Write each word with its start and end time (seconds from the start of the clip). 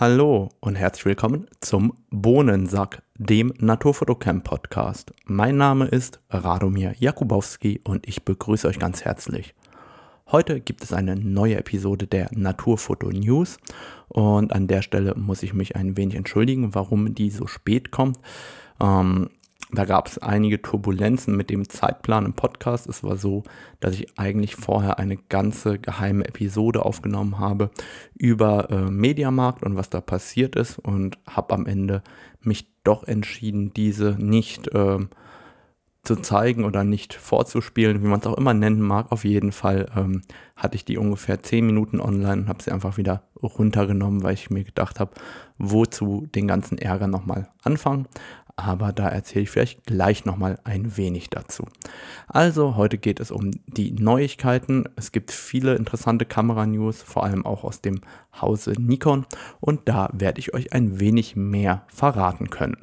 Hallo 0.00 0.48
und 0.60 0.76
herzlich 0.76 1.04
willkommen 1.04 1.46
zum 1.60 1.92
Bohnensack, 2.08 3.02
dem 3.18 3.52
Naturfotocamp 3.58 4.44
Podcast. 4.44 5.12
Mein 5.26 5.58
Name 5.58 5.88
ist 5.88 6.20
Radomir 6.30 6.94
Jakubowski 6.98 7.82
und 7.84 8.08
ich 8.08 8.24
begrüße 8.24 8.66
euch 8.66 8.78
ganz 8.78 9.04
herzlich. 9.04 9.54
Heute 10.32 10.62
gibt 10.62 10.82
es 10.84 10.94
eine 10.94 11.16
neue 11.16 11.58
Episode 11.58 12.06
der 12.06 12.30
Naturfoto 12.32 13.10
News 13.10 13.58
und 14.08 14.54
an 14.54 14.68
der 14.68 14.80
Stelle 14.80 15.14
muss 15.16 15.42
ich 15.42 15.52
mich 15.52 15.76
ein 15.76 15.98
wenig 15.98 16.14
entschuldigen, 16.14 16.74
warum 16.74 17.14
die 17.14 17.28
so 17.28 17.46
spät 17.46 17.90
kommt. 17.90 18.18
Ähm, 18.80 19.28
da 19.72 19.84
gab 19.84 20.08
es 20.08 20.18
einige 20.18 20.60
Turbulenzen 20.60 21.36
mit 21.36 21.50
dem 21.50 21.68
Zeitplan 21.68 22.26
im 22.26 22.32
Podcast. 22.32 22.88
Es 22.88 23.04
war 23.04 23.16
so, 23.16 23.44
dass 23.78 23.94
ich 23.94 24.18
eigentlich 24.18 24.56
vorher 24.56 24.98
eine 24.98 25.16
ganze 25.16 25.78
geheime 25.78 26.26
Episode 26.26 26.84
aufgenommen 26.84 27.38
habe 27.38 27.70
über 28.14 28.70
äh, 28.70 28.90
Mediamarkt 28.90 29.62
und 29.62 29.76
was 29.76 29.90
da 29.90 30.00
passiert 30.00 30.56
ist 30.56 30.78
und 30.78 31.18
habe 31.26 31.54
am 31.54 31.66
Ende 31.66 32.02
mich 32.40 32.66
doch 32.84 33.04
entschieden, 33.04 33.72
diese 33.74 34.16
nicht 34.18 34.68
äh, 34.68 34.98
zu 36.02 36.16
zeigen 36.16 36.64
oder 36.64 36.82
nicht 36.82 37.12
vorzuspielen, 37.12 38.02
wie 38.02 38.06
man 38.06 38.20
es 38.20 38.26
auch 38.26 38.38
immer 38.38 38.54
nennen 38.54 38.80
mag. 38.80 39.12
Auf 39.12 39.24
jeden 39.24 39.52
Fall 39.52 39.86
ähm, 39.94 40.22
hatte 40.56 40.76
ich 40.76 40.84
die 40.84 40.96
ungefähr 40.96 41.42
10 41.42 41.64
Minuten 41.66 42.00
online 42.00 42.42
und 42.42 42.48
habe 42.48 42.62
sie 42.62 42.70
einfach 42.70 42.96
wieder 42.96 43.24
runtergenommen, 43.42 44.22
weil 44.22 44.34
ich 44.34 44.50
mir 44.50 44.64
gedacht 44.64 44.98
habe, 44.98 45.12
wozu 45.58 46.26
den 46.34 46.48
ganzen 46.48 46.78
Ärger 46.78 47.06
nochmal 47.06 47.48
anfangen 47.62 48.06
aber 48.60 48.92
da 48.92 49.08
erzähle 49.08 49.44
ich 49.44 49.50
vielleicht 49.50 49.86
gleich 49.86 50.24
nochmal 50.24 50.58
ein 50.64 50.96
wenig 50.96 51.30
dazu. 51.30 51.64
Also 52.28 52.76
heute 52.76 52.98
geht 52.98 53.20
es 53.20 53.30
um 53.30 53.50
die 53.66 53.92
Neuigkeiten. 53.92 54.84
Es 54.96 55.12
gibt 55.12 55.32
viele 55.32 55.74
interessante 55.76 56.26
Kamera-News, 56.26 57.02
vor 57.02 57.24
allem 57.24 57.46
auch 57.46 57.64
aus 57.64 57.80
dem 57.80 58.00
Hause 58.40 58.72
Nikon 58.78 59.26
und 59.60 59.88
da 59.88 60.10
werde 60.12 60.38
ich 60.38 60.54
euch 60.54 60.72
ein 60.72 61.00
wenig 61.00 61.36
mehr 61.36 61.84
verraten 61.88 62.50
können. 62.50 62.76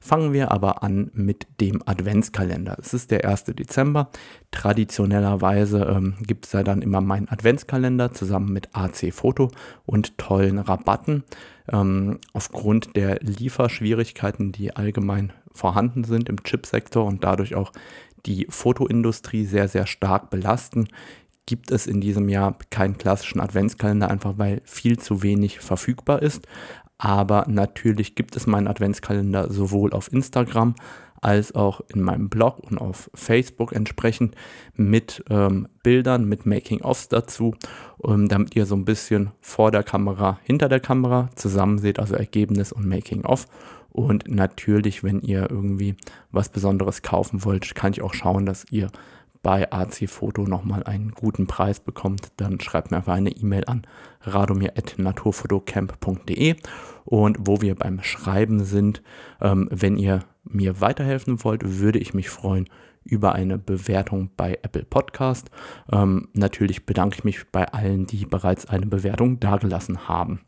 Fangen 0.00 0.32
wir 0.32 0.50
aber 0.50 0.82
an 0.82 1.10
mit 1.14 1.46
dem 1.60 1.82
Adventskalender. 1.86 2.76
Es 2.80 2.94
ist 2.94 3.10
der 3.10 3.28
1. 3.28 3.44
Dezember. 3.44 4.10
Traditionellerweise 4.50 5.84
ähm, 5.84 6.14
gibt 6.20 6.46
es 6.46 6.52
ja 6.52 6.62
dann 6.62 6.82
immer 6.82 7.00
meinen 7.00 7.28
Adventskalender 7.28 8.12
zusammen 8.12 8.52
mit 8.52 8.70
AC 8.72 9.12
Foto 9.12 9.50
und 9.86 10.18
tollen 10.18 10.58
Rabatten. 10.58 11.22
Ähm, 11.72 12.18
aufgrund 12.32 12.96
der 12.96 13.18
Lieferschwierigkeiten, 13.20 14.52
die 14.52 14.76
allgemein 14.76 15.32
vorhanden 15.52 16.04
sind 16.04 16.28
im 16.28 16.42
Chipsektor 16.42 17.04
und 17.04 17.24
dadurch 17.24 17.54
auch 17.54 17.72
die 18.26 18.46
Fotoindustrie 18.50 19.44
sehr, 19.44 19.68
sehr 19.68 19.86
stark 19.86 20.30
belasten, 20.30 20.88
gibt 21.46 21.70
es 21.70 21.86
in 21.86 22.00
diesem 22.00 22.28
Jahr 22.28 22.56
keinen 22.70 22.98
klassischen 22.98 23.40
Adventskalender, 23.40 24.08
einfach 24.08 24.38
weil 24.38 24.62
viel 24.64 24.98
zu 24.98 25.22
wenig 25.22 25.60
verfügbar 25.60 26.22
ist. 26.22 26.46
Aber 26.98 27.46
natürlich 27.48 28.14
gibt 28.14 28.36
es 28.36 28.46
meinen 28.46 28.68
Adventskalender 28.68 29.50
sowohl 29.50 29.92
auf 29.92 30.12
Instagram 30.12 30.76
als 31.22 31.54
auch 31.54 31.80
in 31.88 32.02
meinem 32.02 32.28
Blog 32.28 32.58
und 32.58 32.78
auf 32.78 33.10
Facebook 33.14 33.72
entsprechend 33.72 34.34
mit 34.74 35.24
ähm, 35.30 35.68
Bildern, 35.82 36.28
mit 36.28 36.44
Making-ofs 36.44 37.08
dazu, 37.08 37.54
ähm, 38.04 38.28
damit 38.28 38.54
ihr 38.56 38.66
so 38.66 38.74
ein 38.74 38.84
bisschen 38.84 39.30
vor 39.40 39.70
der 39.70 39.84
Kamera, 39.84 40.38
hinter 40.42 40.68
der 40.68 40.80
Kamera 40.80 41.30
zusammen 41.36 41.78
seht, 41.78 41.98
also 41.98 42.16
Ergebnis 42.16 42.72
und 42.72 42.86
Making-of. 42.86 43.46
Und 43.88 44.28
natürlich, 44.28 45.04
wenn 45.04 45.20
ihr 45.20 45.50
irgendwie 45.50 45.96
was 46.30 46.48
Besonderes 46.48 47.02
kaufen 47.02 47.44
wollt, 47.44 47.74
kann 47.74 47.92
ich 47.92 48.02
auch 48.02 48.14
schauen, 48.14 48.44
dass 48.44 48.66
ihr 48.70 48.90
bei 49.42 49.72
AC 49.72 50.08
Foto 50.08 50.42
nochmal 50.42 50.82
einen 50.84 51.12
guten 51.12 51.46
Preis 51.46 51.80
bekommt, 51.80 52.32
dann 52.36 52.60
schreibt 52.60 52.90
mir 52.90 52.98
einfach 52.98 53.14
eine 53.14 53.30
E-Mail 53.30 53.64
an 53.66 53.86
radomir.naturfotocamp.de 54.22 56.56
und 57.04 57.36
wo 57.40 57.60
wir 57.60 57.74
beim 57.74 58.02
Schreiben 58.02 58.64
sind, 58.64 59.02
ähm, 59.40 59.68
wenn 59.70 59.98
ihr 59.98 60.24
mir 60.44 60.80
weiterhelfen 60.80 61.44
wollt, 61.44 61.78
würde 61.78 61.98
ich 61.98 62.14
mich 62.14 62.30
freuen 62.30 62.68
über 63.04 63.34
eine 63.34 63.58
Bewertung 63.58 64.30
bei 64.36 64.58
Apple 64.62 64.84
Podcast. 64.84 65.50
Ähm, 65.90 66.28
natürlich 66.34 66.86
bedanke 66.86 67.16
ich 67.16 67.24
mich 67.24 67.50
bei 67.50 67.66
allen, 67.66 68.06
die 68.06 68.26
bereits 68.26 68.66
eine 68.66 68.86
Bewertung 68.86 69.40
dagelassen 69.40 70.08
haben. 70.08 70.40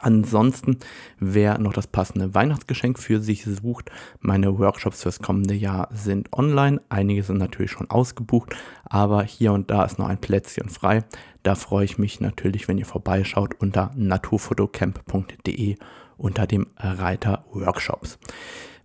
Ansonsten, 0.00 0.78
wer 1.18 1.58
noch 1.58 1.72
das 1.72 1.86
passende 1.86 2.34
Weihnachtsgeschenk 2.34 2.98
für 2.98 3.20
sich 3.20 3.44
sucht, 3.44 3.90
meine 4.20 4.58
Workshops 4.58 5.02
fürs 5.02 5.20
kommende 5.20 5.54
Jahr 5.54 5.88
sind 5.90 6.32
online. 6.32 6.80
Einige 6.88 7.22
sind 7.22 7.38
natürlich 7.38 7.70
schon 7.70 7.90
ausgebucht, 7.90 8.54
aber 8.84 9.22
hier 9.22 9.52
und 9.52 9.70
da 9.70 9.84
ist 9.84 9.98
noch 9.98 10.08
ein 10.08 10.20
Plätzchen 10.20 10.68
frei. 10.68 11.04
Da 11.42 11.54
freue 11.54 11.84
ich 11.84 11.98
mich 11.98 12.20
natürlich, 12.20 12.68
wenn 12.68 12.78
ihr 12.78 12.86
vorbeischaut 12.86 13.54
unter 13.58 13.90
naturfotocamp.de 13.94 15.76
unter 16.18 16.46
dem 16.46 16.66
Reiter 16.76 17.44
Workshops. 17.52 18.18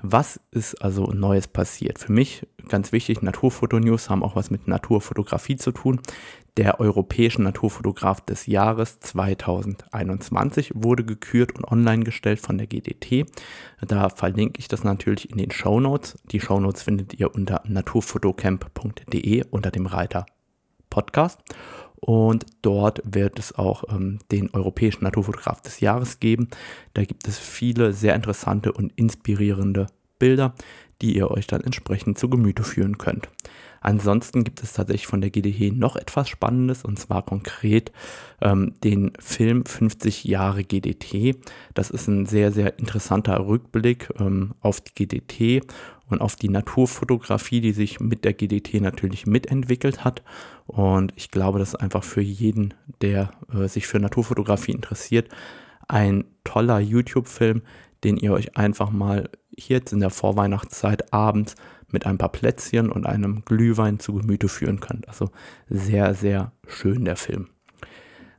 Was 0.04 0.40
ist 0.52 0.82
also 0.82 1.06
Neues 1.12 1.48
passiert? 1.48 2.00
Für 2.00 2.12
mich 2.12 2.48
ganz 2.68 2.92
wichtig, 2.92 3.22
Naturfotonews 3.22 4.10
haben 4.10 4.24
auch 4.24 4.36
was 4.36 4.50
mit 4.50 4.68
Naturfotografie 4.68 5.58
zu 5.58 5.72
tun. 5.72 6.00
Der 6.58 6.80
europäische 6.80 7.42
Naturfotograf 7.42 8.20
des 8.22 8.46
Jahres 8.46 9.00
2021 9.00 10.72
wurde 10.76 11.06
gekürt 11.06 11.56
und 11.56 11.66
online 11.66 12.04
gestellt 12.04 12.40
von 12.40 12.58
der 12.58 12.68
GDT. 12.68 13.26
Da 13.82 14.10
verlinke 14.10 14.60
ich 14.60 14.68
das 14.68 14.84
natürlich 14.84 15.30
in 15.30 15.38
den 15.38 15.52
Show 15.52 15.80
Notes. 15.80 16.18
Die 16.32 16.42
Show 16.42 16.60
Notes 16.60 16.82
findet 16.82 17.14
ihr 17.14 17.34
unter 17.34 17.62
naturfotocamp.de 17.66 19.46
unter 19.50 19.72
dem 19.72 19.86
Reiter 19.86 20.26
Podcast. 20.90 21.40
Und 22.02 22.48
dort 22.64 23.02
wird 23.06 23.38
es 23.38 23.54
auch 23.56 23.84
ähm, 23.90 24.20
den 24.32 24.50
Europäischen 24.54 25.04
Naturfotograf 25.04 25.62
des 25.62 25.80
Jahres 25.80 26.20
geben. 26.20 26.50
Da 26.96 27.06
gibt 27.06 27.28
es 27.28 27.38
viele 27.38 27.94
sehr 27.94 28.16
interessante 28.16 28.72
und 28.74 28.92
inspirierende 28.96 29.86
Bilder, 30.18 30.54
die 31.02 31.16
ihr 31.16 31.30
euch 31.30 31.48
dann 31.48 31.62
entsprechend 31.62 32.18
zu 32.18 32.28
Gemüte 32.28 32.64
führen 32.64 32.98
könnt. 32.98 33.30
Ansonsten 33.82 34.44
gibt 34.44 34.62
es 34.62 34.74
tatsächlich 34.74 35.08
von 35.08 35.22
der 35.22 35.32
GDH 35.32 35.74
noch 35.74 35.96
etwas 35.96 36.30
Spannendes 36.30 36.86
und 36.86 37.00
zwar 37.00 37.24
konkret 37.24 37.92
ähm, 38.40 38.76
den 38.84 39.12
Film 39.20 39.66
50 39.66 40.24
Jahre 40.24 40.64
GDT. 40.64 41.36
Das 41.74 41.90
ist 41.90 42.08
ein 42.08 42.28
sehr, 42.28 42.52
sehr 42.52 42.78
interessanter 42.78 43.48
Rückblick 43.48 44.10
ähm, 44.20 44.54
auf 44.62 44.82
die 44.82 44.94
GDT 44.94 45.66
und 46.12 46.22
auf 46.22 46.36
die 46.36 46.50
Naturfotografie, 46.50 47.62
die 47.62 47.72
sich 47.72 48.00
mit 48.00 48.26
der 48.26 48.34
GDT 48.34 48.82
natürlich 48.82 49.26
mitentwickelt 49.26 50.04
hat. 50.04 50.24
Und 50.68 51.14
ich 51.16 51.32
glaube, 51.32 51.60
das 51.60 51.70
ist 51.70 51.76
einfach 51.76 52.04
für 52.04 52.22
jeden, 52.22 52.74
der 53.02 53.32
äh, 53.54 53.68
sich 53.68 53.88
für 53.88 54.00
Naturfotografie 54.00 54.72
interessiert, 54.72 55.30
ein 55.88 56.26
toller 56.44 56.80
YouTube-Film, 56.80 57.62
den 58.04 58.18
ihr 58.18 58.34
euch 58.34 58.58
einfach 58.58 58.92
mal 58.92 59.30
hier 59.58 59.78
jetzt 59.78 59.94
in 59.94 60.00
der 60.00 60.10
Vorweihnachtszeit 60.10 61.14
abends 61.14 61.56
mit 61.90 62.06
ein 62.06 62.18
paar 62.18 62.32
Plätzchen 62.32 62.92
und 62.92 63.06
einem 63.06 63.44
Glühwein 63.46 64.00
zu 64.00 64.14
Gemüte 64.14 64.48
führen 64.48 64.80
könnt. 64.80 65.08
Also 65.08 65.30
sehr, 65.68 66.14
sehr 66.14 66.52
schön 66.68 67.06
der 67.06 67.18
Film. 67.18 67.50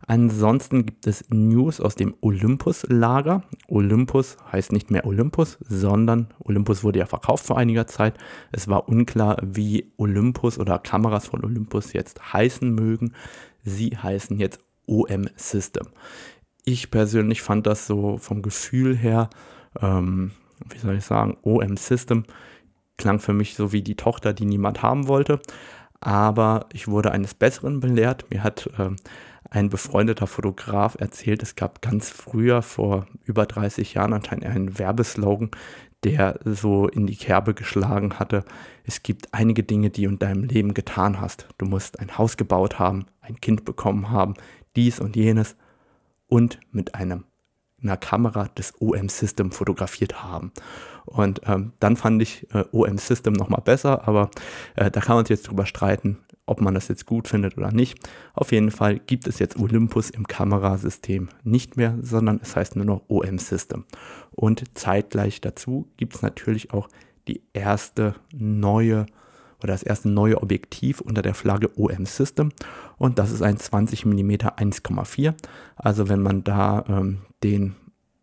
Ansonsten 0.06 0.84
gibt 0.84 1.06
es 1.06 1.24
News 1.30 1.80
aus 1.80 1.94
dem 1.94 2.14
Olympus-Lager. 2.20 3.42
Olympus 3.68 4.36
heißt 4.50 4.72
nicht 4.72 4.90
mehr 4.90 5.06
Olympus, 5.06 5.58
sondern 5.60 6.28
Olympus 6.40 6.82
wurde 6.82 6.98
ja 6.98 7.06
verkauft 7.06 7.46
vor 7.46 7.56
einiger 7.58 7.86
Zeit. 7.86 8.18
Es 8.50 8.68
war 8.68 8.88
unklar, 8.88 9.38
wie 9.42 9.92
Olympus 9.96 10.58
oder 10.58 10.78
Kameras 10.78 11.26
von 11.26 11.44
Olympus 11.44 11.92
jetzt 11.92 12.32
heißen 12.32 12.74
mögen. 12.74 13.12
Sie 13.62 13.96
heißen 13.96 14.38
jetzt 14.38 14.60
OM 14.86 15.28
System. 15.36 15.86
Ich 16.64 16.90
persönlich 16.90 17.42
fand 17.42 17.66
das 17.66 17.86
so 17.86 18.18
vom 18.18 18.42
Gefühl 18.42 18.96
her, 18.96 19.30
ähm, 19.80 20.32
wie 20.68 20.78
soll 20.78 20.96
ich 20.96 21.04
sagen, 21.04 21.36
OM 21.42 21.76
System 21.76 22.24
klang 22.96 23.18
für 23.18 23.32
mich 23.32 23.54
so 23.54 23.72
wie 23.72 23.82
die 23.82 23.96
Tochter, 23.96 24.32
die 24.32 24.44
niemand 24.44 24.82
haben 24.82 25.08
wollte. 25.08 25.40
Aber 26.00 26.66
ich 26.72 26.88
wurde 26.88 27.12
eines 27.12 27.34
Besseren 27.34 27.80
belehrt. 27.80 28.26
Mir 28.30 28.42
hat 28.42 28.68
äh, 28.78 28.90
ein 29.52 29.68
befreundeter 29.68 30.26
Fotograf 30.26 30.96
erzählt, 30.98 31.42
es 31.42 31.56
gab 31.56 31.82
ganz 31.82 32.08
früher, 32.08 32.62
vor 32.62 33.06
über 33.24 33.44
30 33.44 33.92
Jahren, 33.94 34.14
anscheinend 34.14 34.46
einen 34.46 34.78
Werbeslogan, 34.78 35.50
der 36.04 36.40
so 36.44 36.88
in 36.88 37.06
die 37.06 37.16
Kerbe 37.16 37.52
geschlagen 37.52 38.18
hatte. 38.18 38.44
Es 38.84 39.02
gibt 39.02 39.34
einige 39.34 39.62
Dinge, 39.62 39.90
die 39.90 40.04
du 40.04 40.10
in 40.10 40.18
deinem 40.18 40.44
Leben 40.44 40.72
getan 40.72 41.20
hast. 41.20 41.48
Du 41.58 41.66
musst 41.66 42.00
ein 42.00 42.16
Haus 42.16 42.38
gebaut 42.38 42.78
haben, 42.78 43.04
ein 43.20 43.40
Kind 43.40 43.64
bekommen 43.64 44.10
haben, 44.10 44.34
dies 44.74 44.98
und 45.00 45.16
jenes 45.16 45.54
und 46.28 46.58
mit 46.72 46.94
einem 46.94 47.24
einer 47.82 47.96
Kamera 47.96 48.46
des 48.56 48.74
OM 48.80 49.08
System 49.08 49.50
fotografiert 49.50 50.22
haben. 50.22 50.52
Und 51.04 51.40
ähm, 51.46 51.72
dann 51.80 51.96
fand 51.96 52.22
ich 52.22 52.46
äh, 52.54 52.64
OM 52.70 52.96
System 52.96 53.32
nochmal 53.32 53.60
besser, 53.62 54.06
aber 54.06 54.30
äh, 54.76 54.88
da 54.88 55.00
kann 55.00 55.16
man 55.16 55.24
sich 55.24 55.36
jetzt 55.36 55.48
drüber 55.48 55.66
streiten, 55.66 56.18
ob 56.52 56.60
man 56.60 56.74
das 56.74 56.88
jetzt 56.88 57.06
gut 57.06 57.28
findet 57.28 57.56
oder 57.56 57.72
nicht. 57.72 57.98
Auf 58.34 58.52
jeden 58.52 58.70
Fall 58.70 58.98
gibt 58.98 59.26
es 59.26 59.38
jetzt 59.38 59.58
Olympus 59.58 60.10
im 60.10 60.26
Kamerasystem 60.28 61.30
nicht 61.42 61.78
mehr, 61.78 61.96
sondern 62.02 62.40
es 62.42 62.54
heißt 62.54 62.76
nur 62.76 62.84
noch 62.84 63.02
OM 63.08 63.38
System. 63.38 63.84
Und 64.32 64.64
zeitgleich 64.74 65.40
dazu 65.40 65.88
gibt 65.96 66.14
es 66.14 66.22
natürlich 66.22 66.72
auch 66.72 66.88
die 67.26 67.40
erste 67.54 68.14
neue 68.32 69.06
oder 69.62 69.72
das 69.72 69.82
erste 69.82 70.10
neue 70.10 70.42
Objektiv 70.42 71.00
unter 71.00 71.22
der 71.22 71.34
Flagge 71.34 71.70
OM 71.78 72.04
System 72.04 72.50
und 72.98 73.18
das 73.18 73.30
ist 73.30 73.42
ein 73.42 73.56
20 73.56 74.04
mm 74.04 74.30
1,4. 74.30 75.34
Also 75.76 76.08
wenn 76.08 76.20
man 76.20 76.44
da 76.44 76.84
ähm, 76.88 77.18
den 77.42 77.76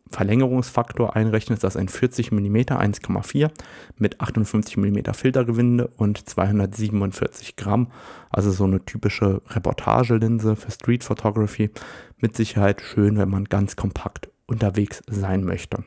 Verlängerungsfaktor 0.10 1.16
einrechnet, 1.16 1.58
ist 1.58 1.64
das 1.64 1.78
ein 1.78 1.88
40 1.88 2.32
mm 2.32 2.56
1,4 2.56 3.52
mit 3.98 4.20
58 4.22 4.78
mm 4.78 5.14
Filtergewinde 5.14 5.88
und 5.98 6.28
247 6.28 7.56
Gramm. 7.56 7.92
Also 8.30 8.52
so 8.52 8.64
eine 8.64 8.84
typische 8.84 9.42
Reportagelinse 9.50 10.56
für 10.56 10.72
Street 10.72 11.04
Photography. 11.04 11.70
Mit 12.18 12.36
Sicherheit 12.36 12.82
schön, 12.82 13.18
wenn 13.18 13.30
man 13.30 13.46
ganz 13.46 13.76
kompakt 13.76 14.30
unterwegs 14.48 15.04
sein 15.08 15.44
möchte. 15.44 15.84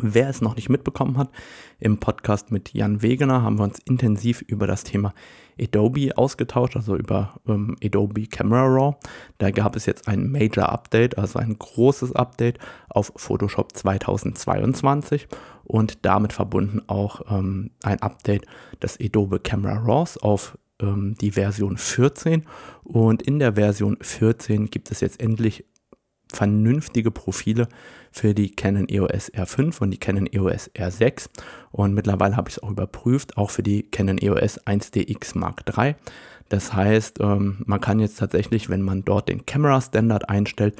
Wer 0.00 0.28
es 0.28 0.40
noch 0.40 0.56
nicht 0.56 0.68
mitbekommen 0.68 1.18
hat, 1.18 1.30
im 1.78 1.98
Podcast 1.98 2.50
mit 2.50 2.72
Jan 2.74 3.02
Wegener 3.02 3.42
haben 3.42 3.58
wir 3.58 3.64
uns 3.64 3.78
intensiv 3.80 4.42
über 4.42 4.66
das 4.66 4.84
Thema 4.84 5.14
Adobe 5.60 6.16
ausgetauscht, 6.16 6.76
also 6.76 6.96
über 6.96 7.40
ähm, 7.46 7.76
Adobe 7.82 8.26
Camera 8.26 8.64
Raw. 8.64 8.96
Da 9.38 9.50
gab 9.50 9.76
es 9.76 9.86
jetzt 9.86 10.08
ein 10.08 10.30
Major 10.30 10.68
Update, 10.68 11.18
also 11.18 11.38
ein 11.38 11.58
großes 11.58 12.12
Update 12.12 12.58
auf 12.88 13.12
Photoshop 13.16 13.74
2022 13.74 15.28
und 15.64 16.04
damit 16.04 16.32
verbunden 16.32 16.82
auch 16.86 17.22
ähm, 17.30 17.70
ein 17.82 18.00
Update 18.02 18.46
des 18.82 18.98
Adobe 19.00 19.40
Camera 19.40 19.78
Raws 19.78 20.18
auf 20.18 20.58
ähm, 20.80 21.16
die 21.20 21.32
Version 21.32 21.76
14. 21.76 22.44
Und 22.84 23.22
in 23.22 23.38
der 23.38 23.54
Version 23.54 23.96
14 24.00 24.66
gibt 24.70 24.90
es 24.90 25.00
jetzt 25.00 25.20
endlich 25.20 25.64
vernünftige 26.32 27.10
Profile 27.10 27.68
für 28.16 28.34
die 28.34 28.50
Canon 28.50 28.88
EOS 28.88 29.30
R5 29.32 29.80
und 29.80 29.90
die 29.90 29.98
Canon 29.98 30.26
EOS 30.26 30.70
R6 30.74 31.28
und 31.70 31.92
mittlerweile 31.92 32.36
habe 32.36 32.48
ich 32.48 32.56
es 32.56 32.62
auch 32.62 32.70
überprüft, 32.70 33.36
auch 33.36 33.50
für 33.50 33.62
die 33.62 33.82
Canon 33.82 34.18
EOS 34.18 34.58
1DX 34.66 35.36
Mark 35.38 35.64
III. 35.76 35.96
Das 36.48 36.72
heißt, 36.72 37.20
ähm, 37.20 37.58
man 37.66 37.80
kann 37.80 38.00
jetzt 38.00 38.18
tatsächlich, 38.18 38.70
wenn 38.70 38.82
man 38.82 39.04
dort 39.04 39.28
den 39.28 39.44
Camera 39.44 39.80
Standard 39.80 40.30
einstellt, 40.30 40.76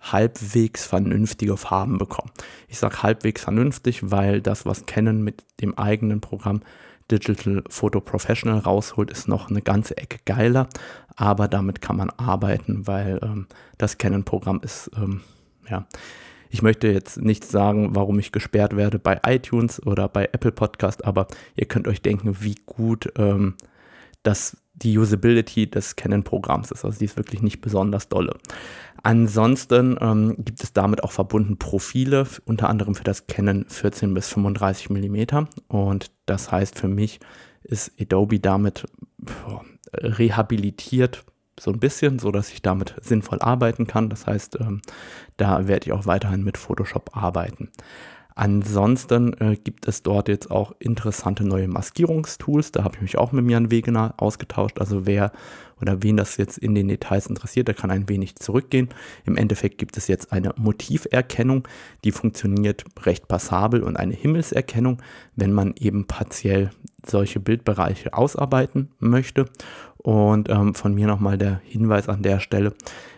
halbwegs 0.00 0.86
vernünftige 0.86 1.56
Farben 1.56 1.98
bekommen. 1.98 2.30
Ich 2.68 2.78
sage 2.78 3.02
halbwegs 3.02 3.44
vernünftig, 3.44 4.10
weil 4.10 4.40
das, 4.42 4.66
was 4.66 4.86
Canon 4.86 5.22
mit 5.22 5.44
dem 5.60 5.76
eigenen 5.78 6.20
Programm 6.20 6.60
Digital 7.10 7.62
Photo 7.68 8.00
Professional 8.00 8.58
rausholt, 8.58 9.10
ist 9.10 9.28
noch 9.28 9.50
eine 9.50 9.62
ganze 9.62 9.96
Ecke 9.96 10.18
geiler. 10.24 10.68
Aber 11.16 11.48
damit 11.48 11.80
kann 11.80 11.96
man 11.96 12.10
arbeiten, 12.10 12.86
weil 12.86 13.18
ähm, 13.22 13.46
das 13.78 13.98
Canon-Programm 13.98 14.60
ist, 14.62 14.90
ähm, 14.96 15.22
ja. 15.68 15.86
Ich 16.50 16.62
möchte 16.62 16.88
jetzt 16.88 17.20
nicht 17.22 17.44
sagen, 17.44 17.94
warum 17.94 18.18
ich 18.18 18.32
gesperrt 18.32 18.76
werde 18.76 18.98
bei 18.98 19.20
iTunes 19.24 19.84
oder 19.86 20.08
bei 20.08 20.28
Apple 20.32 20.52
Podcast, 20.52 21.04
aber 21.04 21.28
ihr 21.54 21.66
könnt 21.66 21.86
euch 21.86 22.02
denken, 22.02 22.36
wie 22.40 22.56
gut 22.66 23.12
ähm, 23.16 23.54
das 24.24 24.56
die 24.74 24.98
Usability 24.98 25.70
des 25.70 25.96
Canon-Programms 25.96 26.70
ist. 26.70 26.84
Also 26.84 26.98
die 26.98 27.04
ist 27.04 27.16
wirklich 27.16 27.42
nicht 27.42 27.60
besonders 27.60 28.08
dolle. 28.08 28.36
Ansonsten 29.02 29.96
ähm, 30.00 30.34
gibt 30.38 30.62
es 30.62 30.72
damit 30.72 31.04
auch 31.04 31.12
verbunden 31.12 31.58
Profile, 31.58 32.26
unter 32.46 32.68
anderem 32.68 32.94
für 32.94 33.04
das 33.04 33.26
Canon 33.26 33.66
14 33.68 34.12
bis 34.12 34.28
35 34.28 34.90
mm. 34.90 35.46
Und 35.68 36.10
das 36.26 36.50
heißt 36.50 36.78
für 36.78 36.88
mich 36.88 37.20
ist 37.62 37.92
Adobe 38.00 38.40
damit 38.40 38.86
boah, 39.18 39.64
rehabilitiert 39.94 41.24
so 41.58 41.70
ein 41.70 41.78
bisschen, 41.78 42.18
so 42.18 42.30
dass 42.30 42.50
ich 42.50 42.62
damit 42.62 42.94
sinnvoll 43.02 43.40
arbeiten 43.40 43.86
kann. 43.86 44.08
Das 44.08 44.26
heißt, 44.26 44.58
ähm, 44.60 44.80
da 45.36 45.66
werde 45.66 45.86
ich 45.86 45.92
auch 45.92 46.06
weiterhin 46.06 46.44
mit 46.44 46.56
Photoshop 46.56 47.16
arbeiten. 47.16 47.70
Ansonsten 48.34 49.34
äh, 49.34 49.56
gibt 49.56 49.86
es 49.86 50.02
dort 50.02 50.28
jetzt 50.28 50.50
auch 50.50 50.72
interessante 50.78 51.44
neue 51.44 51.68
Maskierungstools. 51.68 52.72
Da 52.72 52.84
habe 52.84 52.96
ich 52.96 53.02
mich 53.02 53.18
auch 53.18 53.32
mit 53.32 53.48
Jan 53.50 53.70
Wegener 53.70 54.14
ausgetauscht. 54.16 54.78
Also 54.78 55.04
wer 55.04 55.32
oder 55.80 56.02
wen 56.02 56.16
das 56.16 56.36
jetzt 56.36 56.58
in 56.58 56.74
den 56.74 56.88
Details 56.88 57.26
interessiert, 57.26 57.68
der 57.68 57.74
kann 57.74 57.90
ein 57.90 58.08
wenig 58.08 58.36
zurückgehen. 58.36 58.88
Im 59.24 59.36
Endeffekt 59.36 59.78
gibt 59.78 59.96
es 59.96 60.08
jetzt 60.08 60.32
eine 60.32 60.54
Motiverkennung, 60.56 61.66
die 62.04 62.12
funktioniert 62.12 62.84
recht 63.02 63.28
passabel 63.28 63.82
und 63.82 63.96
eine 63.96 64.14
Himmelserkennung, 64.14 65.02
wenn 65.36 65.52
man 65.52 65.74
eben 65.78 66.06
partiell 66.06 66.70
solche 67.06 67.40
Bildbereiche 67.40 68.14
ausarbeiten 68.14 68.90
möchte. 68.98 69.46
Und 70.02 70.48
ähm, 70.48 70.74
von 70.74 70.94
mir 70.94 71.06
nochmal 71.06 71.36
der 71.36 71.60
Hinweis 71.64 72.08
an 72.08 72.22
der 72.22 72.40
Stelle, 72.40 72.72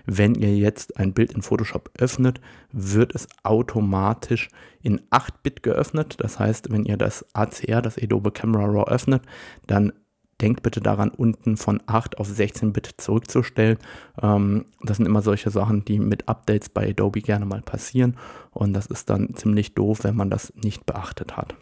wenn 0.05 0.35
ihr 0.35 0.57
jetzt 0.57 0.97
ein 0.99 1.13
Bild 1.13 1.33
in 1.33 1.43
Photoshop 1.43 1.91
öffnet, 1.97 2.41
wird 2.73 3.15
es 3.15 3.29
automatisch 3.45 4.49
in 4.83 5.01
8-Bit 5.11 5.63
geöffnet. 5.63 6.17
Das 6.19 6.41
heißt, 6.41 6.73
wenn 6.73 6.85
ihr 6.85 6.97
das 6.97 7.25
ACR, 7.35 7.83
das 7.83 7.99
Adobe 7.99 8.33
Camera 8.33 8.65
Raw 8.65 8.91
öffnet, 8.91 9.23
dann 9.69 9.93
denkt 10.41 10.65
bitte 10.65 10.81
daran, 10.81 11.11
unten 11.11 11.57
von 11.57 11.81
8 11.87 12.19
auf 12.19 12.29
16-Bit 12.29 12.95
zurückzustellen. 12.97 13.79
Ähm, 14.21 14.65
das 14.83 14.97
sind 14.97 15.07
immer 15.07 15.23
solche 15.23 15.51
Sachen, 15.51 15.85
die 15.85 16.01
mit 16.01 16.29
Updates 16.29 16.69
bei 16.69 16.91
Adobe 16.91 17.21
gerne 17.21 17.45
mal 17.47 17.63
passieren. 17.63 18.17
Und 18.51 18.73
das 18.73 18.87
ist 18.87 19.09
dann 19.09 19.35
ziemlich 19.37 19.75
doof, 19.75 20.01
wenn 20.03 20.17
man 20.17 20.31
das 20.31 20.53
nicht 20.57 20.85
beachtet 20.85 21.37
hat. 21.37 21.55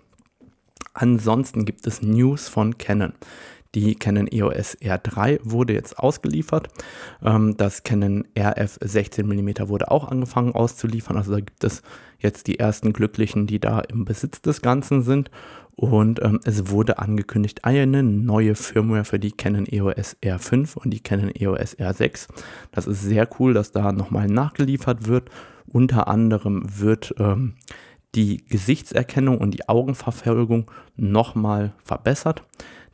Ansonsten 0.94 1.66
gibt 1.66 1.86
es 1.86 2.00
News 2.00 2.48
von 2.48 2.78
Canon. 2.78 3.12
Die 3.74 3.94
Canon 3.94 4.26
EOS 4.30 4.76
R3 4.78 5.40
wurde 5.44 5.74
jetzt 5.74 5.98
ausgeliefert. 5.98 6.68
Ähm, 7.22 7.56
das 7.56 7.84
Canon 7.84 8.24
RF 8.36 8.78
16 8.80 9.26
mm 9.26 9.68
wurde 9.68 9.90
auch 9.90 10.08
angefangen 10.08 10.54
auszuliefern. 10.54 11.16
Also 11.16 11.32
da 11.32 11.38
gibt 11.38 11.62
es 11.62 11.82
jetzt 12.18 12.48
die 12.48 12.58
ersten 12.58 12.92
Glücklichen, 12.92 13.46
die 13.46 13.60
da 13.60 13.80
im 13.80 14.04
Besitz 14.04 14.42
des 14.42 14.60
Ganzen 14.60 15.02
sind. 15.02 15.30
Und 15.76 16.20
ähm, 16.22 16.40
es 16.44 16.68
wurde 16.68 16.98
angekündigt 16.98 17.64
eine 17.64 18.02
neue 18.02 18.54
Firmware 18.54 19.04
für 19.04 19.18
die 19.18 19.32
Canon 19.32 19.66
EOS 19.66 20.16
R5 20.20 20.76
und 20.76 20.90
die 20.90 21.00
Canon 21.00 21.30
EOS 21.34 21.78
R6. 21.78 22.28
Das 22.72 22.86
ist 22.86 23.02
sehr 23.02 23.28
cool, 23.38 23.54
dass 23.54 23.72
da 23.72 23.92
nochmal 23.92 24.26
nachgeliefert 24.26 25.06
wird. 25.06 25.30
Unter 25.66 26.08
anderem 26.08 26.64
wird 26.66 27.14
ähm, 27.18 27.54
die 28.14 28.44
Gesichtserkennung 28.46 29.38
und 29.38 29.52
die 29.52 29.68
Augenverfolgung 29.68 30.70
nochmal 30.96 31.72
verbessert. 31.84 32.42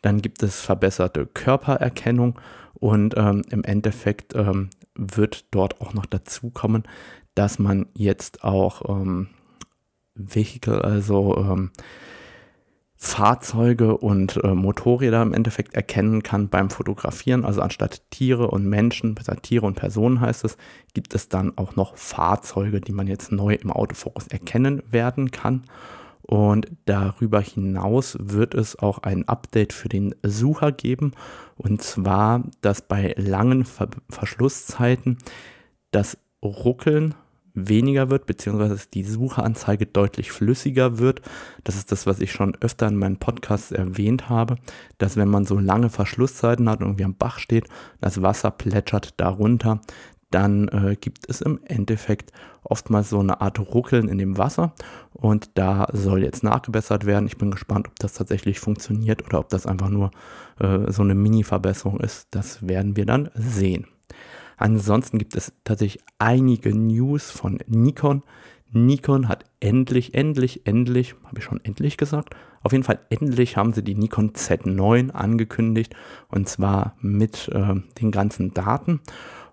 Dann 0.06 0.22
gibt 0.22 0.44
es 0.44 0.60
verbesserte 0.60 1.26
Körpererkennung 1.26 2.38
und 2.74 3.14
ähm, 3.16 3.42
im 3.50 3.64
Endeffekt 3.64 4.36
ähm, 4.36 4.70
wird 4.94 5.46
dort 5.52 5.80
auch 5.80 5.94
noch 5.94 6.06
dazu 6.06 6.50
kommen, 6.50 6.84
dass 7.34 7.58
man 7.58 7.86
jetzt 7.92 8.44
auch 8.44 8.88
ähm, 8.88 9.30
Vehicle, 10.14 10.84
also 10.84 11.36
ähm, 11.36 11.72
Fahrzeuge 12.94 13.96
und 13.96 14.36
äh, 14.44 14.54
Motorräder 14.54 15.22
im 15.22 15.34
Endeffekt 15.34 15.74
erkennen 15.74 16.22
kann 16.22 16.50
beim 16.50 16.70
Fotografieren. 16.70 17.44
Also 17.44 17.60
anstatt 17.60 18.08
Tiere 18.12 18.46
und 18.46 18.64
Menschen, 18.64 19.16
besser 19.16 19.34
Tiere 19.42 19.66
und 19.66 19.74
Personen 19.74 20.20
heißt 20.20 20.44
es, 20.44 20.56
gibt 20.94 21.16
es 21.16 21.28
dann 21.28 21.58
auch 21.58 21.74
noch 21.74 21.96
Fahrzeuge, 21.96 22.80
die 22.80 22.92
man 22.92 23.08
jetzt 23.08 23.32
neu 23.32 23.54
im 23.54 23.72
Autofokus 23.72 24.28
erkennen 24.28 24.84
werden 24.88 25.32
kann. 25.32 25.64
Und 26.26 26.66
darüber 26.86 27.40
hinaus 27.40 28.16
wird 28.20 28.54
es 28.54 28.78
auch 28.78 28.98
ein 28.98 29.28
Update 29.28 29.72
für 29.72 29.88
den 29.88 30.14
Sucher 30.24 30.72
geben. 30.72 31.12
Und 31.56 31.82
zwar, 31.82 32.42
dass 32.60 32.82
bei 32.82 33.14
langen 33.16 33.64
Ver 33.64 33.88
Verschlusszeiten 34.10 35.18
das 35.92 36.18
Ruckeln 36.42 37.14
weniger 37.56 38.10
wird, 38.10 38.26
beziehungsweise 38.26 38.86
die 38.92 39.02
Sucheanzeige 39.02 39.86
deutlich 39.86 40.30
flüssiger 40.30 40.98
wird. 40.98 41.22
Das 41.64 41.76
ist 41.76 41.90
das, 41.90 42.06
was 42.06 42.20
ich 42.20 42.30
schon 42.30 42.54
öfter 42.60 42.86
in 42.86 42.96
meinen 42.96 43.16
Podcasts 43.16 43.72
erwähnt 43.72 44.28
habe, 44.28 44.56
dass 44.98 45.16
wenn 45.16 45.28
man 45.28 45.46
so 45.46 45.58
lange 45.58 45.88
Verschlusszeiten 45.88 46.68
hat 46.68 46.80
und 46.80 46.86
irgendwie 46.86 47.04
am 47.04 47.16
Bach 47.16 47.38
steht, 47.38 47.66
das 48.00 48.20
Wasser 48.20 48.50
plätschert 48.50 49.14
darunter, 49.16 49.80
dann 50.30 50.68
äh, 50.68 50.96
gibt 51.00 51.28
es 51.28 51.40
im 51.40 51.60
Endeffekt 51.64 52.32
oftmals 52.62 53.10
so 53.10 53.20
eine 53.20 53.40
Art 53.40 53.58
Ruckeln 53.58 54.08
in 54.08 54.18
dem 54.18 54.38
Wasser 54.38 54.72
und 55.12 55.50
da 55.54 55.86
soll 55.92 56.22
jetzt 56.22 56.42
nachgebessert 56.42 57.06
werden. 57.06 57.26
Ich 57.26 57.38
bin 57.38 57.50
gespannt, 57.50 57.88
ob 57.88 57.96
das 57.98 58.14
tatsächlich 58.14 58.58
funktioniert 58.58 59.24
oder 59.24 59.38
ob 59.38 59.48
das 59.48 59.66
einfach 59.66 59.88
nur 59.88 60.10
äh, 60.58 60.90
so 60.90 61.02
eine 61.02 61.14
Mini-Verbesserung 61.14 62.00
ist. 62.00 62.28
Das 62.32 62.66
werden 62.66 62.96
wir 62.96 63.06
dann 63.06 63.30
sehen. 63.34 63.86
Ansonsten 64.56 65.18
gibt 65.18 65.36
es 65.36 65.52
tatsächlich 65.64 66.02
einige 66.18 66.74
News 66.74 67.30
von 67.30 67.58
Nikon. 67.66 68.22
Nikon 68.72 69.28
hat 69.28 69.44
endlich, 69.60 70.14
endlich, 70.14 70.66
endlich, 70.66 71.14
habe 71.24 71.38
ich 71.38 71.44
schon 71.44 71.64
endlich 71.64 71.96
gesagt, 71.96 72.34
auf 72.62 72.72
jeden 72.72 72.84
Fall 72.84 72.98
endlich 73.10 73.56
haben 73.56 73.72
sie 73.72 73.84
die 73.84 73.94
Nikon 73.94 74.32
Z9 74.32 75.10
angekündigt 75.12 75.94
und 76.28 76.48
zwar 76.48 76.96
mit 77.00 77.48
äh, 77.48 77.74
den 78.00 78.10
ganzen 78.10 78.54
Daten. 78.54 79.00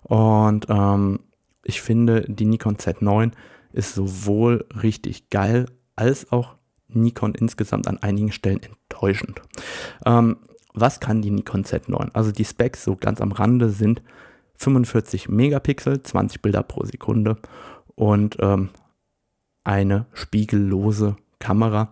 Und 0.04 0.66
ähm, 0.68 1.20
ich 1.64 1.80
finde, 1.82 2.24
die 2.28 2.44
Nikon 2.44 2.76
Z9 2.76 3.32
ist 3.72 3.94
sowohl 3.94 4.66
richtig 4.82 5.30
geil 5.30 5.66
als 5.96 6.30
auch 6.30 6.56
Nikon 6.88 7.34
insgesamt 7.34 7.88
an 7.88 7.98
einigen 7.98 8.32
Stellen 8.32 8.62
enttäuschend. 8.62 9.40
Ähm, 10.06 10.36
was 10.74 11.00
kann 11.00 11.22
die 11.22 11.30
Nikon 11.30 11.64
Z9? 11.64 12.10
Also 12.12 12.32
die 12.32 12.44
Specs 12.44 12.84
so 12.84 12.96
ganz 12.96 13.20
am 13.20 13.32
Rande 13.32 13.70
sind 13.70 14.02
45 14.56 15.28
Megapixel, 15.28 16.02
20 16.02 16.42
Bilder 16.42 16.62
pro 16.62 16.84
Sekunde 16.84 17.36
und 17.94 18.36
ähm, 18.40 18.70
eine 19.64 20.06
spiegellose 20.12 21.16
Kamera, 21.38 21.88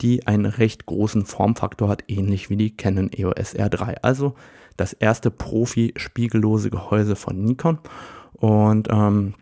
die 0.00 0.26
einen 0.26 0.46
recht 0.46 0.86
großen 0.86 1.26
Formfaktor 1.26 1.88
hat, 1.88 2.04
ähnlich 2.08 2.50
wie 2.50 2.56
die 2.56 2.76
Canon 2.76 3.10
EOS 3.12 3.54
R3. 3.54 3.96
Also 4.02 4.34
das 4.76 4.92
erste 4.92 5.30
Profi-spiegellose 5.30 6.70
Gehäuse 6.70 7.16
von 7.16 7.44
Nikon. 7.44 7.78
Und 8.32 8.88
ähm, 8.90 9.34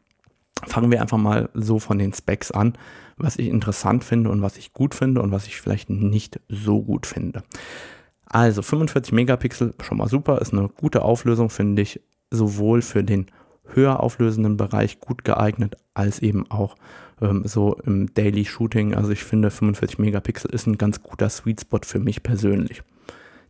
fangen 0.66 0.90
wir 0.90 1.00
einfach 1.00 1.18
mal 1.18 1.50
so 1.54 1.78
von 1.78 1.98
den 1.98 2.12
Specs 2.12 2.50
an, 2.50 2.74
was 3.16 3.36
ich 3.36 3.48
interessant 3.48 4.04
finde 4.04 4.30
und 4.30 4.42
was 4.42 4.56
ich 4.56 4.72
gut 4.72 4.94
finde 4.94 5.22
und 5.22 5.30
was 5.30 5.46
ich 5.46 5.60
vielleicht 5.60 5.90
nicht 5.90 6.40
so 6.48 6.82
gut 6.82 7.06
finde. 7.06 7.42
Also 8.26 8.62
45 8.62 9.12
Megapixel, 9.12 9.74
schon 9.82 9.98
mal 9.98 10.08
super, 10.08 10.40
ist 10.40 10.52
eine 10.52 10.68
gute 10.68 11.02
Auflösung, 11.02 11.48
finde 11.48 11.82
ich, 11.82 12.00
sowohl 12.30 12.82
für 12.82 13.02
den 13.02 13.26
höher 13.74 14.00
auflösenden 14.00 14.56
Bereich 14.56 15.00
gut 15.00 15.24
geeignet, 15.24 15.76
als 15.94 16.20
eben 16.20 16.50
auch 16.50 16.76
ähm, 17.20 17.42
so 17.44 17.74
im 17.84 18.12
Daily 18.14 18.44
Shooting. 18.44 18.94
Also 18.94 19.10
ich 19.10 19.24
finde 19.24 19.50
45 19.50 19.98
Megapixel 19.98 20.50
ist 20.50 20.66
ein 20.66 20.78
ganz 20.78 21.02
guter 21.02 21.28
Sweet 21.28 21.62
Spot 21.62 21.80
für 21.84 21.98
mich 21.98 22.22
persönlich. 22.22 22.82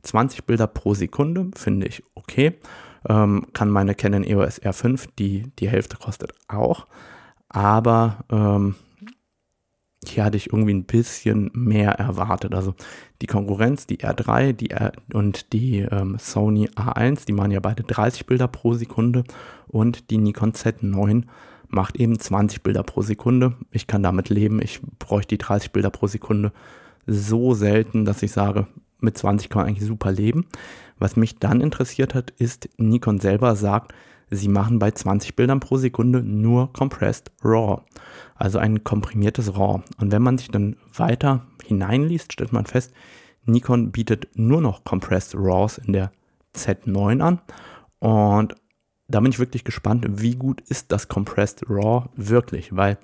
20 0.02 0.44
Bilder 0.44 0.66
pro 0.66 0.94
Sekunde 0.94 1.50
finde 1.56 1.86
ich 1.86 2.02
okay. 2.14 2.54
Ähm, 3.08 3.46
kann 3.52 3.70
meine 3.70 3.94
Canon 3.94 4.24
EOS 4.24 4.60
R5, 4.60 5.08
die 5.18 5.44
die 5.58 5.68
Hälfte 5.68 5.96
kostet, 5.96 6.32
auch. 6.48 6.86
Aber 7.48 8.24
ähm, 8.30 8.74
hier 10.06 10.24
hatte 10.24 10.36
ich 10.36 10.52
irgendwie 10.52 10.74
ein 10.74 10.84
bisschen 10.84 11.50
mehr 11.54 11.92
erwartet. 11.92 12.54
Also 12.54 12.74
die 13.20 13.26
Konkurrenz, 13.26 13.86
die 13.86 13.98
R3 13.98 14.52
die 14.52 14.70
R 14.70 14.92
und 15.12 15.52
die 15.52 15.80
ähm, 15.80 16.16
Sony 16.18 16.68
A1, 16.68 17.26
die 17.26 17.32
machen 17.32 17.50
ja 17.50 17.60
beide 17.60 17.82
30 17.82 18.26
Bilder 18.26 18.48
pro 18.48 18.74
Sekunde 18.74 19.24
und 19.66 20.10
die 20.10 20.18
Nikon 20.18 20.52
Z9 20.52 21.24
macht 21.68 21.96
eben 21.96 22.18
20 22.18 22.62
Bilder 22.62 22.82
pro 22.82 23.02
Sekunde. 23.02 23.54
Ich 23.72 23.86
kann 23.86 24.02
damit 24.02 24.28
leben. 24.28 24.62
Ich 24.62 24.80
bräuchte 24.98 25.36
die 25.36 25.38
30 25.38 25.72
Bilder 25.72 25.90
pro 25.90 26.06
Sekunde 26.06 26.52
so 27.06 27.54
selten, 27.54 28.04
dass 28.04 28.22
ich 28.22 28.32
sage, 28.32 28.66
mit 29.00 29.16
20 29.16 29.48
kann 29.48 29.60
man 29.60 29.68
eigentlich 29.68 29.86
super 29.86 30.12
leben. 30.12 30.46
Was 30.98 31.16
mich 31.16 31.38
dann 31.38 31.60
interessiert 31.60 32.14
hat, 32.14 32.30
ist, 32.32 32.68
Nikon 32.76 33.20
selber 33.20 33.56
sagt, 33.56 33.94
sie 34.30 34.48
machen 34.48 34.78
bei 34.78 34.90
20 34.90 35.36
Bildern 35.36 35.60
pro 35.60 35.76
Sekunde 35.76 36.22
nur 36.22 36.72
Compressed 36.72 37.30
RAW, 37.42 37.82
also 38.34 38.58
ein 38.58 38.84
komprimiertes 38.84 39.56
RAW. 39.56 39.82
Und 39.98 40.12
wenn 40.12 40.22
man 40.22 40.38
sich 40.38 40.48
dann 40.48 40.76
weiter 40.94 41.46
hineinliest, 41.64 42.32
stellt 42.32 42.52
man 42.52 42.66
fest, 42.66 42.92
Nikon 43.44 43.92
bietet 43.92 44.28
nur 44.34 44.60
noch 44.60 44.84
Compressed 44.84 45.34
RAWs 45.36 45.78
in 45.78 45.92
der 45.92 46.12
Z9 46.54 47.20
an. 47.20 47.40
Und 48.00 48.54
da 49.08 49.20
bin 49.20 49.30
ich 49.30 49.38
wirklich 49.38 49.64
gespannt, 49.64 50.06
wie 50.08 50.34
gut 50.34 50.60
ist 50.62 50.92
das 50.92 51.08
Compressed 51.08 51.64
RAW 51.68 52.08
wirklich, 52.14 52.76
weil 52.76 52.98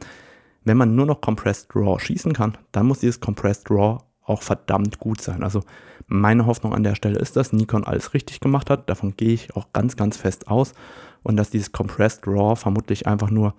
wenn 0.64 0.76
man 0.76 0.94
nur 0.94 1.06
noch 1.06 1.20
Compressed 1.20 1.74
RAW 1.74 1.98
schießen 1.98 2.32
kann, 2.32 2.58
dann 2.72 2.86
muss 2.86 3.00
dieses 3.00 3.20
Compressed 3.20 3.70
RAW 3.70 4.00
auch 4.24 4.42
verdammt 4.42 4.98
gut 4.98 5.20
sein. 5.20 5.42
Also 5.42 5.62
meine 6.06 6.46
Hoffnung 6.46 6.74
an 6.74 6.82
der 6.82 6.94
Stelle 6.94 7.18
ist, 7.18 7.36
dass 7.36 7.52
Nikon 7.52 7.84
alles 7.84 8.14
richtig 8.14 8.40
gemacht 8.40 8.70
hat. 8.70 8.88
Davon 8.88 9.16
gehe 9.16 9.32
ich 9.32 9.54
auch 9.56 9.72
ganz, 9.72 9.96
ganz 9.96 10.16
fest 10.16 10.48
aus. 10.48 10.74
Und 11.22 11.36
dass 11.36 11.50
dieses 11.50 11.72
Compressed 11.72 12.26
RAW 12.26 12.56
vermutlich 12.56 13.06
einfach 13.06 13.30
nur 13.30 13.54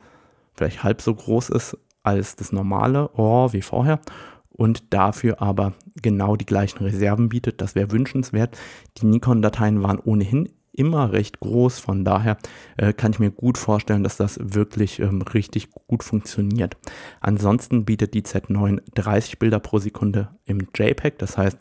vielleicht 0.54 0.84
halb 0.84 1.02
so 1.02 1.14
groß 1.14 1.50
ist 1.50 1.78
als 2.04 2.36
das 2.36 2.52
normale 2.52 3.10
RAW 3.16 3.54
wie 3.54 3.62
vorher 3.62 4.00
und 4.52 4.94
dafür 4.94 5.42
aber 5.42 5.74
genau 6.02 6.36
die 6.36 6.46
gleichen 6.46 6.84
Reserven 6.84 7.30
bietet. 7.30 7.62
Das 7.62 7.76
wäre 7.76 7.92
wünschenswert. 7.92 8.58
Die 8.98 9.06
Nikon-Dateien 9.06 9.84
waren 9.84 10.00
ohnehin 10.00 10.50
immer 10.78 11.12
recht 11.12 11.40
groß. 11.40 11.80
Von 11.80 12.06
daher 12.06 12.38
äh, 12.78 12.94
kann 12.94 13.12
ich 13.12 13.20
mir 13.20 13.32
gut 13.32 13.58
vorstellen, 13.58 14.04
dass 14.04 14.18
das 14.18 14.40
wirklich 14.42 15.00
ähm, 15.00 15.22
richtig 15.22 15.70
gut 15.88 16.04
funktioniert. 16.04 16.78
Ansonsten 17.20 17.86
bietet 17.86 18.14
die 18.14 18.24
Z9 18.24 18.82
30 18.96 19.40
Bilder 19.40 19.60
pro 19.60 19.80
Sekunde 19.80 20.30
im 20.46 20.68
JPEG. 20.76 21.18
Das 21.18 21.38
heißt, 21.38 21.58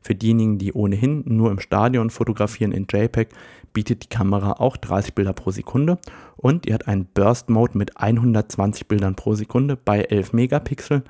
für 0.00 0.14
diejenigen, 0.14 0.58
die 0.58 0.72
ohnehin 0.72 1.24
nur 1.26 1.50
im 1.50 1.58
Stadion 1.58 2.10
fotografieren 2.10 2.72
in 2.72 2.86
JPEG, 2.90 3.28
bietet 3.72 4.04
die 4.04 4.08
Kamera 4.08 4.52
auch 4.52 4.76
30 4.76 5.14
Bilder 5.14 5.32
pro 5.32 5.50
Sekunde 5.50 5.98
und 6.36 6.64
die 6.66 6.74
hat 6.74 6.88
einen 6.88 7.06
Burst 7.06 7.50
Mode 7.50 7.76
mit 7.76 7.96
120 8.00 8.88
Bildern 8.88 9.14
pro 9.14 9.34
Sekunde 9.34 9.76
bei 9.76 10.00
11 10.00 10.32
Megapixeln. 10.32 11.02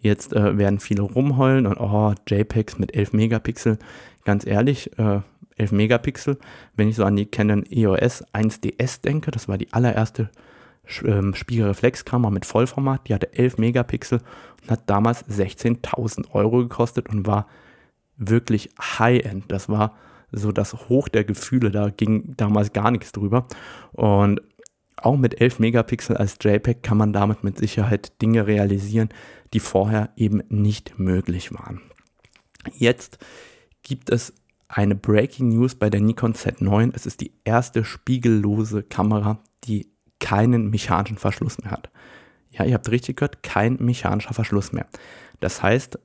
Jetzt 0.00 0.32
äh, 0.32 0.56
werden 0.56 0.78
viele 0.78 1.02
rumheulen 1.02 1.66
und 1.66 1.78
oh, 1.78 2.14
JPEGs 2.28 2.78
mit 2.78 2.94
11 2.94 3.12
Megapixel. 3.12 3.78
Ganz 4.26 4.44
ehrlich, 4.44 4.90
äh, 4.98 5.20
11 5.56 5.70
Megapixel. 5.70 6.36
Wenn 6.74 6.88
ich 6.88 6.96
so 6.96 7.04
an 7.04 7.14
die 7.14 7.26
Canon 7.26 7.64
EOS 7.70 8.24
1DS 8.34 9.00
denke, 9.00 9.30
das 9.30 9.46
war 9.46 9.56
die 9.56 9.72
allererste 9.72 10.30
ähm, 11.04 11.32
Spiegelreflexkamera 11.32 12.32
mit 12.32 12.44
Vollformat, 12.44 13.06
die 13.06 13.14
hatte 13.14 13.32
11 13.32 13.58
Megapixel 13.58 14.20
und 14.62 14.70
hat 14.72 14.90
damals 14.90 15.24
16.000 15.28 16.32
Euro 16.32 16.58
gekostet 16.58 17.08
und 17.08 17.24
war 17.24 17.46
wirklich 18.16 18.70
High-End. 18.80 19.44
Das 19.46 19.68
war 19.68 19.94
so 20.32 20.50
das 20.50 20.74
Hoch 20.88 21.06
der 21.06 21.22
Gefühle, 21.22 21.70
da 21.70 21.90
ging 21.90 22.34
damals 22.36 22.72
gar 22.72 22.90
nichts 22.90 23.12
drüber. 23.12 23.46
Und 23.92 24.42
auch 24.96 25.16
mit 25.16 25.40
11 25.40 25.60
Megapixel 25.60 26.16
als 26.16 26.36
JPEG 26.42 26.82
kann 26.82 26.98
man 26.98 27.12
damit 27.12 27.44
mit 27.44 27.58
Sicherheit 27.58 28.20
Dinge 28.20 28.48
realisieren, 28.48 29.10
die 29.52 29.60
vorher 29.60 30.10
eben 30.16 30.42
nicht 30.48 30.98
möglich 30.98 31.54
waren. 31.54 31.80
Jetzt 32.74 33.18
gibt 33.86 34.10
es 34.10 34.32
eine 34.66 34.96
Breaking 34.96 35.50
News 35.50 35.76
bei 35.76 35.90
der 35.90 36.00
Nikon 36.00 36.34
Z9. 36.34 36.90
Es 36.92 37.06
ist 37.06 37.20
die 37.20 37.30
erste 37.44 37.84
spiegellose 37.84 38.82
Kamera, 38.82 39.38
die 39.62 39.86
keinen 40.18 40.70
mechanischen 40.70 41.18
Verschluss 41.18 41.58
mehr 41.58 41.70
hat. 41.70 41.88
Ja, 42.50 42.64
ihr 42.64 42.74
habt 42.74 42.90
richtig 42.90 43.18
gehört, 43.18 43.44
kein 43.44 43.76
mechanischer 43.80 44.34
Verschluss 44.34 44.72
mehr. 44.72 44.86
Das 45.38 45.62
heißt, 45.62 46.00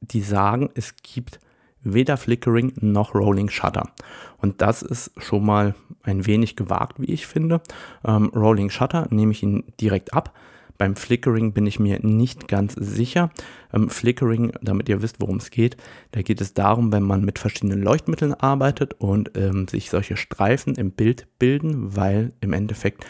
die 0.00 0.22
sagen, 0.22 0.70
es 0.74 0.96
gibt 0.96 1.38
weder 1.82 2.16
Flickering 2.16 2.72
noch 2.80 3.14
Rolling 3.14 3.48
Shutter. 3.48 3.92
Und 4.38 4.60
das 4.60 4.82
ist 4.82 5.12
schon 5.18 5.44
mal 5.44 5.76
ein 6.02 6.26
wenig 6.26 6.56
gewagt, 6.56 6.98
wie 6.98 7.12
ich 7.12 7.28
finde. 7.28 7.60
Ähm, 8.04 8.32
Rolling 8.34 8.70
Shutter 8.70 9.06
nehme 9.10 9.30
ich 9.30 9.44
ihn 9.44 9.72
direkt 9.80 10.12
ab. 10.12 10.34
Beim 10.78 10.94
Flickering 10.94 11.52
bin 11.52 11.66
ich 11.66 11.80
mir 11.80 11.98
nicht 12.00 12.46
ganz 12.46 12.74
sicher. 12.74 13.30
Ähm, 13.74 13.90
Flickering, 13.90 14.52
damit 14.62 14.88
ihr 14.88 15.02
wisst, 15.02 15.20
worum 15.20 15.36
es 15.36 15.50
geht, 15.50 15.76
da 16.12 16.22
geht 16.22 16.40
es 16.40 16.54
darum, 16.54 16.92
wenn 16.92 17.02
man 17.02 17.24
mit 17.24 17.40
verschiedenen 17.40 17.82
Leuchtmitteln 17.82 18.32
arbeitet 18.32 18.94
und 18.94 19.32
ähm, 19.36 19.66
sich 19.66 19.90
solche 19.90 20.16
Streifen 20.16 20.76
im 20.76 20.92
Bild 20.92 21.26
bilden, 21.38 21.96
weil 21.96 22.32
im 22.40 22.52
Endeffekt 22.52 23.04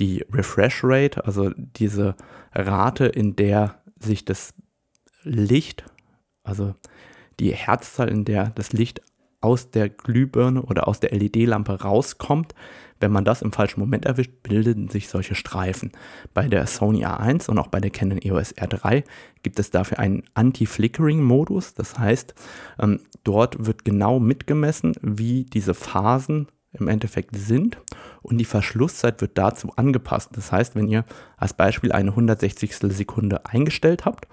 die 0.00 0.24
Refresh 0.32 0.80
Rate, 0.82 1.24
also 1.24 1.50
diese 1.56 2.16
Rate, 2.52 3.06
in 3.06 3.36
der 3.36 3.80
sich 4.00 4.24
das 4.24 4.52
Licht, 5.22 5.84
also 6.42 6.74
die 7.38 7.54
Herzzahl, 7.54 8.08
in 8.08 8.24
der 8.24 8.50
das 8.50 8.72
Licht 8.72 9.00
aus 9.42 9.70
der 9.70 9.88
Glühbirne 9.88 10.62
oder 10.62 10.88
aus 10.88 11.00
der 11.00 11.12
LED-Lampe 11.12 11.82
rauskommt, 11.82 12.54
wenn 13.00 13.12
man 13.12 13.24
das 13.24 13.42
im 13.42 13.52
falschen 13.52 13.80
Moment 13.80 14.04
erwischt, 14.04 14.32
bilden 14.44 14.88
sich 14.88 15.08
solche 15.08 15.34
Streifen. 15.34 15.90
Bei 16.32 16.46
der 16.46 16.66
Sony 16.66 17.04
A1 17.04 17.50
und 17.50 17.58
auch 17.58 17.66
bei 17.66 17.80
der 17.80 17.90
Canon 17.90 18.20
EOS 18.22 18.54
R3 18.54 19.02
gibt 19.42 19.58
es 19.58 19.70
dafür 19.70 19.98
einen 19.98 20.22
Anti-Flickering-Modus. 20.34 21.74
Das 21.74 21.98
heißt, 21.98 22.34
ähm, 22.78 23.00
dort 23.24 23.66
wird 23.66 23.84
genau 23.84 24.20
mitgemessen, 24.20 24.94
wie 25.02 25.44
diese 25.44 25.74
Phasen 25.74 26.46
im 26.72 26.88
Endeffekt 26.88 27.36
sind 27.36 27.78
und 28.22 28.38
die 28.38 28.44
Verschlusszeit 28.44 29.20
wird 29.20 29.36
dazu 29.36 29.72
angepasst. 29.76 30.30
Das 30.34 30.52
heißt, 30.52 30.74
wenn 30.74 30.88
ihr 30.88 31.04
als 31.36 31.54
Beispiel 31.54 31.92
eine 31.92 32.10
160. 32.10 32.76
Sekunde 32.76 33.44
eingestellt 33.46 34.04
habt 34.04 34.28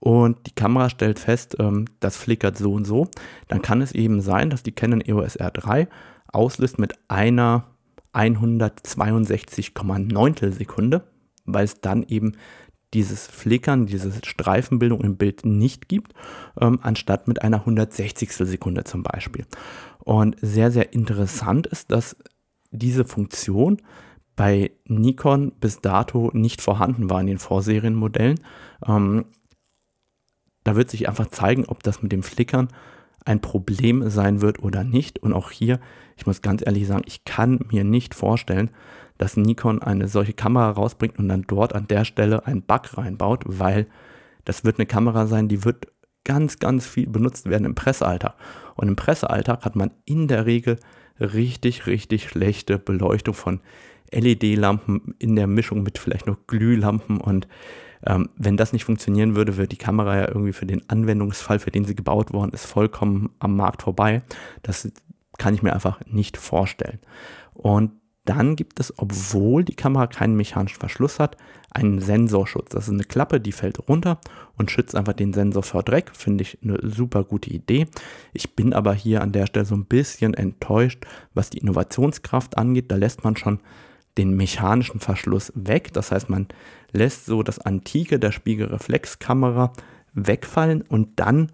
und 0.00 0.46
die 0.46 0.54
Kamera 0.54 0.90
stellt 0.90 1.18
fest, 1.18 1.56
ähm, 1.58 1.86
das 2.00 2.16
flickert 2.16 2.58
so 2.58 2.72
und 2.72 2.86
so, 2.86 3.08
dann 3.48 3.60
kann 3.62 3.82
es 3.82 3.92
eben 3.92 4.20
sein, 4.20 4.50
dass 4.50 4.62
die 4.62 4.72
Canon 4.72 5.02
EOS 5.02 5.38
R3 5.38 5.88
auslöst 6.28 6.78
mit 6.78 6.94
einer 7.08 7.64
162,9 8.12 10.50
Sekunde, 10.50 11.04
weil 11.44 11.64
es 11.64 11.80
dann 11.80 12.04
eben 12.04 12.32
dieses 12.92 13.28
Flickern, 13.28 13.86
diese 13.86 14.12
Streifenbildung 14.24 15.00
im 15.02 15.16
Bild 15.16 15.44
nicht 15.44 15.88
gibt, 15.88 16.12
ähm, 16.60 16.80
anstatt 16.82 17.28
mit 17.28 17.42
einer 17.42 17.60
160. 17.60 18.32
Sekunde 18.32 18.82
zum 18.84 19.04
Beispiel. 19.04 19.46
Und 20.00 20.36
sehr, 20.40 20.72
sehr 20.72 20.92
interessant 20.92 21.68
ist, 21.68 21.92
dass 21.92 22.16
diese 22.72 23.04
Funktion 23.04 23.80
bei 24.34 24.72
Nikon 24.86 25.52
bis 25.60 25.80
dato 25.80 26.30
nicht 26.32 26.60
vorhanden 26.62 27.10
war 27.10 27.20
in 27.20 27.26
den 27.26 27.38
Vorserienmodellen. 27.38 28.40
Ähm, 28.86 29.26
da 30.64 30.76
wird 30.76 30.90
sich 30.90 31.08
einfach 31.08 31.28
zeigen, 31.28 31.64
ob 31.66 31.82
das 31.82 32.02
mit 32.02 32.12
dem 32.12 32.22
Flickern 32.22 32.68
ein 33.24 33.40
Problem 33.40 34.08
sein 34.08 34.40
wird 34.40 34.62
oder 34.62 34.84
nicht. 34.84 35.18
Und 35.18 35.32
auch 35.32 35.50
hier, 35.50 35.80
ich 36.16 36.26
muss 36.26 36.42
ganz 36.42 36.62
ehrlich 36.64 36.86
sagen, 36.86 37.02
ich 37.06 37.24
kann 37.24 37.60
mir 37.70 37.84
nicht 37.84 38.14
vorstellen, 38.14 38.70
dass 39.18 39.36
Nikon 39.36 39.82
eine 39.82 40.08
solche 40.08 40.32
Kamera 40.32 40.70
rausbringt 40.70 41.18
und 41.18 41.28
dann 41.28 41.44
dort 41.46 41.74
an 41.74 41.86
der 41.88 42.04
Stelle 42.04 42.46
einen 42.46 42.62
Bug 42.62 42.96
reinbaut, 42.96 43.42
weil 43.46 43.86
das 44.44 44.64
wird 44.64 44.78
eine 44.78 44.86
Kamera 44.86 45.26
sein, 45.26 45.48
die 45.48 45.64
wird 45.64 45.88
ganz, 46.24 46.58
ganz 46.58 46.86
viel 46.86 47.06
benutzt 47.06 47.48
werden 47.48 47.64
im 47.64 47.74
Pressealltag. 47.74 48.34
Und 48.76 48.88
im 48.88 48.96
Pressealltag 48.96 49.64
hat 49.64 49.76
man 49.76 49.90
in 50.04 50.28
der 50.28 50.46
Regel 50.46 50.78
richtig, 51.18 51.86
richtig 51.86 52.28
schlechte 52.28 52.78
Beleuchtung 52.78 53.34
von 53.34 53.60
LED-Lampen 54.12 55.14
in 55.18 55.36
der 55.36 55.46
Mischung 55.46 55.82
mit 55.82 55.98
vielleicht 55.98 56.26
noch 56.26 56.38
Glühlampen 56.46 57.20
und 57.20 57.46
ähm, 58.06 58.30
wenn 58.36 58.56
das 58.56 58.72
nicht 58.72 58.84
funktionieren 58.84 59.36
würde, 59.36 59.56
wird 59.56 59.72
die 59.72 59.76
Kamera 59.76 60.16
ja 60.16 60.28
irgendwie 60.28 60.52
für 60.52 60.66
den 60.66 60.88
Anwendungsfall, 60.88 61.58
für 61.58 61.70
den 61.70 61.84
sie 61.84 61.94
gebaut 61.94 62.32
worden 62.32 62.52
ist, 62.52 62.66
vollkommen 62.66 63.30
am 63.38 63.56
Markt 63.56 63.82
vorbei. 63.82 64.22
Das 64.62 64.90
kann 65.38 65.54
ich 65.54 65.62
mir 65.62 65.72
einfach 65.72 66.00
nicht 66.06 66.36
vorstellen. 66.36 66.98
Und 67.54 67.92
dann 68.24 68.54
gibt 68.54 68.78
es, 68.80 68.96
obwohl 68.98 69.64
die 69.64 69.74
Kamera 69.74 70.06
keinen 70.06 70.36
mechanischen 70.36 70.78
Verschluss 70.78 71.18
hat, 71.18 71.36
einen 71.70 72.00
Sensorschutz. 72.00 72.70
Das 72.70 72.86
ist 72.86 72.94
eine 72.94 73.04
Klappe, 73.04 73.40
die 73.40 73.52
fällt 73.52 73.88
runter 73.88 74.20
und 74.56 74.70
schützt 74.70 74.94
einfach 74.94 75.14
den 75.14 75.32
Sensor 75.32 75.62
vor 75.62 75.82
Dreck. 75.82 76.10
Finde 76.12 76.42
ich 76.42 76.58
eine 76.62 76.78
super 76.82 77.24
gute 77.24 77.50
Idee. 77.50 77.86
Ich 78.32 78.54
bin 78.54 78.72
aber 78.72 78.94
hier 78.94 79.22
an 79.22 79.32
der 79.32 79.46
Stelle 79.46 79.66
so 79.66 79.74
ein 79.74 79.86
bisschen 79.86 80.34
enttäuscht, 80.34 81.06
was 81.34 81.50
die 81.50 81.58
Innovationskraft 81.58 82.58
angeht. 82.58 82.90
Da 82.90 82.96
lässt 82.96 83.24
man 83.24 83.36
schon 83.36 83.60
den 84.18 84.36
mechanischen 84.36 85.00
Verschluss 85.00 85.52
weg. 85.54 85.92
Das 85.92 86.12
heißt, 86.12 86.28
man 86.28 86.48
lässt 86.92 87.26
so 87.26 87.42
das 87.42 87.58
Antike 87.58 88.18
der 88.18 88.32
Spiegelreflexkamera 88.32 89.72
wegfallen 90.14 90.82
und 90.82 91.20
dann 91.20 91.52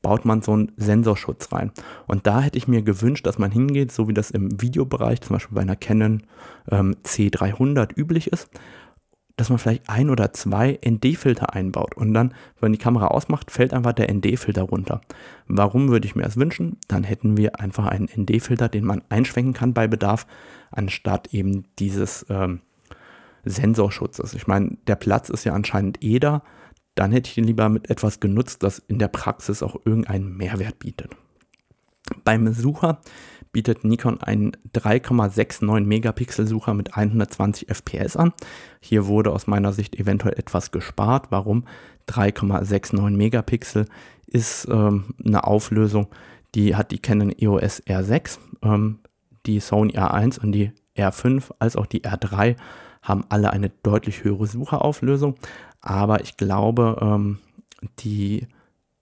baut 0.00 0.24
man 0.24 0.42
so 0.42 0.52
einen 0.52 0.72
Sensorschutz 0.76 1.52
rein. 1.52 1.72
Und 2.06 2.26
da 2.26 2.40
hätte 2.40 2.56
ich 2.56 2.68
mir 2.68 2.82
gewünscht, 2.82 3.26
dass 3.26 3.38
man 3.38 3.50
hingeht, 3.50 3.92
so 3.92 4.08
wie 4.08 4.14
das 4.14 4.30
im 4.30 4.60
Videobereich, 4.60 5.20
zum 5.20 5.34
Beispiel 5.34 5.56
bei 5.56 5.62
einer 5.62 5.76
Canon 5.76 6.22
ähm, 6.70 6.96
C300 7.04 7.96
üblich 7.96 8.32
ist, 8.32 8.48
dass 9.36 9.50
man 9.50 9.58
vielleicht 9.58 9.88
ein 9.88 10.10
oder 10.10 10.32
zwei 10.32 10.78
ND-Filter 10.84 11.54
einbaut 11.54 11.96
und 11.96 12.12
dann, 12.12 12.34
wenn 12.60 12.72
die 12.72 12.78
Kamera 12.78 13.06
ausmacht, 13.06 13.50
fällt 13.50 13.72
einfach 13.72 13.92
der 13.92 14.12
ND-Filter 14.12 14.62
runter. 14.62 15.00
Warum 15.46 15.88
würde 15.88 16.06
ich 16.06 16.16
mir 16.16 16.24
das 16.24 16.36
wünschen? 16.36 16.76
Dann 16.88 17.04
hätten 17.04 17.36
wir 17.36 17.60
einfach 17.60 17.86
einen 17.86 18.08
ND-Filter, 18.14 18.68
den 18.68 18.84
man 18.84 19.02
einschwenken 19.08 19.54
kann 19.54 19.74
bei 19.74 19.86
Bedarf, 19.86 20.26
anstatt 20.70 21.32
eben 21.32 21.64
dieses 21.78 22.26
ähm, 22.28 22.60
Sensorschutzes. 23.44 24.34
Ich 24.34 24.46
meine, 24.46 24.76
der 24.86 24.96
Platz 24.96 25.28
ist 25.30 25.44
ja 25.44 25.52
anscheinend 25.52 26.02
eh 26.02 26.18
da, 26.18 26.42
dann 26.94 27.12
hätte 27.12 27.30
ich 27.30 27.38
ihn 27.38 27.44
lieber 27.44 27.68
mit 27.68 27.90
etwas 27.90 28.20
genutzt, 28.20 28.62
das 28.62 28.78
in 28.80 28.98
der 28.98 29.08
Praxis 29.08 29.62
auch 29.62 29.76
irgendeinen 29.84 30.36
Mehrwert 30.36 30.78
bietet. 30.78 31.12
Beim 32.24 32.52
Sucher 32.52 33.00
bietet 33.52 33.84
Nikon 33.84 34.20
einen 34.20 34.52
3,69 34.74 35.84
Megapixel 35.84 36.46
Sucher 36.46 36.74
mit 36.74 36.96
120 36.96 37.68
fps 37.68 38.16
an. 38.16 38.32
Hier 38.80 39.06
wurde 39.06 39.32
aus 39.32 39.46
meiner 39.46 39.72
Sicht 39.72 39.96
eventuell 39.96 40.34
etwas 40.38 40.70
gespart. 40.70 41.26
Warum? 41.30 41.64
3,69 42.08 43.10
Megapixel 43.10 43.86
ist 44.26 44.66
ähm, 44.70 45.14
eine 45.24 45.44
Auflösung, 45.44 46.08
die 46.54 46.76
hat 46.76 46.90
die 46.90 46.98
Canon 46.98 47.32
EOS 47.36 47.82
R6, 47.84 48.38
ähm, 48.62 48.98
die 49.48 49.60
Sony 49.60 49.98
R1 49.98 50.38
und 50.38 50.52
die 50.52 50.72
R5 50.96 51.50
als 51.58 51.76
auch 51.76 51.86
die 51.86 52.02
R3 52.02 52.56
haben 53.02 53.24
alle 53.28 53.50
eine 53.50 53.70
deutlich 53.82 54.22
höhere 54.22 54.46
Sucherauflösung. 54.46 55.34
Aber 55.80 56.20
ich 56.20 56.36
glaube, 56.36 56.98
ähm, 57.00 57.38
die 58.00 58.46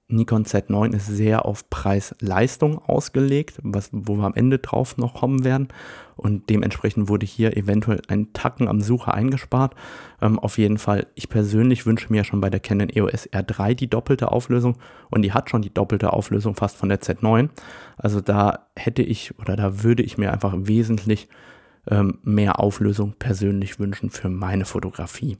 Nikon 0.08 0.44
Z9 0.44 0.94
ist 0.94 1.06
sehr 1.06 1.46
auf 1.46 1.68
Preis-Leistung 1.68 2.78
ausgelegt, 2.78 3.58
was, 3.62 3.88
wo 3.92 4.14
wir 4.16 4.24
am 4.24 4.34
Ende 4.34 4.58
drauf 4.58 4.96
noch 4.98 5.14
kommen 5.14 5.42
werden. 5.42 5.68
Und 6.14 6.48
dementsprechend 6.48 7.08
wurde 7.08 7.26
hier 7.26 7.56
eventuell 7.56 8.00
ein 8.06 8.32
Tacken 8.32 8.68
am 8.68 8.80
Sucher 8.80 9.14
eingespart. 9.14 9.74
Ähm, 10.22 10.38
auf 10.38 10.58
jeden 10.58 10.78
Fall, 10.78 11.08
ich 11.16 11.28
persönlich 11.28 11.86
wünsche 11.86 12.12
mir 12.12 12.22
schon 12.22 12.40
bei 12.40 12.50
der 12.50 12.60
Canon 12.60 12.88
EOS 12.88 13.28
R3 13.30 13.74
die 13.74 13.90
doppelte 13.90 14.30
Auflösung 14.30 14.76
und 15.10 15.22
die 15.22 15.32
hat 15.32 15.50
schon 15.50 15.62
die 15.62 15.74
doppelte 15.74 16.12
Auflösung 16.12 16.54
fast 16.54 16.76
von 16.76 16.88
der 16.88 17.00
Z9. 17.00 17.48
Also 17.96 18.20
da 18.20 18.66
hätte 18.76 19.02
ich 19.02 19.36
oder 19.40 19.56
da 19.56 19.82
würde 19.82 20.04
ich 20.04 20.18
mir 20.18 20.32
einfach 20.32 20.54
wesentlich 20.56 21.28
ähm, 21.90 22.18
mehr 22.22 22.60
Auflösung 22.60 23.14
persönlich 23.18 23.80
wünschen 23.80 24.10
für 24.10 24.28
meine 24.28 24.64
Fotografie. 24.66 25.36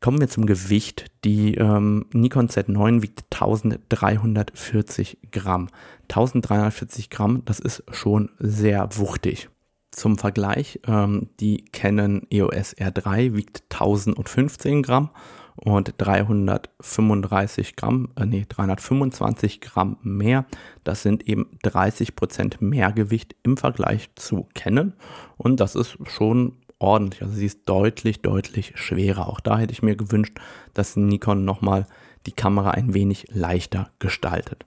Kommen 0.00 0.20
wir 0.20 0.28
zum 0.28 0.46
Gewicht. 0.46 1.06
Die 1.24 1.54
ähm, 1.54 2.06
Nikon 2.12 2.48
Z9 2.48 3.02
wiegt 3.02 3.24
1340 3.32 5.18
Gramm. 5.32 5.68
1340 6.02 7.10
Gramm, 7.10 7.42
das 7.44 7.58
ist 7.58 7.82
schon 7.90 8.30
sehr 8.38 8.96
wuchtig. 8.96 9.50
Zum 9.90 10.16
Vergleich, 10.16 10.80
ähm, 10.86 11.30
die 11.40 11.64
Canon 11.72 12.22
EOS 12.30 12.76
R3 12.76 13.34
wiegt 13.34 13.64
1015 13.70 14.82
Gramm 14.82 15.10
und 15.56 15.94
335 15.98 17.74
Gramm, 17.74 18.10
äh, 18.14 18.24
nee, 18.24 18.46
325 18.48 19.60
Gramm 19.60 19.96
mehr. 20.02 20.46
Das 20.84 21.02
sind 21.02 21.26
eben 21.26 21.46
30 21.64 22.14
Prozent 22.14 22.62
mehr 22.62 22.92
Gewicht 22.92 23.34
im 23.42 23.56
Vergleich 23.56 24.10
zu 24.14 24.46
Canon 24.54 24.92
und 25.36 25.58
das 25.58 25.74
ist 25.74 25.98
schon 26.04 26.52
ordentlich. 26.78 27.22
Also 27.22 27.34
sie 27.34 27.46
ist 27.46 27.62
deutlich, 27.66 28.22
deutlich 28.22 28.72
schwerer. 28.76 29.28
Auch 29.28 29.40
da 29.40 29.58
hätte 29.58 29.72
ich 29.72 29.82
mir 29.82 29.96
gewünscht, 29.96 30.38
dass 30.74 30.96
Nikon 30.96 31.44
nochmal 31.44 31.86
die 32.26 32.32
Kamera 32.32 32.72
ein 32.72 32.94
wenig 32.94 33.26
leichter 33.30 33.90
gestaltet. 33.98 34.66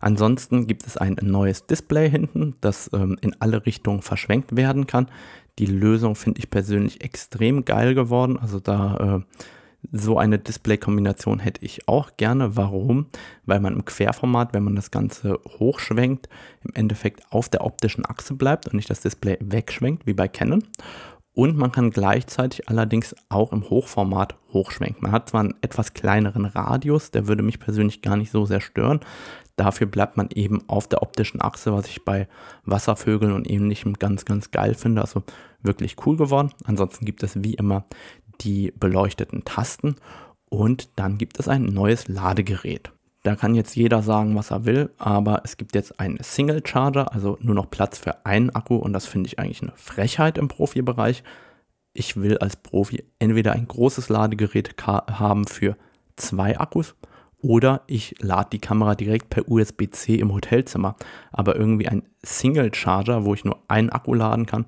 Ansonsten 0.00 0.66
gibt 0.66 0.86
es 0.86 0.96
ein 0.96 1.16
neues 1.20 1.66
Display 1.66 2.08
hinten, 2.08 2.54
das 2.60 2.90
ähm, 2.92 3.18
in 3.20 3.34
alle 3.40 3.66
Richtungen 3.66 4.02
verschwenkt 4.02 4.54
werden 4.56 4.86
kann. 4.86 5.08
Die 5.58 5.66
Lösung 5.66 6.14
finde 6.14 6.38
ich 6.38 6.50
persönlich 6.50 7.02
extrem 7.02 7.64
geil 7.64 7.94
geworden. 7.94 8.38
Also 8.38 8.60
da 8.60 9.24
äh, 9.24 9.40
so 9.92 10.18
eine 10.18 10.38
Display-Kombination 10.38 11.40
hätte 11.40 11.64
ich 11.64 11.88
auch 11.88 12.16
gerne. 12.16 12.56
Warum? 12.56 13.06
Weil 13.44 13.60
man 13.60 13.74
im 13.74 13.84
Querformat, 13.84 14.52
wenn 14.52 14.64
man 14.64 14.76
das 14.76 14.90
Ganze 14.90 15.38
hochschwenkt, 15.58 16.28
im 16.62 16.74
Endeffekt 16.74 17.22
auf 17.30 17.48
der 17.48 17.64
optischen 17.64 18.04
Achse 18.04 18.34
bleibt 18.34 18.66
und 18.66 18.74
nicht 18.74 18.90
das 18.90 19.00
Display 19.00 19.36
wegschwenkt, 19.40 20.06
wie 20.06 20.14
bei 20.14 20.28
Canon. 20.28 20.62
Und 21.38 21.56
man 21.56 21.70
kann 21.70 21.92
gleichzeitig 21.92 22.68
allerdings 22.68 23.14
auch 23.28 23.52
im 23.52 23.70
Hochformat 23.70 24.34
hochschwenken. 24.52 25.02
Man 25.02 25.12
hat 25.12 25.28
zwar 25.28 25.42
einen 25.42 25.54
etwas 25.60 25.94
kleineren 25.94 26.46
Radius, 26.46 27.12
der 27.12 27.28
würde 27.28 27.44
mich 27.44 27.60
persönlich 27.60 28.02
gar 28.02 28.16
nicht 28.16 28.32
so 28.32 28.44
sehr 28.44 28.60
stören. 28.60 28.98
Dafür 29.54 29.86
bleibt 29.86 30.16
man 30.16 30.30
eben 30.34 30.68
auf 30.68 30.88
der 30.88 31.00
optischen 31.00 31.40
Achse, 31.40 31.72
was 31.72 31.86
ich 31.86 32.04
bei 32.04 32.26
Wasservögeln 32.64 33.32
und 33.32 33.48
ähnlichem 33.48 33.92
ganz, 33.92 34.24
ganz 34.24 34.50
geil 34.50 34.74
finde. 34.74 35.00
Also 35.00 35.22
wirklich 35.62 35.94
cool 36.04 36.16
geworden. 36.16 36.50
Ansonsten 36.64 37.04
gibt 37.04 37.22
es 37.22 37.40
wie 37.40 37.54
immer 37.54 37.84
die 38.40 38.72
beleuchteten 38.76 39.44
Tasten 39.44 39.94
und 40.48 40.88
dann 40.96 41.18
gibt 41.18 41.38
es 41.38 41.46
ein 41.46 41.66
neues 41.66 42.08
Ladegerät. 42.08 42.90
Da 43.28 43.36
kann 43.36 43.54
jetzt 43.54 43.76
jeder 43.76 44.00
sagen, 44.00 44.34
was 44.36 44.50
er 44.50 44.64
will, 44.64 44.88
aber 44.96 45.42
es 45.44 45.58
gibt 45.58 45.74
jetzt 45.74 46.00
einen 46.00 46.16
Single 46.22 46.62
Charger, 46.66 47.12
also 47.12 47.36
nur 47.42 47.54
noch 47.54 47.68
Platz 47.68 47.98
für 47.98 48.24
einen 48.24 48.48
Akku 48.48 48.76
und 48.76 48.94
das 48.94 49.04
finde 49.04 49.26
ich 49.26 49.38
eigentlich 49.38 49.60
eine 49.60 49.74
Frechheit 49.76 50.38
im 50.38 50.48
Profibereich. 50.48 51.22
Ich 51.92 52.16
will 52.16 52.38
als 52.38 52.56
Profi 52.56 53.04
entweder 53.18 53.52
ein 53.52 53.68
großes 53.68 54.08
Ladegerät 54.08 54.76
haben 54.86 55.46
für 55.46 55.76
zwei 56.16 56.58
Akkus 56.58 56.94
oder 57.36 57.82
ich 57.86 58.14
lade 58.18 58.48
die 58.50 58.60
Kamera 58.60 58.94
direkt 58.94 59.28
per 59.28 59.46
USB-C 59.46 60.14
im 60.14 60.32
Hotelzimmer. 60.32 60.96
Aber 61.30 61.54
irgendwie 61.54 61.88
ein 61.88 62.04
Single 62.24 62.74
Charger, 62.74 63.26
wo 63.26 63.34
ich 63.34 63.44
nur 63.44 63.58
einen 63.68 63.90
Akku 63.90 64.14
laden 64.14 64.46
kann, 64.46 64.64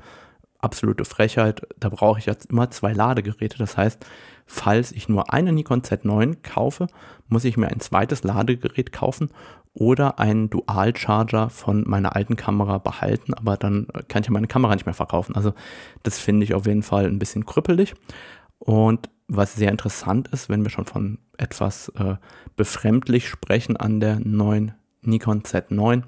absolute 0.59 1.07
Frechheit. 1.07 1.63
Da 1.79 1.89
brauche 1.89 2.19
ich 2.19 2.27
jetzt 2.27 2.51
immer 2.51 2.69
zwei 2.69 2.93
Ladegeräte. 2.93 3.57
Das 3.57 3.79
heißt, 3.79 4.05
falls 4.51 4.91
ich 4.91 5.09
nur 5.09 5.33
eine 5.33 5.53
Nikon 5.53 5.83
Z9 5.83 6.39
kaufe, 6.43 6.89
muss 7.29 7.45
ich 7.45 7.57
mir 7.57 7.69
ein 7.69 7.79
zweites 7.79 8.25
Ladegerät 8.25 8.91
kaufen 8.91 9.31
oder 9.75 10.19
einen 10.19 10.51
Dual-Charger 10.51 11.51
von 11.51 11.85
meiner 11.87 12.17
alten 12.17 12.35
Kamera 12.35 12.79
behalten, 12.79 13.33
aber 13.33 13.57
dann 13.57 13.87
kann 14.09 14.23
ich 14.23 14.27
ja 14.27 14.33
meine 14.33 14.49
Kamera 14.49 14.75
nicht 14.75 14.87
mehr 14.87 14.95
verkaufen. 14.95 15.37
Also 15.37 15.55
das 16.03 16.19
finde 16.19 16.43
ich 16.43 16.55
auf 16.55 16.67
jeden 16.67 16.83
Fall 16.83 17.07
ein 17.07 17.21
bisschen 17.21 17.47
krüppelig. 17.47 17.95
Und 18.59 19.09
was 19.29 19.55
sehr 19.55 19.71
interessant 19.71 20.27
ist, 20.29 20.49
wenn 20.49 20.65
wir 20.65 20.71
schon 20.71 20.87
von 20.87 21.19
etwas 21.39 21.89
äh, 21.91 22.17
befremdlich 22.57 23.29
sprechen 23.29 23.77
an 23.77 24.01
der 24.01 24.19
neuen 24.19 24.73
Nikon 25.03 25.43
Z9, 25.43 26.03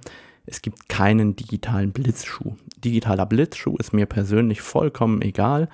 es 0.47 0.63
gibt 0.63 0.89
keinen 0.89 1.37
digitalen 1.37 1.93
Blitzschuh. 1.93 2.57
Digitaler 2.77 3.27
Blitzschuh 3.27 3.77
ist 3.77 3.93
mir 3.93 4.07
persönlich 4.07 4.61
vollkommen 4.63 5.23
egal, 5.23 5.69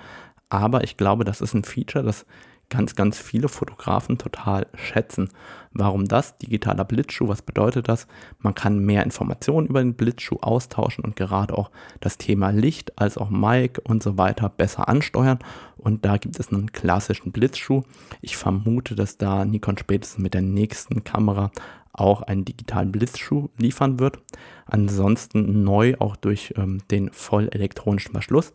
aber 0.49 0.83
ich 0.83 0.97
glaube, 0.97 1.23
das 1.23 1.41
ist 1.41 1.55
ein 1.55 1.63
Feature, 1.63 2.03
das 2.03 2.27
ganz, 2.69 2.95
ganz 2.95 3.17
viele 3.17 3.49
Fotografen 3.49 4.17
total 4.17 4.67
schätzen. 4.75 5.29
Warum 5.71 6.07
das? 6.07 6.37
Digitaler 6.37 6.85
Blitzschuh, 6.85 7.27
was 7.27 7.41
bedeutet 7.41 7.87
das? 7.87 8.07
Man 8.39 8.55
kann 8.55 8.79
mehr 8.79 9.03
Informationen 9.03 9.67
über 9.67 9.81
den 9.81 9.93
Blitzschuh 9.93 10.37
austauschen 10.41 11.03
und 11.03 11.15
gerade 11.15 11.57
auch 11.57 11.71
das 11.99 12.17
Thema 12.17 12.49
Licht 12.49 12.97
als 12.99 13.17
auch 13.17 13.29
Mic 13.29 13.79
und 13.83 14.01
so 14.01 14.17
weiter 14.17 14.49
besser 14.49 14.89
ansteuern. 14.89 15.39
Und 15.77 16.05
da 16.05 16.17
gibt 16.17 16.39
es 16.39 16.51
einen 16.51 16.71
klassischen 16.71 17.31
Blitzschuh. 17.31 17.83
Ich 18.21 18.37
vermute, 18.37 18.95
dass 18.95 19.17
da 19.17 19.45
Nikon 19.45 19.77
spätestens 19.77 20.21
mit 20.21 20.33
der 20.33 20.41
nächsten 20.41 21.03
Kamera 21.03 21.51
auch 21.93 22.21
einen 22.21 22.45
digitalen 22.45 22.91
Blitzschuh 22.91 23.49
liefern 23.57 23.99
wird. 23.99 24.19
Ansonsten 24.65 25.63
neu 25.63 25.95
auch 25.99 26.15
durch 26.15 26.53
ähm, 26.57 26.81
den 26.91 27.11
vollelektronischen 27.11 28.11
Verschluss 28.11 28.53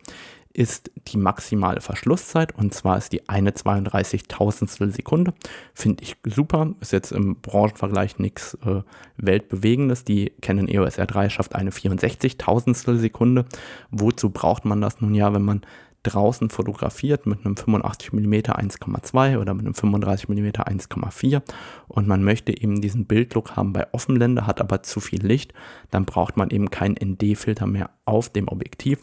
ist 0.55 0.89
die 1.07 1.17
maximale 1.17 1.81
Verschlusszeit 1.81 2.55
und 2.55 2.73
zwar 2.73 2.97
ist 2.97 3.11
die 3.11 3.27
eine 3.27 3.51
32.000 3.51 4.91
Sekunde. 4.91 5.33
Finde 5.73 6.03
ich 6.03 6.15
super, 6.23 6.73
ist 6.79 6.93
jetzt 6.93 7.11
im 7.11 7.35
Branchenvergleich 7.41 8.19
nichts 8.19 8.57
äh, 8.65 8.81
Weltbewegendes. 9.17 10.05
Die 10.05 10.31
Canon 10.41 10.69
EOS 10.69 10.97
R3 10.97 11.29
schafft 11.29 11.55
eine 11.55 11.71
64.000 11.71 12.97
Sekunde. 12.97 13.45
Wozu 13.91 14.29
braucht 14.29 14.63
man 14.63 14.79
das 14.79 15.01
nun 15.01 15.13
ja, 15.13 15.33
wenn 15.33 15.43
man 15.43 15.61
draußen 16.03 16.49
fotografiert 16.49 17.25
mit 17.25 17.45
einem 17.45 17.57
85 17.57 18.13
mm 18.13 18.33
1,2 18.33 19.39
oder 19.39 19.53
mit 19.53 19.65
einem 19.65 19.73
35 19.73 20.29
mm 20.29 20.45
1,4 20.47 21.41
und 21.87 22.07
man 22.07 22.23
möchte 22.23 22.55
eben 22.55 22.79
diesen 22.79 23.05
Bildlook 23.05 23.55
haben 23.55 23.73
bei 23.73 23.91
Offenblende, 23.91 24.45
hat 24.45 24.61
aber 24.61 24.83
zu 24.83 24.99
viel 24.99 25.25
Licht, 25.25 25.53
dann 25.89 26.05
braucht 26.05 26.37
man 26.37 26.51
eben 26.51 26.69
keinen 26.69 26.95
ND-Filter 26.95 27.65
mehr 27.65 27.89
auf 28.05 28.29
dem 28.29 28.47
Objektiv 28.47 28.99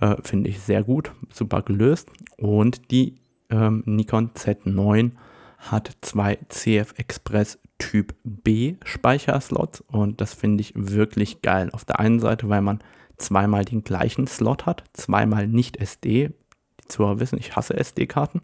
Äh, 0.00 0.16
Finde 0.22 0.50
ich 0.50 0.60
sehr 0.60 0.82
gut, 0.82 1.12
super 1.32 1.62
gelöst. 1.62 2.10
Und 2.36 2.90
die 2.90 3.16
ähm, 3.50 3.82
Nikon 3.86 4.30
Z9 4.30 5.12
hat 5.58 5.96
zwei 6.00 6.38
CF 6.48 6.94
Express 6.96 7.58
Typ 7.78 8.14
B 8.24 8.76
Speicherslots 8.84 9.82
und 9.82 10.20
das 10.20 10.32
finde 10.32 10.62
ich 10.62 10.72
wirklich 10.74 11.42
geil. 11.42 11.68
Auf 11.72 11.84
der 11.84 12.00
einen 12.00 12.20
Seite, 12.20 12.48
weil 12.48 12.62
man 12.62 12.80
zweimal 13.18 13.64
den 13.64 13.84
gleichen 13.84 14.26
Slot 14.26 14.64
hat, 14.66 14.84
zweimal 14.94 15.46
nicht 15.46 15.76
SD. 15.76 16.30
Die 16.80 16.88
Zuhörer 16.88 17.20
wissen, 17.20 17.38
ich 17.38 17.56
hasse 17.56 17.76
SD-Karten. 17.76 18.40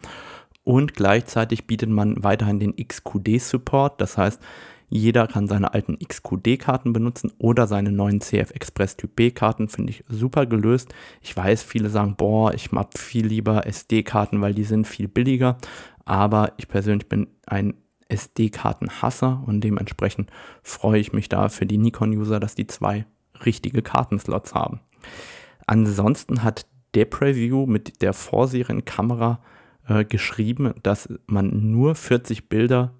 Und 0.65 0.95
gleichzeitig 0.95 1.67
bietet 1.67 1.89
man 1.89 2.23
weiterhin 2.23 2.61
den 2.61 2.77
XQD-Support. 2.77 4.01
Das 4.01 4.17
heißt, 4.17 4.41
jeder 4.95 5.27
kann 5.27 5.49
seine 5.49 5.73
alten 5.73 5.99
XQD-Karten 5.99 6.93
benutzen 6.93 7.33
oder 7.39 7.67
seine 7.67 7.91
neuen 7.91 8.21
CF 8.21 8.51
Express 8.51 8.99
Typ 8.99 9.17
B-Karten. 9.17 9.71
Finde 9.71 9.89
ich 9.91 10.05
super 10.07 10.45
gelöst. 10.45 10.95
Ich 11.23 11.35
weiß, 11.35 11.63
viele 11.63 11.89
sagen, 11.89 12.15
boah, 12.15 12.53
ich 12.53 12.73
mag 12.73 12.99
viel 12.99 13.27
lieber 13.27 13.67
SD-Karten, 13.67 14.43
weil 14.43 14.53
die 14.53 14.65
sind 14.65 14.87
viel 14.87 15.09
billiger. 15.09 15.57
Aber 16.05 16.53
ich 16.59 16.69
persönlich 16.69 17.09
bin 17.09 17.29
ein 17.47 17.73
SD-Karten-Hasser 18.11 19.43
und 19.47 19.65
dementsprechend 19.65 20.31
freue 20.63 21.01
ich 21.01 21.15
mich 21.15 21.31
da 21.31 21.49
für 21.49 21.65
die 21.65 21.79
Nikon-User, 21.79 22.39
dass 22.39 22.55
die 22.55 22.67
zwei 22.67 23.07
richtige 23.47 23.81
Kartenslots 23.81 24.55
haben. 24.55 24.81
Ansonsten 25.67 26.43
hat 26.43 26.67
DePreview 26.95 27.65
mit 27.65 28.03
der 28.03 28.13
Vorserienkamera 28.13 29.41
äh, 29.89 30.05
geschrieben, 30.05 30.75
dass 30.83 31.09
man 31.27 31.71
nur 31.71 31.95
40 31.95 32.51
Bilder 32.51 32.93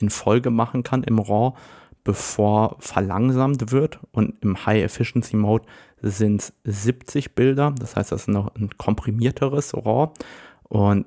in 0.00 0.10
Folge 0.10 0.50
machen 0.50 0.82
kann 0.82 1.02
im 1.02 1.18
RAW, 1.18 1.56
bevor 2.04 2.76
verlangsamt 2.78 3.72
wird. 3.72 3.98
Und 4.12 4.34
im 4.42 4.64
High 4.64 4.84
Efficiency 4.84 5.36
Mode 5.36 5.66
sind 6.00 6.40
es 6.40 6.52
70 6.64 7.34
Bilder. 7.34 7.74
Das 7.78 7.96
heißt, 7.96 8.12
das 8.12 8.22
ist 8.22 8.28
noch 8.28 8.54
ein 8.54 8.70
komprimierteres 8.78 9.74
RAW. 9.74 10.12
Und 10.64 11.06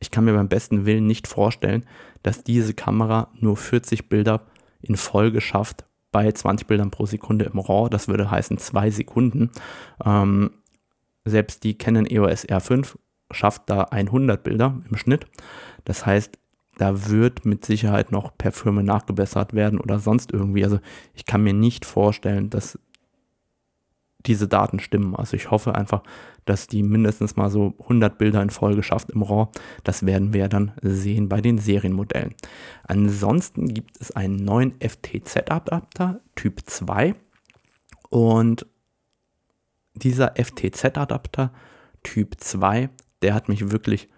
ich 0.00 0.10
kann 0.10 0.24
mir 0.24 0.34
beim 0.34 0.48
besten 0.48 0.84
Willen 0.84 1.06
nicht 1.06 1.28
vorstellen, 1.28 1.86
dass 2.22 2.42
diese 2.42 2.74
Kamera 2.74 3.28
nur 3.38 3.56
40 3.56 4.08
Bilder 4.08 4.42
in 4.80 4.96
Folge 4.96 5.40
schafft 5.40 5.84
bei 6.10 6.30
20 6.30 6.66
Bildern 6.66 6.90
pro 6.90 7.06
Sekunde 7.06 7.46
im 7.46 7.58
RAW. 7.58 7.88
Das 7.88 8.08
würde 8.08 8.30
heißen 8.30 8.58
zwei 8.58 8.90
Sekunden. 8.90 9.50
Ähm, 10.04 10.50
selbst 11.24 11.64
die 11.64 11.78
Canon 11.78 12.06
EOS 12.06 12.46
R5 12.46 12.96
schafft 13.30 13.62
da 13.66 13.84
100 13.84 14.42
Bilder 14.42 14.80
im 14.90 14.96
Schnitt. 14.96 15.26
Das 15.84 16.04
heißt, 16.04 16.38
da 16.78 17.08
wird 17.08 17.44
mit 17.44 17.64
Sicherheit 17.64 18.12
noch 18.12 18.36
per 18.36 18.52
Firma 18.52 18.82
nachgebessert 18.82 19.54
werden 19.54 19.78
oder 19.78 19.98
sonst 19.98 20.32
irgendwie. 20.32 20.64
Also 20.64 20.78
ich 21.14 21.26
kann 21.26 21.42
mir 21.42 21.52
nicht 21.52 21.84
vorstellen, 21.84 22.50
dass 22.50 22.78
diese 24.26 24.48
Daten 24.48 24.78
stimmen. 24.78 25.16
Also 25.16 25.36
ich 25.36 25.50
hoffe 25.50 25.74
einfach, 25.74 26.02
dass 26.44 26.66
die 26.66 26.82
mindestens 26.82 27.36
mal 27.36 27.50
so 27.50 27.74
100 27.80 28.18
Bilder 28.18 28.42
in 28.42 28.50
Folge 28.50 28.82
schafft 28.82 29.10
im 29.10 29.22
RAW. 29.22 29.48
Das 29.84 30.06
werden 30.06 30.32
wir 30.32 30.48
dann 30.48 30.72
sehen 30.82 31.28
bei 31.28 31.40
den 31.40 31.58
Serienmodellen. 31.58 32.34
Ansonsten 32.84 33.74
gibt 33.74 34.00
es 34.00 34.12
einen 34.12 34.36
neuen 34.36 34.74
FTZ-Adapter 34.80 36.20
Typ 36.34 36.62
2 36.66 37.14
und 38.10 38.66
dieser 39.94 40.34
FTZ-Adapter 40.36 41.52
Typ 42.02 42.40
2, 42.40 42.90
der 43.22 43.34
hat 43.34 43.48
mich 43.48 43.70
wirklich 43.70 44.08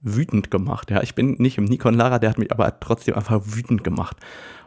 wütend 0.00 0.50
gemacht. 0.50 0.90
Ja, 0.90 1.02
ich 1.02 1.14
bin 1.14 1.32
nicht 1.38 1.58
im 1.58 1.64
Nikon 1.64 1.94
Lara, 1.94 2.18
der 2.18 2.30
hat 2.30 2.38
mich 2.38 2.52
aber 2.52 2.78
trotzdem 2.80 3.14
einfach 3.14 3.40
wütend 3.44 3.84
gemacht. 3.84 4.16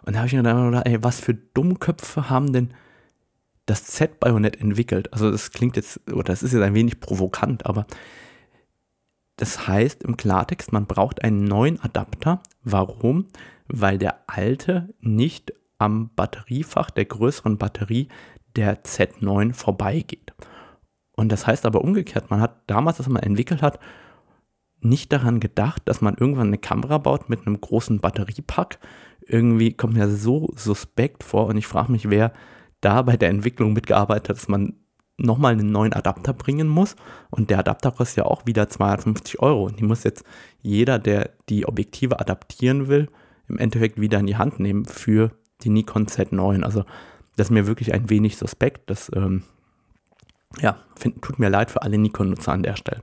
Und 0.04 0.14
da 0.14 0.20
habe 0.20 0.28
ich 0.28 0.34
mir 0.34 0.44
gedacht, 0.44 0.86
ey, 0.86 1.04
was 1.04 1.20
für 1.20 1.34
Dummköpfe 1.34 2.30
haben 2.30 2.54
denn 2.54 2.74
das 3.66 3.86
Z-Bajonett 3.86 4.60
entwickelt. 4.60 5.14
Also 5.14 5.32
das 5.32 5.52
klingt 5.52 5.76
jetzt, 5.76 6.02
oder 6.12 6.24
das 6.24 6.44
ist 6.44 6.54
jetzt 6.54 6.64
ein 6.64 6.74
wenig 6.74 7.00
provokant, 7.00 7.66
aber 7.66 7.86
das 9.38 9.68
heißt 9.68 10.04
im 10.04 10.18
Klartext, 10.18 10.74
man 10.74 10.86
braucht 10.86 11.24
einen 11.24 11.44
neuen 11.44 11.82
Adapter. 11.82 12.42
Warum? 12.64 13.28
Weil 13.68 13.98
der 13.98 14.20
alte 14.28 14.94
nicht 15.00 15.54
am 15.78 16.12
Batteriefach 16.16 16.92
der 16.92 17.06
größeren 17.06 17.58
Batterie 17.58 18.10
der 18.56 18.84
Z9 18.84 19.54
vorbeigeht. 19.54 20.34
Und 21.14 21.32
das 21.32 21.48
heißt 21.48 21.66
aber 21.66 21.82
umgekehrt, 21.82 22.30
man 22.30 22.42
hat 22.42 22.62
damals, 22.68 23.00
was 23.00 23.08
man 23.08 23.24
entwickelt 23.24 23.62
hat, 23.62 23.80
nicht 24.82 25.14
daran 25.14 25.40
gedacht, 25.40 25.84
dass 25.86 26.02
man 26.02 26.16
irgendwann 26.16 26.48
eine 26.48 26.58
Kamera 26.58 26.98
baut 26.98 27.30
mit 27.30 27.46
einem 27.46 27.60
großen 27.60 28.00
Batteriepack. 28.00 28.80
Irgendwie 29.22 29.74
kommt 29.74 29.94
mir 29.94 30.10
so 30.10 30.52
suspekt 30.56 31.24
vor 31.24 31.48
und 31.48 31.58
ich 31.58 31.68
frage 31.68 31.92
mich, 31.92 32.10
wer 32.10 32.34
da 32.82 33.04
bei 33.04 33.16
der 33.16 33.30
Entwicklung 33.30 33.74
mitgearbeitet 33.74 34.30
hat, 34.30 34.38
dass 34.38 34.48
man 34.48 34.74
nochmal 35.18 35.54
einen 35.54 35.72
neuen 35.72 35.94
Adapter 35.94 36.34
bringen 36.34 36.68
muss. 36.68 36.96
Und 37.30 37.50
der 37.50 37.60
Adapter 37.60 37.92
kostet 37.92 38.18
ja 38.18 38.26
auch 38.26 38.46
wieder 38.46 38.68
250 38.68 39.40
Euro. 39.40 39.66
Und 39.66 39.80
die 39.80 39.84
muss 39.84 40.04
jetzt 40.04 40.24
jeder, 40.62 41.00
der 41.00 41.32
die 41.50 41.68
Objektive 41.68 42.20
adaptieren 42.20 42.88
will, 42.88 43.08
im 43.48 43.58
Endeffekt 43.58 44.02
wieder 44.02 44.20
in 44.20 44.28
die 44.28 44.38
Hand 44.38 44.60
nehmen 44.60 44.86
für 44.86 45.32
die 45.64 45.70
Nikon 45.70 46.08
Z9. 46.08 46.64
Also 46.64 46.84
das 47.36 47.48
ist 47.48 47.52
mir 47.52 47.68
wirklich 47.68 47.94
ein 47.94 48.10
wenig 48.10 48.38
suspekt. 48.38 48.90
Das 48.90 49.12
ähm, 49.16 49.44
ja, 50.60 50.78
find, 50.96 51.22
tut 51.22 51.40
mir 51.40 51.50
leid 51.50 51.72
für 51.72 51.82
alle 51.82 51.98
Nikon-Nutzer 51.98 52.52
an 52.52 52.64
der 52.64 52.76
Stelle. 52.76 53.02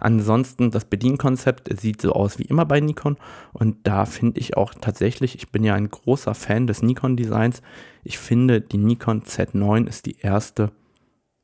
Ansonsten, 0.00 0.70
das 0.70 0.86
Bedienkonzept 0.86 1.78
sieht 1.78 2.00
so 2.00 2.12
aus 2.12 2.38
wie 2.38 2.44
immer 2.44 2.64
bei 2.64 2.80
Nikon 2.80 3.16
und 3.52 3.76
da 3.84 4.06
finde 4.06 4.40
ich 4.40 4.56
auch 4.56 4.74
tatsächlich, 4.74 5.34
ich 5.34 5.52
bin 5.52 5.62
ja 5.62 5.74
ein 5.74 5.90
großer 5.90 6.34
Fan 6.34 6.66
des 6.66 6.82
Nikon-Designs. 6.82 7.62
Ich 8.02 8.18
finde, 8.18 8.60
die 8.60 8.78
Nikon 8.78 9.22
Z9 9.22 9.86
ist 9.86 10.06
die 10.06 10.16
erste 10.20 10.72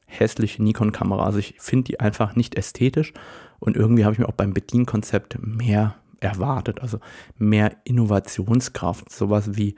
hässliche 0.06 0.62
Nikon-Kamera. 0.62 1.24
Also 1.24 1.38
ich 1.38 1.56
finde 1.58 1.84
die 1.84 2.00
einfach 2.00 2.34
nicht 2.34 2.54
ästhetisch 2.54 3.12
und 3.58 3.76
irgendwie 3.76 4.04
habe 4.04 4.14
ich 4.14 4.18
mir 4.18 4.28
auch 4.28 4.32
beim 4.32 4.54
Bedienkonzept 4.54 5.38
mehr 5.40 5.96
erwartet, 6.20 6.80
also 6.80 6.98
mehr 7.36 7.76
Innovationskraft, 7.84 9.12
sowas 9.12 9.56
wie 9.56 9.74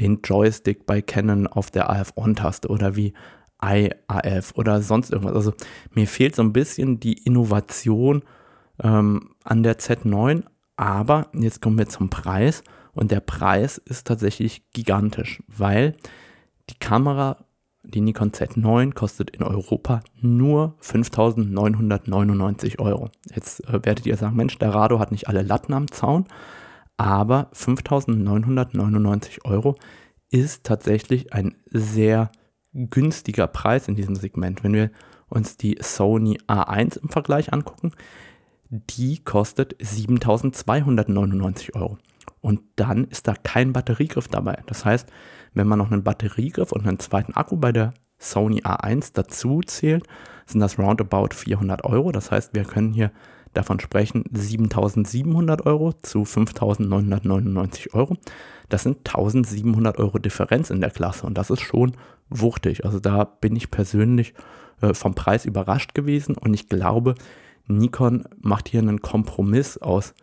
den 0.00 0.20
Joystick 0.22 0.86
bei 0.86 1.02
Canon 1.02 1.46
auf 1.46 1.70
der 1.70 1.90
AF-On-Taste 1.90 2.68
oder 2.68 2.96
wie 2.96 3.12
IAF 3.64 4.52
oder 4.56 4.82
sonst 4.82 5.12
irgendwas. 5.12 5.34
Also 5.34 5.52
mir 5.92 6.06
fehlt 6.06 6.36
so 6.36 6.42
ein 6.42 6.52
bisschen 6.52 7.00
die 7.00 7.14
Innovation 7.14 8.22
ähm, 8.82 9.30
an 9.44 9.62
der 9.62 9.78
Z9, 9.78 10.42
aber 10.76 11.28
jetzt 11.32 11.62
kommen 11.62 11.78
wir 11.78 11.88
zum 11.88 12.10
Preis 12.10 12.62
und 12.92 13.10
der 13.10 13.20
Preis 13.20 13.78
ist 13.78 14.06
tatsächlich 14.06 14.70
gigantisch, 14.72 15.42
weil 15.46 15.94
die 16.70 16.78
Kamera, 16.78 17.44
die 17.82 18.00
Nikon 18.00 18.32
Z9, 18.32 18.92
kostet 18.94 19.30
in 19.30 19.42
Europa 19.42 20.02
nur 20.20 20.76
5.999 20.82 22.78
Euro. 22.78 23.08
Jetzt 23.34 23.66
äh, 23.68 23.84
werdet 23.84 24.06
ihr 24.06 24.16
sagen, 24.16 24.36
Mensch, 24.36 24.58
der 24.58 24.74
Rado 24.74 24.98
hat 24.98 25.12
nicht 25.12 25.28
alle 25.28 25.42
Latten 25.42 25.72
am 25.72 25.90
Zaun, 25.90 26.26
aber 26.96 27.50
5.999 27.54 29.44
Euro 29.44 29.76
ist 30.30 30.64
tatsächlich 30.64 31.32
ein 31.32 31.54
sehr 31.66 32.30
günstiger 32.72 33.46
Preis 33.46 33.88
in 33.88 33.94
diesem 33.94 34.16
Segment. 34.16 34.64
Wenn 34.64 34.72
wir 34.74 34.90
uns 35.28 35.56
die 35.56 35.78
Sony 35.80 36.38
A1 36.46 36.98
im 36.98 37.08
Vergleich 37.08 37.52
angucken, 37.52 37.92
die 38.70 39.18
kostet 39.22 39.76
7299 39.80 41.74
Euro. 41.74 41.98
Und 42.40 42.62
dann 42.76 43.04
ist 43.04 43.28
da 43.28 43.34
kein 43.34 43.72
Batteriegriff 43.72 44.28
dabei. 44.28 44.62
Das 44.66 44.84
heißt, 44.84 45.08
wenn 45.54 45.68
man 45.68 45.78
noch 45.78 45.90
einen 45.90 46.02
Batteriegriff 46.02 46.72
und 46.72 46.86
einen 46.86 46.98
zweiten 46.98 47.34
Akku 47.34 47.56
bei 47.56 47.72
der 47.72 47.92
Sony 48.18 48.62
A1 48.62 49.10
dazu 49.14 49.60
zählt, 49.60 50.06
sind 50.46 50.60
das 50.60 50.78
roundabout 50.78 51.34
400 51.34 51.84
Euro. 51.84 52.12
Das 52.12 52.30
heißt, 52.30 52.54
wir 52.54 52.64
können 52.64 52.92
hier 52.92 53.12
davon 53.52 53.80
sprechen 53.80 54.24
7700 54.32 55.66
Euro 55.66 55.92
zu 56.02 56.24
5999 56.24 57.94
Euro. 57.94 58.16
Das 58.68 58.82
sind 58.82 58.98
1700 58.98 59.98
Euro 59.98 60.18
Differenz 60.18 60.70
in 60.70 60.80
der 60.80 60.90
Klasse 60.90 61.26
und 61.26 61.36
das 61.36 61.50
ist 61.50 61.60
schon 61.60 61.92
wuchtig. 62.30 62.84
Also 62.84 63.00
da 63.00 63.24
bin 63.24 63.54
ich 63.56 63.70
persönlich 63.70 64.34
äh, 64.80 64.94
vom 64.94 65.14
Preis 65.14 65.44
überrascht 65.44 65.94
gewesen 65.94 66.36
und 66.36 66.54
ich 66.54 66.68
glaube, 66.68 67.14
Nikon 67.66 68.24
macht 68.40 68.68
hier 68.68 68.80
einen 68.80 69.02
Kompromiss 69.02 69.78
aus 69.78 70.14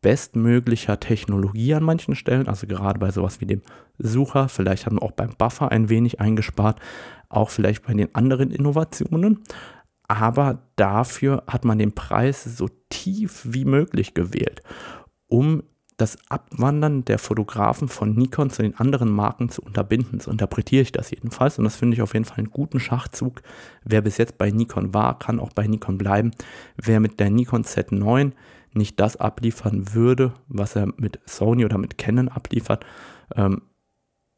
bestmöglicher 0.00 0.98
Technologie 1.00 1.74
an 1.74 1.84
manchen 1.84 2.16
Stellen, 2.16 2.48
also 2.48 2.66
gerade 2.66 2.98
bei 2.98 3.10
sowas 3.10 3.40
wie 3.40 3.46
dem 3.46 3.62
Sucher, 3.98 4.48
vielleicht 4.48 4.84
haben 4.84 4.96
wir 4.96 5.02
auch 5.02 5.12
beim 5.12 5.30
Buffer 5.38 5.70
ein 5.70 5.88
wenig 5.88 6.20
eingespart, 6.20 6.80
auch 7.28 7.50
vielleicht 7.50 7.86
bei 7.86 7.94
den 7.94 8.12
anderen 8.14 8.50
Innovationen, 8.50 9.38
aber 10.12 10.58
dafür 10.76 11.44
hat 11.46 11.64
man 11.64 11.78
den 11.78 11.92
Preis 11.92 12.44
so 12.44 12.68
tief 12.90 13.42
wie 13.44 13.64
möglich 13.64 14.14
gewählt, 14.14 14.62
um 15.26 15.62
das 15.96 16.18
Abwandern 16.28 17.04
der 17.04 17.18
Fotografen 17.18 17.88
von 17.88 18.14
Nikon 18.14 18.50
zu 18.50 18.62
den 18.62 18.76
anderen 18.76 19.10
Marken 19.10 19.48
zu 19.48 19.62
unterbinden. 19.62 20.20
So 20.20 20.30
interpretiere 20.30 20.82
ich 20.82 20.92
das 20.92 21.10
jedenfalls 21.10 21.58
und 21.58 21.64
das 21.64 21.76
finde 21.76 21.94
ich 21.94 22.02
auf 22.02 22.14
jeden 22.14 22.24
Fall 22.24 22.38
einen 22.38 22.50
guten 22.50 22.80
Schachzug. 22.80 23.42
Wer 23.84 24.00
bis 24.00 24.16
jetzt 24.16 24.38
bei 24.38 24.50
Nikon 24.50 24.94
war, 24.94 25.18
kann 25.18 25.38
auch 25.38 25.52
bei 25.52 25.66
Nikon 25.66 25.98
bleiben. 25.98 26.32
Wer 26.76 26.98
mit 26.98 27.20
der 27.20 27.30
Nikon 27.30 27.64
Z9 27.64 28.32
nicht 28.74 28.98
das 28.98 29.16
abliefern 29.16 29.94
würde, 29.94 30.32
was 30.48 30.76
er 30.76 30.88
mit 30.96 31.20
Sony 31.26 31.64
oder 31.64 31.78
mit 31.78 31.98
Canon 31.98 32.28
abliefert, 32.28 32.84
ähm, 33.36 33.62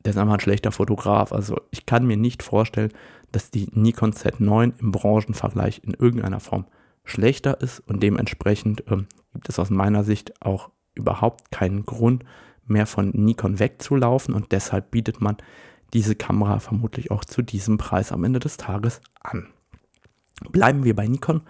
der 0.04 0.10
ist 0.10 0.18
einfach 0.18 0.34
ein 0.34 0.40
schlechter 0.40 0.72
Fotograf. 0.72 1.32
Also 1.32 1.60
ich 1.70 1.86
kann 1.86 2.06
mir 2.06 2.16
nicht 2.16 2.42
vorstellen, 2.42 2.92
dass 3.34 3.50
die 3.50 3.68
Nikon 3.72 4.12
Z9 4.12 4.78
im 4.78 4.92
Branchenvergleich 4.92 5.82
in 5.84 5.94
irgendeiner 5.94 6.40
Form 6.40 6.66
schlechter 7.04 7.60
ist 7.60 7.80
und 7.80 8.02
dementsprechend 8.02 8.84
ähm, 8.88 9.06
gibt 9.32 9.48
es 9.48 9.58
aus 9.58 9.70
meiner 9.70 10.04
Sicht 10.04 10.40
auch 10.40 10.70
überhaupt 10.94 11.50
keinen 11.50 11.84
Grund 11.84 12.24
mehr 12.66 12.86
von 12.86 13.10
Nikon 13.10 13.58
wegzulaufen 13.58 14.34
und 14.34 14.52
deshalb 14.52 14.90
bietet 14.92 15.20
man 15.20 15.36
diese 15.92 16.14
Kamera 16.14 16.60
vermutlich 16.60 17.10
auch 17.10 17.24
zu 17.24 17.42
diesem 17.42 17.76
Preis 17.76 18.12
am24 18.12 18.38
des 18.38 18.56
Tages 18.56 19.00
an. 19.20 19.48
Bleiben 20.50 20.84
wir 20.84 20.96
bei 20.96 21.06
Nikon. 21.06 21.42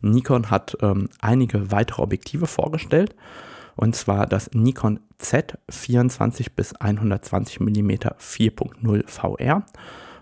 Nikon 0.00 0.50
hat 0.50 0.76
ähm, 0.80 1.08
einige 1.20 1.70
weitere 1.70 2.02
Objektive 2.02 2.46
vorgestellt 2.46 3.14
und 3.76 3.94
zwar 3.94 4.26
das 4.26 4.50
Nikon 4.54 5.00
Z 5.18 5.58
24 5.68 6.54
bis 6.54 6.74
120 6.74 7.60
mm 7.60 7.90
4.0 7.90 9.06
VR 9.06 9.66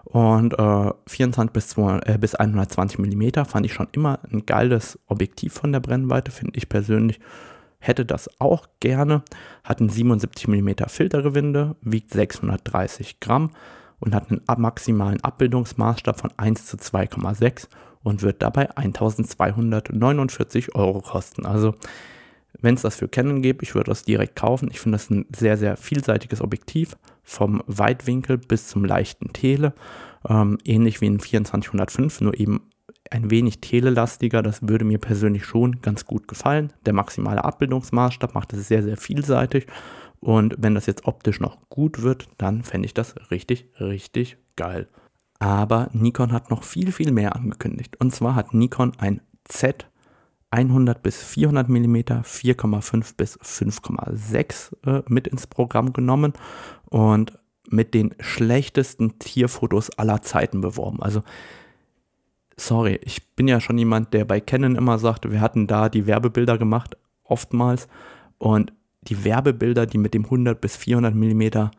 und 0.05 0.59
äh, 0.59 0.93
24 1.07 1.53
bis, 1.53 1.69
200, 1.69 2.09
äh, 2.09 2.19
bis 2.19 2.35
120 2.35 2.99
mm 2.99 3.45
fand 3.47 3.67
ich 3.67 3.73
schon 3.73 3.88
immer 3.93 4.21
ein 4.31 4.45
geiles 4.47 4.99
Objektiv 5.07 5.55
von 5.55 5.73
der 5.73 5.81
Brennweite, 5.81 6.31
finde 6.31 6.57
ich 6.57 6.69
persönlich. 6.69 7.21
Hätte 7.79 8.07
das 8.07 8.31
auch 8.40 8.67
gerne, 8.81 9.23
hat 9.62 9.81
ein 9.81 9.88
77 9.90 10.49
mm 10.49 10.71
Filtergewinde, 10.87 11.77
wiegt 11.83 12.12
630 12.12 13.21
Gramm 13.21 13.51
und 14.01 14.14
hat 14.14 14.31
einen 14.31 14.40
maximalen 14.59 15.23
Abbildungsmaßstab 15.23 16.19
von 16.19 16.31
1 16.37 16.67
zu 16.67 16.77
2,6 16.77 17.69
und 18.03 18.23
wird 18.23 18.43
dabei 18.43 18.75
1249 18.77 20.75
Euro 20.75 21.01
kosten. 21.01 21.45
Also 21.45 21.75
wenn 22.61 22.75
es 22.75 22.83
das 22.83 22.97
für 22.97 23.09
Canon 23.09 23.43
gibt, 23.43 23.62
ich 23.62 23.75
würde 23.75 23.90
das 23.90 24.05
direkt 24.05 24.37
kaufen. 24.37 24.69
Ich 24.71 24.81
finde 24.81 24.97
das 24.97 25.11
ein 25.11 25.27
sehr, 25.35 25.57
sehr 25.57 25.77
vielseitiges 25.77 26.40
Objektiv, 26.40 26.97
vom 27.25 27.63
Weitwinkel 27.67 28.39
bis 28.39 28.69
zum 28.69 28.85
leichten 28.85 29.33
Tele. 29.33 29.75
Ähm, 30.29 30.59
ähnlich 30.65 31.01
wie 31.01 31.07
ein 31.07 31.19
2405, 31.19 32.21
nur 32.21 32.39
eben 32.39 32.71
ein 33.11 33.31
wenig 33.31 33.61
telelastiger. 33.61 34.43
Das 34.43 34.67
würde 34.67 34.85
mir 34.85 34.99
persönlich 34.99 35.45
schon 35.45 35.81
ganz 35.83 36.07
gut 36.07 36.29
gefallen. 36.29 36.73
Der 36.87 36.93
maximale 36.93 37.45
Abbildungsmaßstab 37.45 38.35
macht 38.35 38.53
es 38.53 38.69
sehr, 38.69 38.83
sehr 38.83 38.97
vielseitig. 38.97 39.67
Und 40.21 40.55
wenn 40.59 40.75
das 40.75 40.87
jetzt 40.87 41.05
optisch 41.05 41.41
noch 41.41 41.69
gut 41.69 42.03
wird, 42.03 42.29
dann 42.39 42.63
fände 42.63 42.87
ich 42.87 42.95
das 42.95 43.15
richtig, 43.31 43.69
richtig 43.79 44.39
geil. 44.57 44.89
Aber 45.39 45.91
Nikon 45.93 46.33
hat 46.33 46.51
noch 46.51 46.63
viel, 46.63 46.93
viel 46.93 47.13
mehr 47.13 47.37
angekündigt. 47.37 47.97
Und 48.01 48.15
zwar 48.15 48.35
hat 48.35 48.55
Nikon 48.55 48.93
ein 48.99 49.21
Z 49.45 49.87
100 50.55 51.03
bis 51.03 51.21
400 51.23 51.69
mm, 51.69 51.97
4,5 51.97 53.17
bis 53.17 53.38
5,6 53.40 54.87
äh, 54.87 55.03
mit 55.09 55.27
ins 55.27 55.47
Programm 55.49 55.93
genommen 55.93 56.33
und 56.88 57.38
mit 57.69 57.93
den 57.93 58.14
schlechtesten 58.21 59.19
Tierfotos 59.19 59.90
aller 59.99 60.23
Zeiten 60.23 60.61
beworben. 60.61 61.03
Also, 61.03 61.23
sorry, 62.57 63.01
ich 63.03 63.27
bin 63.35 63.49
ja 63.49 63.61
schon 63.61 63.79
jemand, 63.79 64.14
der 64.14 64.25
bei 64.25 64.40
Canon 64.40 64.77
immer 64.77 64.99
sagt, 64.99 65.31
wir 65.31 65.40
hatten 65.40 65.67
da 65.67 65.88
die 65.88 66.07
Werbebilder 66.07 66.57
gemacht, 66.57 66.97
oftmals. 67.25 67.88
Und 68.38 68.73
die 69.03 69.25
Werbebilder, 69.25 69.87
die 69.87 69.99
mit 69.99 70.14
dem 70.14 70.25
100 70.25 70.61
bis 70.61 70.77
400 70.77 71.14
mm 71.14 71.71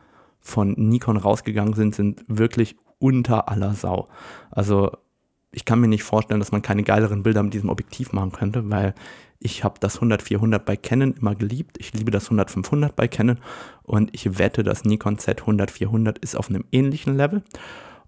von 0.42 0.74
Nikon 0.74 1.18
rausgegangen 1.18 1.74
sind, 1.74 1.96
sind 1.96 2.24
wirklich 2.28 2.76
unter 3.00 3.48
aller 3.48 3.74
Sau. 3.74 4.10
Also 4.52 4.92
ich 5.56 5.64
kann 5.64 5.80
mir 5.80 5.88
nicht 5.88 6.04
vorstellen, 6.04 6.42
dass 6.42 6.52
man 6.52 6.62
keine 6.62 6.84
geileren 6.84 7.24
Bilder 7.24 7.42
mit 7.42 7.54
diesem 7.54 7.70
Objektiv 7.70 8.12
machen 8.12 8.34
könnte, 8.34 8.70
weil 8.70 8.94
ich 9.40 9.64
habe 9.64 9.80
das 9.80 10.02
100-400 10.02 10.60
bei 10.60 10.76
Canon 10.76 11.14
immer 11.14 11.34
geliebt. 11.34 11.78
Ich 11.80 11.94
liebe 11.94 12.12
das 12.12 12.30
100-500 12.30 12.92
bei 12.94 13.08
Canon 13.08 13.40
und 13.84 14.14
ich 14.14 14.38
wette, 14.38 14.64
das 14.64 14.84
Nikon 14.84 15.18
Z 15.18 15.44
100-400 15.44 16.22
ist 16.22 16.36
auf 16.36 16.50
einem 16.50 16.66
ähnlichen 16.72 17.16
Level 17.16 17.42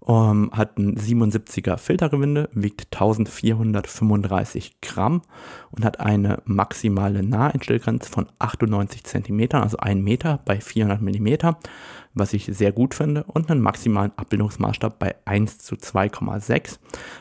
um, 0.00 0.50
hat 0.52 0.78
ein 0.78 0.96
77er 0.96 1.76
Filtergewinde, 1.76 2.48
wiegt 2.52 2.86
1435 2.92 4.80
Gramm 4.80 5.22
und 5.70 5.84
hat 5.84 6.00
eine 6.00 6.42
maximale 6.44 7.22
Naheinstellgrenze 7.22 8.10
von 8.10 8.26
98 8.38 9.04
cm, 9.04 9.48
also 9.52 9.76
1 9.78 10.02
Meter 10.02 10.40
bei 10.44 10.60
400 10.60 11.00
mm, 11.02 11.56
was 12.14 12.32
ich 12.32 12.46
sehr 12.46 12.72
gut 12.72 12.94
finde, 12.94 13.24
und 13.24 13.50
einen 13.50 13.60
maximalen 13.60 14.12
Abbildungsmaßstab 14.16 14.98
bei 14.98 15.14
1 15.24 15.58
zu 15.58 15.74
2,6. 15.74 16.78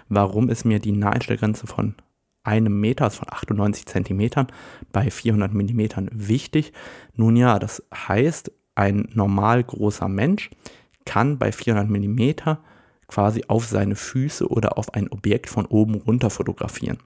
Warum 0.09 0.49
ist 0.49 0.65
mir 0.65 0.79
die 0.79 0.91
Naheinstellgrenze 0.91 1.67
von 1.67 1.95
einem 2.43 2.79
Meter, 2.79 3.05
also 3.05 3.19
von 3.19 3.27
98 3.29 3.85
Zentimetern 3.85 4.47
bei 4.91 5.11
400 5.11 5.53
mm 5.53 6.09
wichtig? 6.11 6.73
Nun 7.15 7.35
ja, 7.35 7.59
das 7.59 7.83
heißt, 7.93 8.51
ein 8.75 9.09
normal 9.13 9.63
großer 9.63 10.07
Mensch 10.07 10.51
kann 11.07 11.39
bei 11.39 11.51
400 11.51 11.89
mm 11.89 12.31
quasi 13.07 13.43
auf 13.47 13.65
seine 13.65 13.95
Füße 13.95 14.47
oder 14.47 14.77
auf 14.77 14.93
ein 14.93 15.09
Objekt 15.09 15.49
von 15.49 15.65
oben 15.65 15.95
runter 15.95 16.29
fotografieren. 16.29 16.97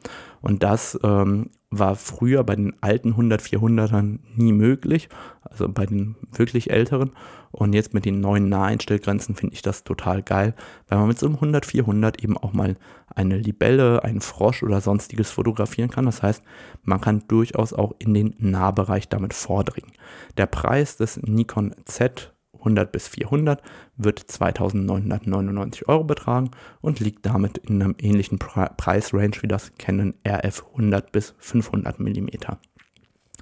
Und 0.42 0.64
das 0.64 1.00
ähm, 1.04 1.52
war 1.70 1.96
früher 1.96 2.44
bei 2.44 2.56
den 2.56 2.74
alten 2.82 3.14
100-400ern 3.14 4.20
nie 4.36 4.52
möglich, 4.52 5.10
also 5.44 5.70
bei 5.70 5.86
den 5.86 6.16
wirklich 6.32 6.72
älteren. 6.72 7.12
Und 7.52 7.74
jetzt 7.74 7.94
mit 7.94 8.06
den 8.06 8.20
neuen 8.20 8.50
Naheinstellgrenzen 8.50 9.36
finde 9.36 9.54
ich 9.54 9.62
das 9.62 9.84
total 9.84 10.24
geil, 10.24 10.56
weil 10.88 10.98
man 10.98 11.08
mit 11.08 11.20
so 11.20 11.28
einem 11.28 11.36
100-400 11.36 12.24
eben 12.24 12.38
auch 12.38 12.54
mal 12.54 12.78
eine 13.14 13.38
Libelle, 13.38 14.04
einen 14.04 14.22
Frosch 14.22 14.64
oder 14.64 14.82
sonstiges 14.82 15.30
fotografieren 15.30 15.92
kann. 15.92 16.06
Das 16.06 16.24
heißt, 16.24 16.44
man 16.84 17.00
kann 17.00 17.24
durchaus 17.28 17.74
auch 17.74 17.94
in 18.00 18.14
den 18.14 18.34
Nahbereich 18.40 19.08
damit 19.08 19.34
vordringen. 19.34 19.92
Der 20.38 20.48
Preis 20.48 20.98
des 20.98 21.18
Nikon 21.18 21.76
Z 21.86 22.31
100 22.62 22.92
bis 22.92 23.08
400 23.10 23.62
wird 23.98 24.20
2999 24.20 25.88
Euro 25.88 26.04
betragen 26.04 26.52
und 26.82 27.00
liegt 27.00 27.26
damit 27.26 27.58
in 27.60 27.82
einem 27.82 27.96
ähnlichen 28.00 28.40
Pre 28.40 28.72
Preisrange 28.78 29.42
wie 29.42 29.48
das 29.48 29.74
Canon 29.78 30.14
RF 30.28 30.66
100 30.72 31.12
bis 31.12 31.36
500 31.40 32.00
mm. 32.00 32.28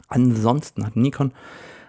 Ansonsten 0.08 0.86
hat 0.86 0.96
Nikon 0.96 1.34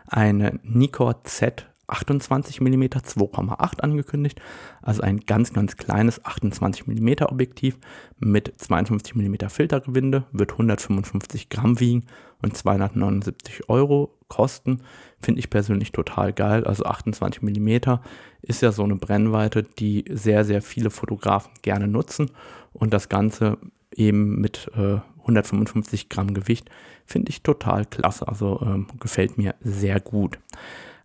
eine 0.06 0.60
Nikon 0.62 1.14
Z 1.24 1.69
28 1.90 2.60
mm 2.60 2.82
2,8 2.82 3.80
angekündigt, 3.80 4.40
also 4.82 5.02
ein 5.02 5.20
ganz, 5.20 5.52
ganz 5.52 5.76
kleines 5.76 6.24
28 6.24 6.86
mm 6.86 7.24
Objektiv 7.24 7.78
mit 8.18 8.52
52 8.56 9.14
mm 9.14 9.48
Filtergewinde, 9.48 10.24
wird 10.32 10.52
155 10.52 11.48
Gramm 11.48 11.80
wiegen 11.80 12.06
und 12.42 12.56
279 12.56 13.68
Euro 13.68 14.16
kosten. 14.28 14.82
Finde 15.20 15.40
ich 15.40 15.50
persönlich 15.50 15.92
total 15.92 16.32
geil. 16.32 16.64
Also 16.64 16.84
28 16.84 17.42
mm 17.42 17.98
ist 18.42 18.62
ja 18.62 18.72
so 18.72 18.84
eine 18.84 18.96
Brennweite, 18.96 19.62
die 19.62 20.04
sehr, 20.10 20.44
sehr 20.44 20.62
viele 20.62 20.90
Fotografen 20.90 21.50
gerne 21.62 21.88
nutzen 21.88 22.30
und 22.72 22.94
das 22.94 23.08
Ganze 23.08 23.58
eben 23.94 24.40
mit 24.40 24.70
äh, 24.76 25.00
155 25.20 26.08
Gramm 26.08 26.34
Gewicht 26.34 26.70
finde 27.04 27.30
ich 27.30 27.42
total 27.42 27.84
klasse. 27.84 28.26
Also 28.26 28.60
ähm, 28.62 28.86
gefällt 29.00 29.36
mir 29.36 29.54
sehr 29.60 30.00
gut. 30.00 30.38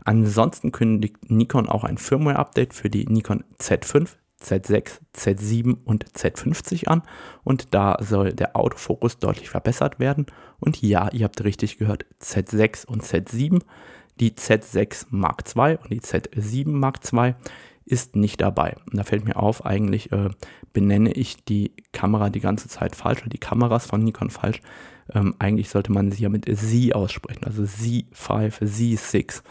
Ansonsten 0.06 0.72
kündigt 0.72 1.30
Nikon 1.30 1.68
auch 1.68 1.84
ein 1.84 1.98
Firmware-Update 1.98 2.74
für 2.74 2.90
die 2.90 3.06
Nikon 3.08 3.44
Z5, 3.60 4.10
Z6, 4.42 5.00
Z7 5.16 5.78
und 5.84 6.06
Z50 6.12 6.88
an 6.88 7.02
und 7.44 7.74
da 7.74 7.98
soll 8.00 8.32
der 8.32 8.56
Autofokus 8.56 9.18
deutlich 9.18 9.50
verbessert 9.50 10.00
werden. 10.00 10.28
Und 10.60 10.82
ja, 10.82 11.10
ihr 11.12 11.26
habt 11.26 11.44
richtig 11.44 11.80
gehört, 11.80 12.06
Z6 12.22 12.86
und 12.86 13.04
Z7. 13.04 13.62
Die 14.20 14.32
Z6 14.32 15.08
Mark 15.10 15.44
II 15.56 15.78
und 15.82 15.92
die 15.92 16.02
Z7 16.02 16.70
Mark 16.70 17.00
II 17.12 17.34
ist 17.86 18.16
nicht 18.16 18.42
dabei. 18.42 18.76
Und 18.90 18.98
da 18.98 19.04
fällt 19.04 19.26
mir 19.26 19.38
auf, 19.38 19.66
eigentlich 19.66 20.12
äh, 20.12 20.30
benenne 20.74 21.12
ich 21.12 21.44
die 21.46 21.72
Kamera 21.92 22.30
die 22.30 22.40
ganze 22.40 22.68
Zeit 22.68 22.96
falsch 22.96 23.22
oder 23.22 23.30
die 23.30 23.38
Kameras 23.38 23.86
von 23.86 24.04
Nikon 24.04 24.30
falsch. 24.30 24.62
Ähm, 25.14 25.36
eigentlich 25.38 25.70
sollte 25.70 25.92
man 25.92 26.12
sie 26.12 26.24
ja 26.24 26.30
mit 26.30 26.46
Sie 26.50 26.94
aussprechen, 26.94 27.44
also 27.44 27.64
Z5, 27.64 28.62
Z6. 28.64 29.44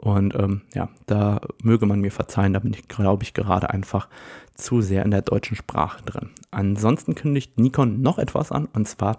Und 0.00 0.34
ähm, 0.34 0.62
ja, 0.74 0.88
da 1.06 1.40
möge 1.62 1.84
man 1.84 2.00
mir 2.00 2.10
verzeihen, 2.10 2.54
da 2.54 2.60
bin 2.60 2.72
ich, 2.72 2.88
glaube 2.88 3.22
ich, 3.22 3.34
gerade 3.34 3.70
einfach 3.70 4.08
zu 4.54 4.80
sehr 4.80 5.04
in 5.04 5.10
der 5.10 5.22
deutschen 5.22 5.56
Sprache 5.56 6.02
drin. 6.02 6.30
Ansonsten 6.50 7.14
kündigt 7.14 7.58
Nikon 7.58 8.00
noch 8.00 8.18
etwas 8.18 8.50
an, 8.50 8.66
und 8.72 8.88
zwar 8.88 9.18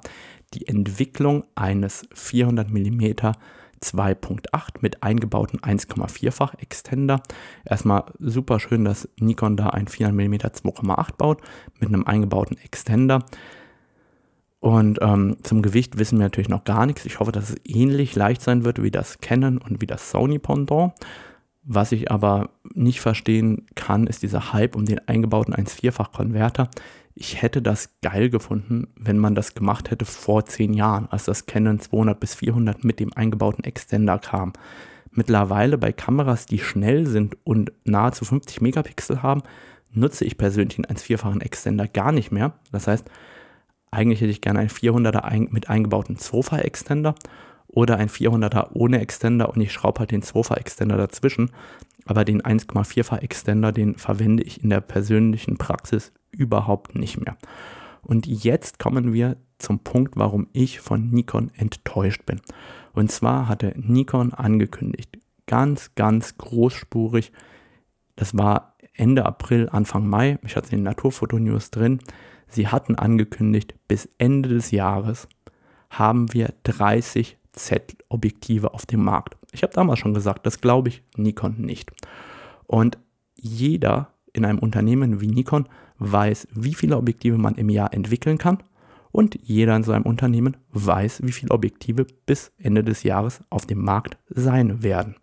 die 0.53 0.67
Entwicklung 0.67 1.43
eines 1.55 2.07
400 2.13 2.71
mm 2.71 3.13
2.8 3.81 4.41
mit 4.81 5.01
eingebauten 5.01 5.59
1,4-fach 5.59 6.55
Extender. 6.55 7.21
Erstmal 7.65 8.05
super 8.19 8.59
schön, 8.59 8.85
dass 8.85 9.09
Nikon 9.19 9.57
da 9.57 9.67
ein 9.67 9.87
400 9.87 10.27
mm 10.27 10.33
2,8 10.33 11.17
baut 11.17 11.41
mit 11.79 11.89
einem 11.89 12.05
eingebauten 12.05 12.57
Extender. 12.57 13.23
Und 14.61 14.99
ähm, 15.01 15.37
zum 15.41 15.63
Gewicht 15.63 15.97
wissen 15.97 16.19
wir 16.19 16.25
natürlich 16.25 16.47
noch 16.47 16.63
gar 16.63 16.85
nichts. 16.85 17.05
Ich 17.05 17.19
hoffe, 17.19 17.31
dass 17.31 17.49
es 17.49 17.55
ähnlich 17.65 18.15
leicht 18.15 18.43
sein 18.43 18.63
wird 18.63 18.81
wie 18.81 18.91
das 18.91 19.19
Canon 19.19 19.57
und 19.57 19.81
wie 19.81 19.87
das 19.87 20.11
Sony 20.11 20.37
Pendant. 20.37 20.93
Was 21.63 21.91
ich 21.91 22.11
aber 22.11 22.51
nicht 22.75 23.01
verstehen 23.01 23.65
kann, 23.73 24.05
ist 24.05 24.21
dieser 24.21 24.53
Hype 24.53 24.75
um 24.75 24.85
den 24.85 25.07
eingebauten 25.07 25.55
1,4-fach-Konverter. 25.55 26.69
Ich 27.15 27.41
hätte 27.41 27.63
das 27.63 27.89
geil 28.03 28.29
gefunden, 28.29 28.87
wenn 28.95 29.17
man 29.17 29.33
das 29.33 29.55
gemacht 29.55 29.89
hätte 29.89 30.05
vor 30.05 30.45
zehn 30.45 30.75
Jahren, 30.75 31.07
als 31.09 31.25
das 31.25 31.47
Canon 31.47 31.79
200 31.79 32.19
bis 32.19 32.35
400 32.35 32.83
mit 32.83 32.99
dem 32.99 33.13
eingebauten 33.13 33.63
Extender 33.63 34.19
kam. 34.19 34.53
Mittlerweile 35.09 35.79
bei 35.79 35.91
Kameras, 35.91 36.45
die 36.45 36.59
schnell 36.59 37.07
sind 37.07 37.35
und 37.43 37.71
nahezu 37.83 38.25
50 38.25 38.61
Megapixel 38.61 39.23
haben, 39.23 39.41
nutze 39.91 40.23
ich 40.23 40.37
persönlich 40.37 40.77
einen 40.77 40.97
1,4-fachen 40.97 41.41
Extender 41.41 41.87
gar 41.87 42.11
nicht 42.11 42.31
mehr. 42.31 42.53
Das 42.71 42.85
heißt, 42.85 43.09
eigentlich 43.91 44.21
hätte 44.21 44.31
ich 44.31 44.41
gerne 44.41 44.59
einen 44.59 44.69
400er 44.69 45.49
mit 45.51 45.69
eingebauten 45.69 46.15
Sofa-Extender 46.15 47.15
oder 47.67 47.97
ein 47.97 48.09
400er 48.09 48.71
ohne 48.73 48.99
Extender 48.99 49.49
und 49.49 49.61
ich 49.61 49.71
schraube 49.71 49.99
halt 49.99 50.11
den 50.11 50.21
Sofa-Extender 50.21 50.97
dazwischen. 50.97 51.51
Aber 52.05 52.25
den 52.25 52.41
1,4-fach 52.41 53.19
Extender, 53.19 53.71
den 53.71 53.95
verwende 53.95 54.43
ich 54.43 54.63
in 54.63 54.69
der 54.69 54.81
persönlichen 54.81 55.57
Praxis 55.57 56.11
überhaupt 56.31 56.95
nicht 56.95 57.23
mehr. 57.23 57.37
Und 58.01 58.25
jetzt 58.25 58.79
kommen 58.79 59.13
wir 59.13 59.37
zum 59.59 59.79
Punkt, 59.79 60.15
warum 60.15 60.47
ich 60.53 60.79
von 60.79 61.11
Nikon 61.11 61.51
enttäuscht 61.55 62.25
bin. 62.25 62.41
Und 62.93 63.11
zwar 63.11 63.47
hatte 63.47 63.73
Nikon 63.77 64.33
angekündigt, 64.33 65.19
ganz, 65.45 65.93
ganz 65.95 66.37
großspurig, 66.37 67.31
das 68.15 68.37
war 68.37 68.75
Ende 68.93 69.25
April, 69.25 69.69
Anfang 69.69 70.07
Mai, 70.07 70.39
ich 70.43 70.55
hatte 70.55 70.71
den 70.71 70.83
Naturfoto-News 70.83 71.71
drin, 71.71 71.99
sie 72.53 72.67
hatten 72.67 72.95
angekündigt, 72.95 73.75
bis 73.87 74.09
Ende 74.17 74.49
des 74.49 74.71
Jahres 74.71 75.27
haben 75.89 76.33
wir 76.33 76.53
30 76.63 77.37
Z-Objektive 77.53 78.73
auf 78.73 78.85
dem 78.85 79.03
Markt. 79.03 79.37
Ich 79.51 79.63
habe 79.63 79.73
damals 79.73 79.99
schon 79.99 80.13
gesagt, 80.13 80.45
das 80.45 80.61
glaube 80.61 80.89
ich 80.89 81.03
Nikon 81.17 81.57
nicht. 81.57 81.91
Und 82.65 82.97
jeder 83.35 84.13
in 84.33 84.45
einem 84.45 84.59
Unternehmen 84.59 85.19
wie 85.19 85.27
Nikon 85.27 85.67
weiß, 85.97 86.47
wie 86.53 86.73
viele 86.73 86.97
Objektive 86.97 87.37
man 87.37 87.55
im 87.55 87.69
Jahr 87.69 87.93
entwickeln 87.93 88.37
kann. 88.37 88.63
Und 89.11 89.37
jeder 89.41 89.75
in 89.75 89.83
seinem 89.83 90.03
Unternehmen 90.03 90.55
weiß, 90.71 91.23
wie 91.23 91.33
viele 91.33 91.51
Objektive 91.51 92.05
bis 92.25 92.53
Ende 92.57 92.83
des 92.83 93.03
Jahres 93.03 93.43
auf 93.49 93.65
dem 93.65 93.83
Markt 93.83 94.17
sein 94.29 94.83
werden. 94.83 95.15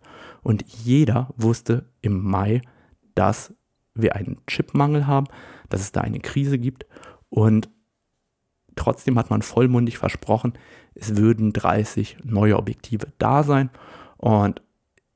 Und 0.43 0.63
jeder 0.67 1.33
wusste 1.37 1.85
im 2.01 2.23
Mai, 2.23 2.61
dass 3.15 3.53
wir 3.95 4.15
einen 4.15 4.37
Chipmangel 4.45 5.07
haben, 5.07 5.27
dass 5.69 5.81
es 5.81 5.91
da 5.91 6.01
eine 6.01 6.19
Krise 6.19 6.59
gibt. 6.59 6.85
Und 7.29 7.69
trotzdem 8.75 9.17
hat 9.17 9.29
man 9.29 9.41
vollmundig 9.41 9.97
versprochen, 9.97 10.53
es 10.95 11.15
würden 11.15 11.53
30 11.53 12.17
neue 12.23 12.57
Objektive 12.57 13.07
da 13.17 13.43
sein 13.43 13.69
und 14.17 14.61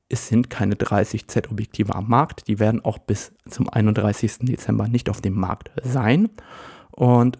es 0.08 0.28
sind 0.28 0.50
keine 0.50 0.76
30 0.76 1.28
Z-Objektive 1.28 1.94
am 1.94 2.08
Markt. 2.08 2.46
Die 2.46 2.58
werden 2.58 2.84
auch 2.84 2.98
bis 2.98 3.32
zum 3.48 3.68
31. 3.68 4.38
Dezember 4.40 4.86
nicht 4.86 5.08
auf 5.08 5.20
dem 5.20 5.34
Markt 5.34 5.70
sein. 5.82 6.30
Und 6.92 7.38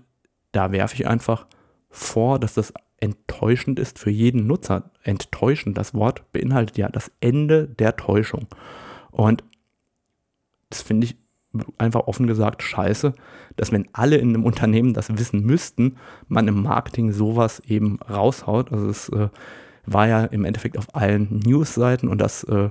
da 0.53 0.73
werfe 0.73 0.95
ich 0.95 1.07
einfach 1.07 1.47
vor, 1.91 2.39
dass 2.39 2.55
das 2.55 2.73
enttäuschend 2.99 3.79
ist 3.79 3.99
für 3.99 4.11
jeden 4.11 4.47
Nutzer. 4.47 4.91
Enttäuschend, 5.03 5.79
das 5.79 5.95
Wort 5.95 6.33
beinhaltet 6.33 6.79
ja 6.79 6.89
das 6.89 7.13
Ende 7.21 7.69
der 7.69 7.97
Täuschung. 7.97 8.49
Und 9.11 9.45
das 10.71 10.83
finde 10.83 11.07
ich 11.07 11.17
einfach 11.79 12.07
offen 12.07 12.27
gesagt 12.27 12.63
scheiße, 12.63 13.15
dass 13.57 13.73
wenn 13.73 13.89
alle 13.93 14.17
in 14.17 14.31
einem 14.31 14.45
Unternehmen 14.45 14.95
das 14.95 15.17
wissen 15.17 15.43
müssten, 15.43 15.97
man 16.29 16.49
im 16.49 16.63
Marketing 16.63 17.13
sowas 17.13 17.61
eben 17.67 17.99
raushaut. 18.09 18.73
Also 18.73 18.89
es 18.89 19.09
äh, 19.11 19.29
war 19.87 20.09
ja 20.09 20.25
im 20.25 20.45
Endeffekt 20.45 20.79
auf 20.79 20.95
allen 20.95 21.41
News-Seiten 21.45 22.09
und 22.09 22.19
das 22.19 22.45
äh, 22.45 22.71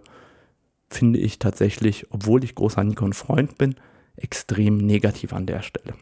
finde 0.89 1.19
ich 1.19 1.39
tatsächlich, 1.39 2.07
obwohl 2.11 2.43
ich 2.43 2.55
großer 2.55 2.83
Nikon-Freund 2.83 3.57
bin, 3.57 3.75
extrem 4.15 4.77
negativ 4.77 5.33
an 5.33 5.45
der 5.45 5.61
Stelle. 5.61 5.93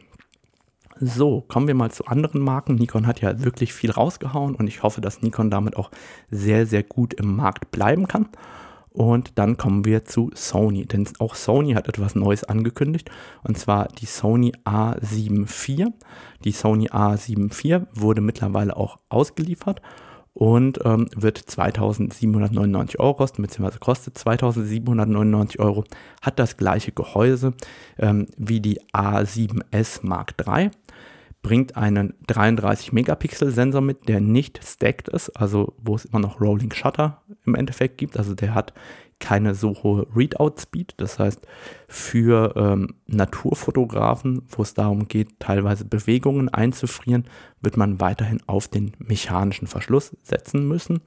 So, 1.00 1.40
kommen 1.40 1.66
wir 1.66 1.74
mal 1.74 1.90
zu 1.90 2.06
anderen 2.06 2.42
Marken. 2.42 2.76
Nikon 2.76 3.06
hat 3.06 3.20
ja 3.20 3.42
wirklich 3.42 3.72
viel 3.72 3.90
rausgehauen 3.90 4.54
und 4.54 4.68
ich 4.68 4.82
hoffe, 4.82 5.00
dass 5.00 5.22
Nikon 5.22 5.50
damit 5.50 5.76
auch 5.76 5.90
sehr, 6.30 6.66
sehr 6.66 6.82
gut 6.84 7.14
im 7.14 7.34
Markt 7.34 7.70
bleiben 7.72 8.06
kann. 8.06 8.28
Und 8.92 9.38
dann 9.38 9.56
kommen 9.56 9.84
wir 9.84 10.04
zu 10.04 10.30
Sony, 10.34 10.84
denn 10.84 11.08
auch 11.18 11.34
Sony 11.34 11.72
hat 11.72 11.88
etwas 11.88 12.14
Neues 12.14 12.44
angekündigt, 12.44 13.10
und 13.42 13.56
zwar 13.56 13.88
die 13.88 14.06
Sony 14.06 14.52
A7 14.64 15.44
IV. 15.44 15.92
Die 16.44 16.52
Sony 16.52 16.88
A7 16.90 17.50
IV 17.52 17.86
wurde 17.94 18.20
mittlerweile 18.20 18.76
auch 18.76 18.98
ausgeliefert 19.08 19.80
und 20.34 20.78
ähm, 20.84 21.08
wird 21.14 21.38
2799 21.38 23.00
Euro 23.00 23.14
kosten, 23.14 23.42
beziehungsweise 23.42 23.78
kostet 23.78 24.16
2799 24.16 25.60
Euro, 25.60 25.84
hat 26.20 26.38
das 26.38 26.56
gleiche 26.56 26.92
Gehäuse 26.92 27.54
ähm, 27.98 28.26
wie 28.36 28.60
die 28.60 28.80
A7S 28.92 30.00
Mark 30.02 30.34
III 30.46 30.70
bringt 31.42 31.76
einen 31.76 32.14
33 32.28 32.92
Megapixel 32.92 33.50
Sensor 33.50 33.80
mit, 33.80 34.08
der 34.08 34.20
nicht 34.20 34.60
stacked 34.64 35.08
ist, 35.08 35.30
also 35.30 35.74
wo 35.78 35.96
es 35.96 36.04
immer 36.04 36.20
noch 36.20 36.40
Rolling 36.40 36.72
Shutter 36.72 37.22
im 37.44 37.54
Endeffekt 37.54 37.98
gibt. 37.98 38.16
Also 38.16 38.34
der 38.34 38.54
hat 38.54 38.72
keine 39.22 39.54
so 39.54 39.74
hohe 39.82 40.06
Readout 40.14 40.56
Speed. 40.60 40.94
Das 40.96 41.18
heißt, 41.18 41.46
für 41.86 42.54
ähm, 42.56 42.94
Naturfotografen, 43.06 44.42
wo 44.48 44.62
es 44.62 44.74
darum 44.74 45.06
geht, 45.06 45.38
teilweise 45.38 45.84
Bewegungen 45.84 46.48
einzufrieren, 46.48 47.24
wird 47.60 47.76
man 47.76 48.00
weiterhin 48.00 48.40
auf 48.46 48.66
den 48.66 48.92
mechanischen 48.98 49.68
Verschluss 49.68 50.16
setzen 50.24 50.66
müssen. 50.66 51.00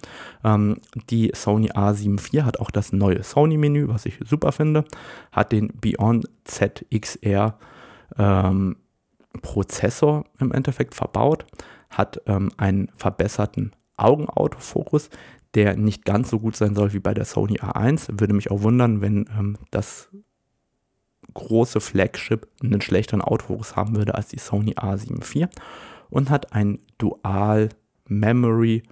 Ähm, 0.46 0.78
die 1.10 1.32
Sony 1.36 1.72
A7 1.72 2.14
IV 2.18 2.46
hat 2.46 2.60
auch 2.62 2.72
das 2.72 2.94
neue 2.94 3.22
Sony-Menü, 3.22 3.90
was 3.90 4.06
ich 4.06 4.18
super 4.24 4.54
finde, 4.54 4.86
hat 5.34 5.52
den 5.52 5.74
Beyond 5.80 6.30
ZXR 6.46 7.58
ähm, 8.18 8.78
Prozessor 9.42 10.26
im 10.40 10.52
Endeffekt 10.52 10.96
verbaut, 10.96 11.46
hat 11.90 12.22
ähm, 12.26 12.52
einen 12.58 12.90
verbesserten 12.96 13.72
Augenautofokus, 13.98 15.10
der 15.54 15.78
nicht 15.78 16.04
ganz 16.06 16.30
so 16.30 16.40
gut 16.40 16.56
sein 16.56 16.76
soll 16.76 16.94
wie 16.94 17.00
bei 17.00 17.14
der 17.14 17.26
Sony 17.26 17.60
A1. 17.60 18.20
Würde 18.20 18.34
mich 18.34 18.52
auch 18.52 18.62
wundern, 18.62 19.02
wenn 19.02 19.30
ähm, 19.38 19.58
das 19.72 20.10
große 21.34 21.80
Flagship 21.80 22.48
einen 22.64 22.82
schlechteren 22.82 23.22
Autofokus 23.22 23.76
haben 23.76 23.96
würde 23.96 24.16
als 24.16 24.28
die 24.28 24.40
Sony 24.40 24.74
A7 24.74 25.18
IV 25.22 25.50
und 26.10 26.30
hat 26.30 26.54
einen 26.54 26.80
Dual 26.98 27.70
Memory 28.08 28.84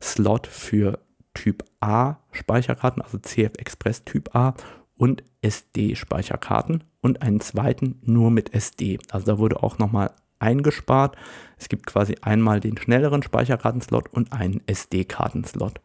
Slot 0.00 0.46
für 0.46 0.98
Typ 1.34 1.64
A 1.80 2.16
Speicherkarten, 2.32 3.02
also 3.02 3.18
CF 3.18 3.52
Express 3.58 4.04
Typ 4.04 4.34
A 4.34 4.54
und 4.96 5.22
SD-Speicherkarten 5.42 6.84
und 7.00 7.22
einen 7.22 7.40
zweiten 7.40 8.00
nur 8.02 8.30
mit 8.30 8.54
SD. 8.54 8.98
Also 9.10 9.26
da 9.26 9.38
wurde 9.38 9.62
auch 9.62 9.78
nochmal 9.78 10.12
eingespart. 10.38 11.16
Es 11.56 11.68
gibt 11.68 11.86
quasi 11.86 12.16
einmal 12.22 12.60
den 12.60 12.76
schnelleren 12.76 13.22
Speicherkartenslot 13.22 14.08
und 14.12 14.32
einen 14.32 14.60
SD-Kartenslot. 14.66 15.80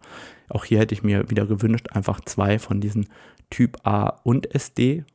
Auch 0.49 0.65
hier 0.65 0.79
hätte 0.79 0.95
ich 0.95 1.03
mir 1.03 1.29
wieder 1.29 1.45
gewünscht, 1.45 1.89
einfach 1.91 2.21
zwei 2.21 2.59
von 2.59 2.81
diesen 2.81 3.07
Typ 3.49 3.85
A 3.85 4.19
und 4.23 4.53
SD. 4.53 5.05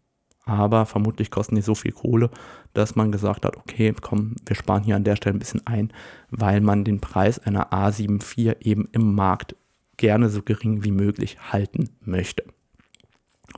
Aber 0.45 0.87
vermutlich 0.87 1.31
kosten 1.31 1.55
die 1.55 1.63
so 1.63 1.75
viel 1.75 1.93
Kohle, 1.93 2.31
dass 2.73 2.97
man 2.97 3.13
gesagt 3.13 3.45
hat, 3.45 3.57
okay, 3.57 3.95
komm, 4.01 4.35
wir 4.45 4.57
sparen 4.57 4.83
hier 4.83 4.97
an 4.97 5.05
der 5.05 5.17
Stelle 5.17 5.37
ein 5.37 5.39
bisschen 5.39 5.65
ein, 5.67 5.93
weil 6.31 6.61
man 6.61 6.85
den 6.85 7.01
Preis 7.01 7.39
einer 7.39 7.73
A7 7.73 8.21
IV 8.21 8.57
eben 8.61 8.89
im 8.93 9.15
Markt 9.15 9.55
gerne 9.99 10.29
so 10.31 10.43
gering 10.43 10.83
wie 10.83 10.91
möglich 10.91 11.53
halten 11.53 11.91
möchte. 12.01 12.45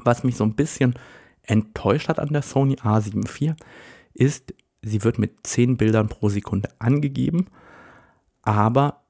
Was 0.02 0.24
mich 0.24 0.36
so 0.36 0.44
ein 0.44 0.54
bisschen 0.54 0.94
enttäuscht 1.42 2.08
hat 2.08 2.18
an 2.18 2.32
der 2.32 2.42
Sony 2.42 2.76
A7 2.76 3.24
IV, 3.24 3.54
ist, 4.14 4.54
sie 4.82 5.04
wird 5.04 5.18
mit 5.18 5.46
10 5.46 5.76
Bildern 5.76 6.08
pro 6.08 6.28
Sekunde 6.28 6.68
angegeben, 6.78 7.46
aber 8.42 9.02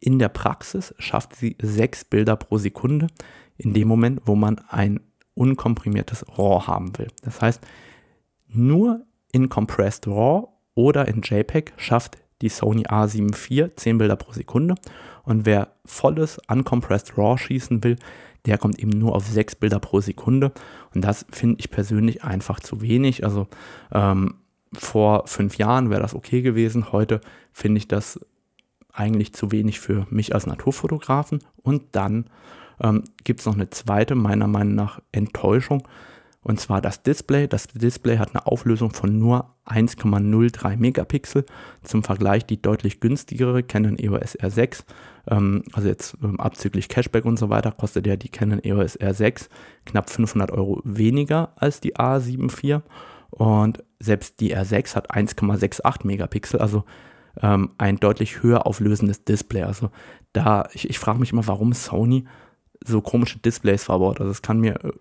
in 0.00 0.18
der 0.18 0.28
Praxis 0.28 0.94
schafft 0.98 1.34
sie 1.36 1.56
6 1.60 2.04
Bilder 2.04 2.36
pro 2.36 2.58
Sekunde 2.58 3.08
in 3.56 3.72
dem 3.72 3.88
Moment, 3.88 4.22
wo 4.24 4.36
man 4.36 4.58
ein 4.68 5.00
unkomprimiertes 5.34 6.24
RAW 6.38 6.66
haben 6.66 6.96
will. 6.98 7.08
Das 7.22 7.40
heißt, 7.40 7.60
nur 8.48 9.04
in 9.32 9.48
Compressed 9.48 10.06
RAW 10.06 10.48
oder 10.74 11.08
in 11.08 11.22
JPEG 11.22 11.72
schafft 11.76 12.18
die 12.42 12.48
Sony 12.48 12.86
A7 12.86 13.34
IV 13.34 13.74
10 13.74 13.98
Bilder 13.98 14.16
pro 14.16 14.32
Sekunde. 14.32 14.74
Und 15.24 15.46
wer 15.46 15.72
volles 15.84 16.38
Uncompressed 16.48 17.16
RAW 17.16 17.38
schießen 17.38 17.82
will, 17.82 17.96
der 18.46 18.58
kommt 18.58 18.78
eben 18.78 18.90
nur 18.90 19.14
auf 19.14 19.26
sechs 19.26 19.54
Bilder 19.54 19.80
pro 19.80 20.00
Sekunde. 20.00 20.52
Und 20.94 21.02
das 21.02 21.26
finde 21.30 21.56
ich 21.60 21.70
persönlich 21.70 22.24
einfach 22.24 22.60
zu 22.60 22.80
wenig. 22.80 23.24
Also 23.24 23.46
ähm, 23.92 24.34
vor 24.72 25.26
fünf 25.26 25.58
Jahren 25.58 25.90
wäre 25.90 26.02
das 26.02 26.14
okay 26.14 26.42
gewesen. 26.42 26.92
Heute 26.92 27.20
finde 27.52 27.78
ich 27.78 27.88
das 27.88 28.20
eigentlich 28.92 29.34
zu 29.34 29.52
wenig 29.52 29.80
für 29.80 30.06
mich 30.10 30.34
als 30.34 30.46
Naturfotografen. 30.46 31.40
Und 31.62 31.82
dann 31.92 32.26
ähm, 32.80 33.04
gibt 33.24 33.40
es 33.40 33.46
noch 33.46 33.54
eine 33.54 33.70
zweite, 33.70 34.14
meiner 34.14 34.46
Meinung 34.46 34.74
nach, 34.74 35.00
Enttäuschung. 35.12 35.86
Und 36.46 36.60
zwar 36.60 36.80
das 36.80 37.02
Display. 37.02 37.48
Das 37.48 37.66
Display 37.66 38.18
hat 38.18 38.32
eine 38.32 38.46
Auflösung 38.46 38.92
von 38.92 39.18
nur 39.18 39.56
1,03 39.66 40.76
Megapixel. 40.76 41.44
Zum 41.82 42.04
Vergleich 42.04 42.46
die 42.46 42.62
deutlich 42.62 43.00
günstigere 43.00 43.64
Canon 43.64 43.98
EOS 43.98 44.38
R6, 44.38 44.84
ähm, 45.26 45.64
also 45.72 45.88
jetzt 45.88 46.16
ähm, 46.22 46.38
abzüglich 46.38 46.88
Cashback 46.88 47.24
und 47.24 47.36
so 47.36 47.50
weiter, 47.50 47.72
kostet 47.72 48.06
ja 48.06 48.14
die 48.14 48.28
Canon 48.28 48.62
EOS 48.62 48.96
R6 49.00 49.48
knapp 49.86 50.08
500 50.08 50.52
Euro 50.52 50.80
weniger 50.84 51.52
als 51.56 51.80
die 51.80 51.96
A7 51.96 52.44
IV. 52.44 52.82
Und 53.30 53.82
selbst 53.98 54.38
die 54.38 54.56
R6 54.56 54.94
hat 54.94 55.10
1,68 55.10 56.06
Megapixel, 56.06 56.60
also 56.60 56.84
ähm, 57.42 57.70
ein 57.76 57.96
deutlich 57.96 58.44
höher 58.44 58.68
auflösendes 58.68 59.24
Display. 59.24 59.64
Also 59.64 59.90
da, 60.32 60.68
ich, 60.74 60.88
ich 60.88 61.00
frage 61.00 61.18
mich 61.18 61.32
immer, 61.32 61.48
warum 61.48 61.72
Sony 61.72 62.24
so 62.84 63.00
komische 63.00 63.40
Displays 63.40 63.82
verbaut. 63.82 64.20
Also 64.20 64.30
das 64.30 64.42
kann 64.42 64.60
mir 64.60 64.76
äh, 64.84 64.92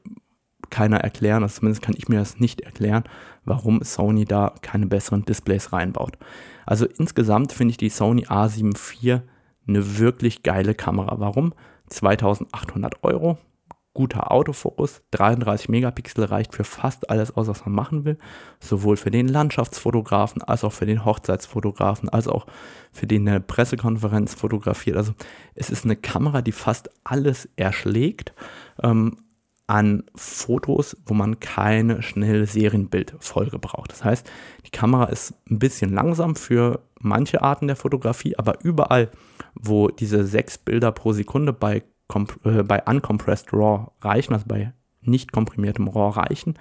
keiner 0.70 0.98
erklären, 0.98 1.44
also 1.44 1.60
zumindest 1.60 1.82
kann 1.82 1.96
ich 1.98 2.08
mir 2.08 2.20
das 2.20 2.40
nicht 2.40 2.62
erklären, 2.62 3.04
warum 3.44 3.84
Sony 3.84 4.26
da 4.26 4.54
keine 4.62 4.88
besseren 4.88 5.24
Displays 5.24 5.74
reinbaut. 5.74 6.18
Also 6.66 6.86
insgesamt 6.86 7.52
finde 7.52 7.72
ich 7.72 7.78
die 7.78 7.90
Sony 7.90 8.26
A7 8.26 8.76
IV 8.76 9.22
eine 9.68 9.98
wirklich 9.98 10.44
geile 10.44 10.76
Kamera. 10.76 11.20
Warum? 11.20 11.54
2800 11.90 13.04
Euro, 13.04 13.38
guter 13.94 14.32
Autofokus, 14.32 15.02
33 15.12 15.70
Megapixel 15.70 16.26
reicht 16.26 16.54
für 16.54 16.64
fast 16.64 17.10
alles 17.10 17.36
aus, 17.36 17.48
was 17.48 17.66
man 17.66 17.74
machen 17.74 18.06
will, 18.06 18.18
sowohl 18.60 18.98
für 18.98 19.12
den 19.12 19.28
Landschaftsfotografen 19.28 20.42
als 20.42 20.64
auch 20.64 20.74
für 20.74 20.86
den 20.86 21.06
Hochzeitsfotografen, 21.06 22.10
als 22.10 22.28
auch 22.28 22.46
für 22.92 23.08
den 23.08 23.28
eine 23.28 23.40
Pressekonferenz 23.40 24.34
fotografiert. 24.34 24.98
Also 24.98 25.14
es 25.56 25.70
ist 25.70 25.86
eine 25.86 25.96
Kamera, 25.96 26.42
die 26.42 26.52
fast 26.52 26.90
alles 27.04 27.50
erschlägt. 27.56 28.34
Ähm, 28.84 29.18
an 29.68 30.04
Fotos, 30.16 30.96
wo 31.06 31.14
man 31.14 31.40
keine 31.40 32.02
schnelle 32.02 32.46
Serienbildfolge 32.46 33.58
braucht. 33.58 33.92
Das 33.92 34.04
heißt, 34.04 34.30
die 34.66 34.72
Kamera 34.72 35.06
ist 35.06 35.34
ein 35.50 35.60
bisschen 35.60 35.92
langsam 35.92 36.36
für 36.36 36.82
manche 37.00 37.42
Arten 37.42 37.68
der 37.68 37.76
Fotografie, 37.76 38.38
aber 38.38 38.64
überall, 38.64 39.10
wo 39.56 39.88
diese 39.88 40.26
sechs 40.26 40.58
Bilder 40.58 40.92
pro 40.92 41.14
Sekunde 41.14 41.54
bei, 41.54 41.84
äh, 42.44 42.64
bei 42.64 42.84
Uncompressed 42.84 43.54
RAW 43.54 43.92
reichen, 44.02 44.34
also 44.34 44.46
bei 44.48 44.74
nicht 45.02 45.32
komprimiertem 45.32 45.88
RAW 45.88 46.20
reichen, 46.20 46.56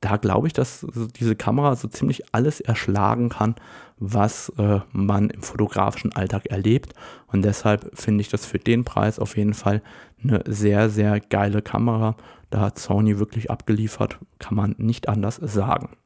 da 0.00 0.16
glaube 0.16 0.46
ich, 0.46 0.52
dass 0.52 0.86
diese 1.18 1.36
Kamera 1.36 1.74
so 1.74 1.88
ziemlich 1.88 2.34
alles 2.34 2.60
erschlagen 2.60 3.30
kann, 3.30 3.54
was 3.98 4.50
äh, 4.58 4.80
man 4.92 5.30
im 5.30 5.42
fotografischen 5.42 6.14
Alltag 6.14 6.46
erlebt. 6.46 6.92
Und 7.28 7.42
deshalb 7.42 7.90
finde 7.98 8.20
ich 8.20 8.28
das 8.28 8.44
für 8.44 8.58
den 8.58 8.84
Preis 8.84 9.18
auf 9.18 9.36
jeden 9.36 9.54
Fall 9.54 9.82
eine 10.22 10.42
sehr, 10.46 10.90
sehr 10.90 11.20
geile 11.20 11.62
Kamera. 11.62 12.16
Da 12.50 12.60
hat 12.60 12.78
Sony 12.78 13.18
wirklich 13.18 13.50
abgeliefert, 13.50 14.18
kann 14.38 14.54
man 14.54 14.74
nicht 14.78 15.08
anders 15.08 15.36
sagen. 15.36 15.96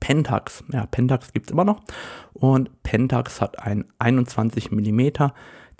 Pentax, 0.00 0.62
ja, 0.72 0.86
Pentax 0.86 1.32
gibt 1.32 1.46
es 1.46 1.52
immer 1.52 1.64
noch. 1.64 1.82
Und 2.32 2.82
Pentax 2.82 3.40
hat 3.40 3.58
ein 3.58 3.84
21 3.98 4.70
mm 4.70 5.00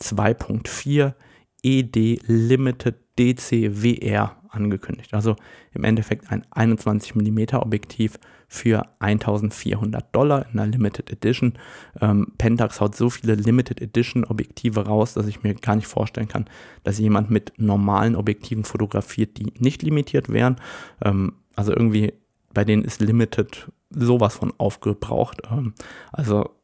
2.4 0.01 1.15
ED 1.63 2.21
Limited 2.27 2.97
DCWR 3.19 4.38
angekündigt. 4.51 5.15
Also 5.15 5.37
im 5.73 5.85
Endeffekt 5.85 6.31
ein 6.31 6.45
21 6.51 7.15
mm 7.15 7.57
Objektiv 7.57 8.19
für 8.49 8.87
1400 8.99 10.15
Dollar 10.15 10.47
in 10.47 10.59
einer 10.59 10.71
Limited 10.71 11.11
Edition. 11.11 11.55
Ähm, 12.01 12.33
Pentax 12.39 12.81
haut 12.81 12.97
so 12.97 13.11
viele 13.11 13.35
Limited 13.35 13.81
Edition 13.81 14.25
Objektive 14.25 14.87
raus, 14.87 15.15
dass 15.15 15.27
ich 15.27 15.43
mir 15.43 15.55
gar 15.55 15.77
nicht 15.77 15.87
vorstellen 15.87 16.29
kann, 16.29 16.47
dass 16.83 16.99
jemand 16.99 17.31
mit 17.31 17.53
normalen 17.59 18.17
Objektiven 18.17 18.65
fotografiert, 18.65 19.39
die 19.39 19.53
nicht 19.59 19.83
limitiert 19.83 20.31
wären. 20.31 20.57
Ähm, 21.05 21.35
also 21.55 21.73
irgendwie 21.73 22.15
bei 22.55 22.65
denen 22.65 22.85
ist 22.85 23.01
Limited 23.01 23.71
sowas 23.91 24.35
von 24.35 24.53
aufgebraucht. 24.59 25.43
Ähm, 25.51 25.75
also 26.13 26.58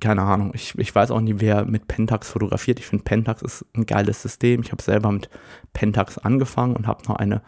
keine 0.00 0.22
Ahnung, 0.22 0.52
ich, 0.54 0.76
ich 0.78 0.94
weiß 0.94 1.10
auch 1.10 1.20
nicht, 1.20 1.40
wer 1.40 1.64
mit 1.64 1.88
Pentax 1.88 2.30
fotografiert. 2.30 2.78
Ich 2.78 2.86
finde, 2.86 3.04
Pentax 3.04 3.42
ist 3.42 3.64
ein 3.74 3.86
geiles 3.86 4.22
System. 4.22 4.60
Ich 4.60 4.72
habe 4.72 4.82
selber 4.82 5.10
mit 5.10 5.30
Pentax 5.72 6.18
angefangen 6.18 6.76
und 6.76 6.86
habe 6.86 7.04
noch 7.08 7.16
eine 7.16 7.42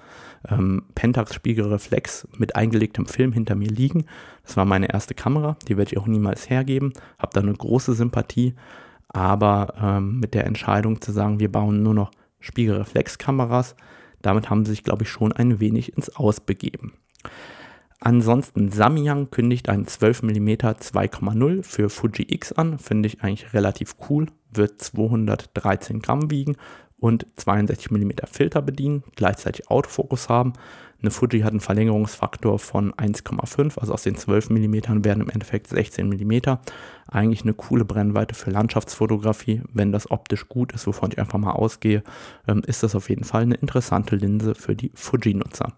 ähm, 0.49 0.85
Pentax 0.95 1.35
Spiegelreflex 1.35 2.29
mit 2.37 2.57
eingelegtem 2.57 3.07
Film 3.07 3.33
hinter 3.33 3.55
mir 3.55 3.69
liegen. 3.69 4.07
Das 4.45 4.57
war 4.57 4.65
meine 4.65 4.93
erste 4.93 5.15
Kamera, 5.15 5.57
die 5.69 5.77
werde 5.77 5.93
ich 5.93 5.99
auch 5.99 6.07
niemals 6.07 6.49
hergeben. 6.49 6.93
Habe 7.19 7.33
da 7.35 7.41
eine 7.41 7.53
große 7.53 7.95
Sympathie, 7.95 8.55
aber 9.09 9.75
ähm, 9.81 10.21
mit 10.21 10.35
der 10.35 10.47
Entscheidung 10.47 11.01
zu 11.01 11.13
sagen, 11.13 11.41
wir 11.41 11.51
bauen 11.51 11.83
nur 11.83 11.95
noch 11.95 12.11
Spiegelreflexkameras, 12.41 13.75
damit 14.23 14.51
haben 14.51 14.65
sie 14.65 14.73
sich, 14.73 14.85
glaube 14.85 15.03
ich, 15.05 15.11
schon 15.11 15.33
ein 15.33 15.61
wenig 15.61 15.97
ins 15.97 16.15
Ausbegeben. 16.15 16.93
Ansonsten 18.01 18.71
Samyang 18.71 19.31
kündigt 19.31 19.69
einen 19.69 19.87
12 19.87 20.23
mm 20.23 20.49
2,0 20.49 21.63
für 21.63 21.89
Fuji 21.89 22.27
X 22.29 22.53
an, 22.53 22.79
finde 22.79 23.07
ich 23.07 23.23
eigentlich 23.23 23.55
relativ 23.55 23.97
cool, 24.09 24.27
wird 24.53 24.83
213 24.83 26.03
Gramm 26.03 26.31
wiegen 26.31 26.57
und 26.99 27.27
62 27.37 27.91
mm 27.91 28.11
Filter 28.31 28.63
bedienen, 28.63 29.03
gleichzeitig 29.17 29.71
Autofokus 29.71 30.29
haben. 30.29 30.53
Eine 31.01 31.11
Fuji 31.11 31.41
hat 31.41 31.51
einen 31.51 31.61
Verlängerungsfaktor 31.61 32.59
von 32.59 32.93
1,5, 32.95 33.79
also 33.79 33.93
aus 33.93 34.03
den 34.03 34.17
12 34.17 34.51
mm 34.51 35.05
werden 35.05 35.23
im 35.23 35.29
Endeffekt 35.29 35.69
16 35.69 36.09
mm. 36.09 36.59
Eigentlich 37.09 37.43
eine 37.43 37.55
coole 37.55 37.85
Brennweite 37.85 38.35
für 38.35 38.51
Landschaftsfotografie. 38.51 39.63
Wenn 39.73 39.93
das 39.93 40.11
optisch 40.11 40.49
gut 40.49 40.73
ist, 40.73 40.87
wovon 40.87 41.13
ich 41.13 41.19
einfach 41.19 41.39
mal 41.39 41.53
ausgehe, 41.53 42.03
ähm, 42.49 42.63
ist 42.67 42.83
das 42.83 42.95
auf 42.95 43.11
jeden 43.11 43.25
Fall 43.25 43.43
eine 43.43 43.57
interessante 43.57 44.17
Linse 44.17 44.55
für 44.55 44.75
die 44.75 44.91
Fuji-Nutzer. 44.95 45.73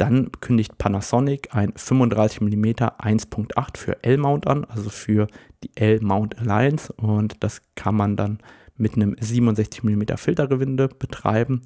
Dann 0.00 0.32
kündigt 0.40 0.78
Panasonic 0.78 1.54
ein 1.54 1.74
35 1.76 2.40
mm 2.40 2.64
1.8 2.64 3.76
für 3.76 4.02
L-Mount 4.02 4.46
an, 4.46 4.64
also 4.64 4.88
für 4.88 5.26
die 5.62 5.70
L-Mount 5.74 6.38
Alliance. 6.38 6.90
Und 6.94 7.44
das 7.44 7.60
kann 7.74 7.96
man 7.96 8.16
dann 8.16 8.38
mit 8.78 8.94
einem 8.94 9.14
67 9.20 9.82
mm 9.84 10.16
Filtergewinde 10.16 10.88
betreiben. 10.88 11.60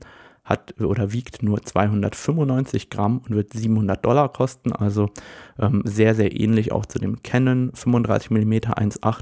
Hat 0.44 0.78
oder 0.78 1.12
wiegt 1.12 1.42
nur 1.42 1.62
295 1.62 2.90
Gramm 2.90 3.18
und 3.18 3.34
wird 3.34 3.54
700 3.54 4.04
Dollar 4.04 4.30
kosten. 4.30 4.72
Also 4.72 5.08
ähm, 5.58 5.82
sehr, 5.84 6.14
sehr 6.14 6.38
ähnlich 6.38 6.70
auch 6.70 6.84
zu 6.84 6.98
dem 6.98 7.22
Canon 7.22 7.70
35 7.72 8.30
mm 8.30 8.52
1.8. 8.52 9.20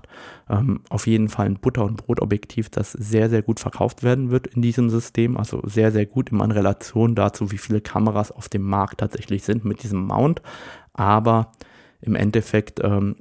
Ähm, 0.50 0.80
auf 0.88 1.06
jeden 1.06 1.28
Fall 1.28 1.46
ein 1.46 1.60
Butter- 1.60 1.84
und 1.84 1.96
Brotobjektiv, 1.96 2.70
das 2.70 2.90
sehr, 2.92 3.30
sehr 3.30 3.42
gut 3.42 3.60
verkauft 3.60 4.02
werden 4.02 4.30
wird 4.30 4.48
in 4.48 4.62
diesem 4.62 4.90
System. 4.90 5.36
Also 5.36 5.62
sehr, 5.64 5.92
sehr 5.92 6.06
gut 6.06 6.32
immer 6.32 6.44
in 6.44 6.50
Relation 6.50 7.14
dazu, 7.14 7.52
wie 7.52 7.58
viele 7.58 7.80
Kameras 7.80 8.32
auf 8.32 8.48
dem 8.48 8.62
Markt 8.62 8.98
tatsächlich 8.98 9.44
sind 9.44 9.64
mit 9.64 9.84
diesem 9.84 10.04
Mount. 10.04 10.42
Aber 10.92 11.52
im 12.00 12.16
Endeffekt 12.16 12.80
ähm, 12.82 13.14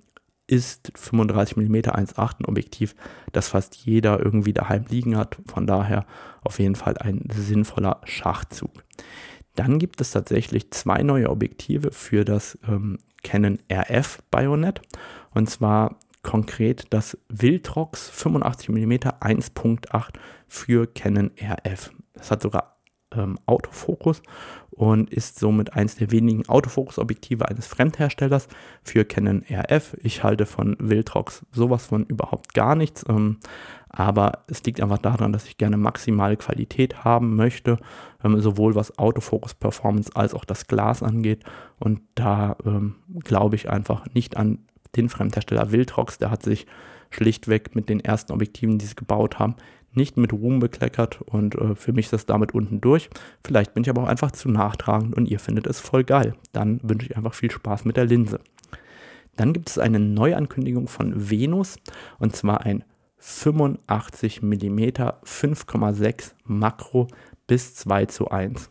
ist 0.51 0.91
35 0.95 1.55
mm 1.55 1.75
1.8 1.75 2.41
ein 2.41 2.45
Objektiv, 2.45 2.93
das 3.31 3.47
fast 3.47 3.75
jeder 3.77 4.19
irgendwie 4.19 4.51
daheim 4.51 4.83
liegen 4.89 5.15
hat. 5.17 5.37
Von 5.47 5.65
daher 5.65 6.05
auf 6.43 6.59
jeden 6.59 6.75
Fall 6.75 6.97
ein 6.97 7.25
sinnvoller 7.33 8.01
Schachzug. 8.03 8.83
Dann 9.55 9.79
gibt 9.79 10.01
es 10.01 10.11
tatsächlich 10.11 10.69
zwei 10.71 11.03
neue 11.03 11.29
Objektive 11.29 11.91
für 11.91 12.25
das 12.25 12.59
ähm, 12.67 12.99
Canon 13.23 13.59
RF 13.71 14.21
Bayonet. 14.29 14.81
Und 15.33 15.49
zwar 15.49 15.95
konkret 16.21 16.85
das 16.89 17.17
Viltrox 17.29 18.09
85 18.09 18.69
mm 18.69 18.91
1.8 18.91 20.09
für 20.47 20.85
Canon 20.85 21.31
RF. 21.41 21.91
Das 22.13 22.29
hat 22.29 22.41
sogar 22.41 22.77
ähm, 23.15 23.37
Autofokus 23.45 24.21
und 24.71 25.09
ist 25.09 25.39
somit 25.39 25.73
eines 25.73 25.95
der 25.95 26.11
wenigen 26.11 26.47
Autofokusobjektive 26.47 27.47
eines 27.47 27.67
Fremdherstellers 27.67 28.47
für 28.83 29.05
Canon 29.05 29.43
RF. 29.49 29.97
Ich 30.01 30.23
halte 30.23 30.45
von 30.45 30.77
Viltrox 30.79 31.45
sowas 31.51 31.85
von 31.85 32.05
überhaupt 32.05 32.53
gar 32.53 32.75
nichts, 32.75 33.05
ähm, 33.07 33.37
aber 33.89 34.43
es 34.47 34.63
liegt 34.63 34.81
einfach 34.81 34.97
daran, 34.97 35.33
dass 35.33 35.45
ich 35.45 35.57
gerne 35.57 35.75
maximale 35.75 36.37
Qualität 36.37 37.03
haben 37.03 37.35
möchte, 37.35 37.77
ähm, 38.23 38.39
sowohl 38.39 38.75
was 38.75 38.97
Autofokus-Performance 38.97 40.11
als 40.15 40.33
auch 40.33 40.45
das 40.45 40.67
Glas 40.67 41.03
angeht. 41.03 41.43
Und 41.77 42.01
da 42.15 42.55
ähm, 42.65 42.95
glaube 43.23 43.57
ich 43.57 43.69
einfach 43.69 44.05
nicht 44.13 44.37
an 44.37 44.59
den 44.95 45.09
Fremdhersteller 45.09 45.71
Viltrox. 45.71 46.17
Der 46.17 46.31
hat 46.31 46.43
sich 46.43 46.67
schlichtweg 47.09 47.75
mit 47.75 47.89
den 47.89 47.99
ersten 47.99 48.31
Objektiven, 48.31 48.77
die 48.77 48.85
sie 48.85 48.95
gebaut 48.95 49.39
haben, 49.39 49.55
nicht 49.93 50.17
mit 50.17 50.33
Ruhm 50.33 50.59
bekleckert 50.59 51.21
und 51.21 51.55
äh, 51.55 51.75
für 51.75 51.93
mich 51.93 52.05
ist 52.05 52.13
das 52.13 52.25
damit 52.25 52.53
unten 52.53 52.81
durch. 52.81 53.09
Vielleicht 53.45 53.73
bin 53.73 53.83
ich 53.83 53.89
aber 53.89 54.03
auch 54.03 54.07
einfach 54.07 54.31
zu 54.31 54.49
nachtragend 54.49 55.15
und 55.15 55.27
ihr 55.27 55.39
findet 55.39 55.67
es 55.67 55.79
voll 55.79 56.03
geil. 56.03 56.35
Dann 56.53 56.79
wünsche 56.83 57.07
ich 57.07 57.17
einfach 57.17 57.33
viel 57.33 57.51
Spaß 57.51 57.85
mit 57.85 57.97
der 57.97 58.05
Linse. 58.05 58.39
Dann 59.35 59.53
gibt 59.53 59.69
es 59.69 59.77
eine 59.77 59.99
Neuankündigung 59.99 60.87
von 60.87 61.29
Venus 61.29 61.77
und 62.19 62.35
zwar 62.35 62.61
ein 62.61 62.83
85 63.17 64.41
mm 64.41 64.79
5,6 64.79 66.31
Makro 66.45 67.07
bis 67.47 67.75
2 67.75 68.05
zu 68.05 68.29
1. 68.29 68.69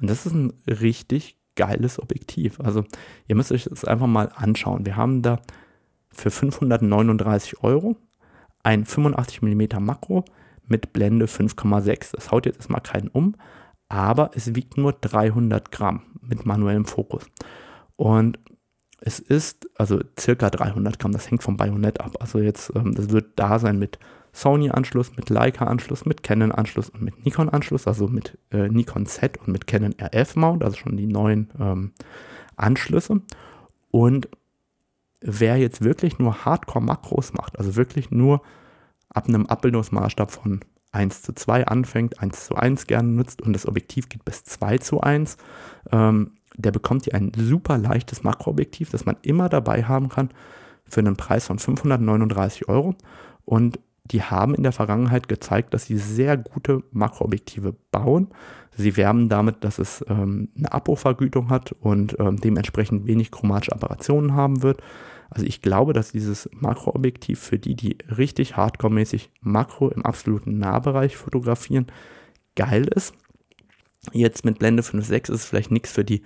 Und 0.00 0.10
das 0.10 0.26
ist 0.26 0.32
ein 0.32 0.52
richtig 0.66 1.36
geiles 1.56 2.00
Objektiv. 2.00 2.58
Also 2.60 2.84
ihr 3.28 3.36
müsst 3.36 3.52
euch 3.52 3.64
das 3.64 3.84
einfach 3.84 4.06
mal 4.06 4.30
anschauen. 4.34 4.86
Wir 4.86 4.96
haben 4.96 5.22
da 5.22 5.40
für 6.10 6.30
539 6.30 7.62
Euro 7.62 7.96
ein 8.62 8.84
85 8.84 9.42
mm 9.42 9.62
Makro 9.80 10.24
mit 10.66 10.92
Blende 10.92 11.26
5,6. 11.26 12.12
Das 12.14 12.30
haut 12.30 12.46
jetzt 12.46 12.56
erstmal 12.56 12.80
keinen 12.80 13.08
um, 13.08 13.34
aber 13.88 14.30
es 14.34 14.54
wiegt 14.54 14.76
nur 14.76 14.92
300 14.92 15.70
Gramm 15.70 16.02
mit 16.20 16.46
manuellem 16.46 16.84
Fokus. 16.84 17.26
Und 17.96 18.38
es 19.00 19.18
ist 19.18 19.68
also 19.76 20.00
circa 20.18 20.48
300 20.48 20.98
Gramm, 20.98 21.12
das 21.12 21.30
hängt 21.30 21.42
vom 21.42 21.56
Bajonett 21.56 22.00
ab. 22.00 22.16
Also 22.20 22.38
jetzt, 22.38 22.72
ähm, 22.74 22.94
das 22.94 23.10
wird 23.10 23.32
da 23.36 23.58
sein 23.58 23.78
mit 23.78 23.98
Sony-Anschluss, 24.32 25.16
mit 25.16 25.28
Leica-Anschluss, 25.28 26.06
mit 26.06 26.22
Canon-Anschluss 26.22 26.88
und 26.88 27.02
mit 27.02 27.24
Nikon-Anschluss, 27.24 27.86
also 27.86 28.08
mit 28.08 28.38
äh, 28.50 28.68
Nikon 28.68 29.06
Z 29.06 29.38
und 29.38 29.48
mit 29.48 29.66
Canon 29.66 29.94
RF-Mount, 30.00 30.64
also 30.64 30.76
schon 30.76 30.96
die 30.96 31.06
neuen 31.06 31.50
ähm, 31.60 31.92
Anschlüsse. 32.56 33.20
Und 33.90 34.28
wer 35.20 35.58
jetzt 35.58 35.82
wirklich 35.82 36.18
nur 36.18 36.44
Hardcore-Makros 36.44 37.34
macht, 37.34 37.58
also 37.58 37.76
wirklich 37.76 38.10
nur 38.10 38.40
ab 39.14 39.28
einem 39.28 39.46
Abbildungsmaßstab 39.46 40.30
von 40.30 40.60
1 40.92 41.22
zu 41.22 41.32
2 41.32 41.66
anfängt, 41.66 42.20
1 42.20 42.46
zu 42.46 42.54
1 42.54 42.86
gerne 42.86 43.08
nutzt 43.08 43.42
und 43.42 43.54
das 43.54 43.66
Objektiv 43.66 44.08
geht 44.08 44.24
bis 44.24 44.44
2 44.44 44.78
zu 44.78 45.00
1, 45.00 45.36
ähm, 45.90 46.32
der 46.56 46.70
bekommt 46.70 47.04
hier 47.04 47.14
ein 47.14 47.32
super 47.34 47.78
leichtes 47.78 48.22
Makroobjektiv, 48.22 48.90
das 48.90 49.06
man 49.06 49.16
immer 49.22 49.48
dabei 49.48 49.84
haben 49.84 50.08
kann 50.08 50.30
für 50.84 51.00
einen 51.00 51.16
Preis 51.16 51.46
von 51.46 51.58
539 51.58 52.68
Euro. 52.68 52.94
Und 53.44 53.80
die 54.04 54.22
haben 54.22 54.54
in 54.54 54.62
der 54.62 54.72
Vergangenheit 54.72 55.28
gezeigt, 55.28 55.72
dass 55.72 55.86
sie 55.86 55.96
sehr 55.96 56.36
gute 56.36 56.82
Makroobjektive 56.90 57.74
bauen. 57.90 58.28
Sie 58.76 58.96
werben 58.96 59.28
damit, 59.28 59.64
dass 59.64 59.78
es 59.78 60.04
ähm, 60.08 60.48
eine 60.56 60.72
Abbruchvergütung 60.72 61.50
hat 61.50 61.72
und 61.72 62.18
ähm, 62.18 62.36
dementsprechend 62.38 63.06
wenig 63.06 63.30
chromatische 63.30 63.72
Apparationen 63.72 64.34
haben 64.34 64.62
wird. 64.62 64.82
Also 65.34 65.46
ich 65.46 65.62
glaube, 65.62 65.94
dass 65.94 66.12
dieses 66.12 66.48
Makroobjektiv 66.52 67.40
für 67.40 67.58
die, 67.58 67.74
die 67.74 67.96
richtig 68.16 68.56
hardcore-mäßig 68.56 69.30
Makro 69.40 69.88
im 69.88 70.04
absoluten 70.04 70.58
Nahbereich 70.58 71.16
fotografieren, 71.16 71.86
geil 72.54 72.86
ist. 72.94 73.14
Jetzt 74.12 74.44
mit 74.44 74.58
Blende 74.58 74.82
5.6 74.82 75.14
ist 75.14 75.30
es 75.30 75.44
vielleicht 75.46 75.70
nichts 75.70 75.92
für 75.92 76.04
die 76.04 76.22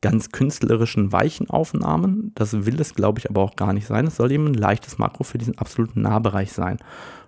ganz 0.00 0.30
künstlerischen, 0.30 1.12
weichen 1.12 1.48
Aufnahmen. 1.48 2.32
Das 2.34 2.66
will 2.66 2.80
es, 2.80 2.94
glaube 2.94 3.20
ich, 3.20 3.30
aber 3.30 3.42
auch 3.42 3.54
gar 3.54 3.72
nicht 3.72 3.86
sein. 3.86 4.08
Es 4.08 4.16
soll 4.16 4.32
eben 4.32 4.48
ein 4.48 4.54
leichtes 4.54 4.98
Makro 4.98 5.22
für 5.22 5.38
diesen 5.38 5.56
absoluten 5.58 6.02
Nahbereich 6.02 6.52
sein. 6.52 6.78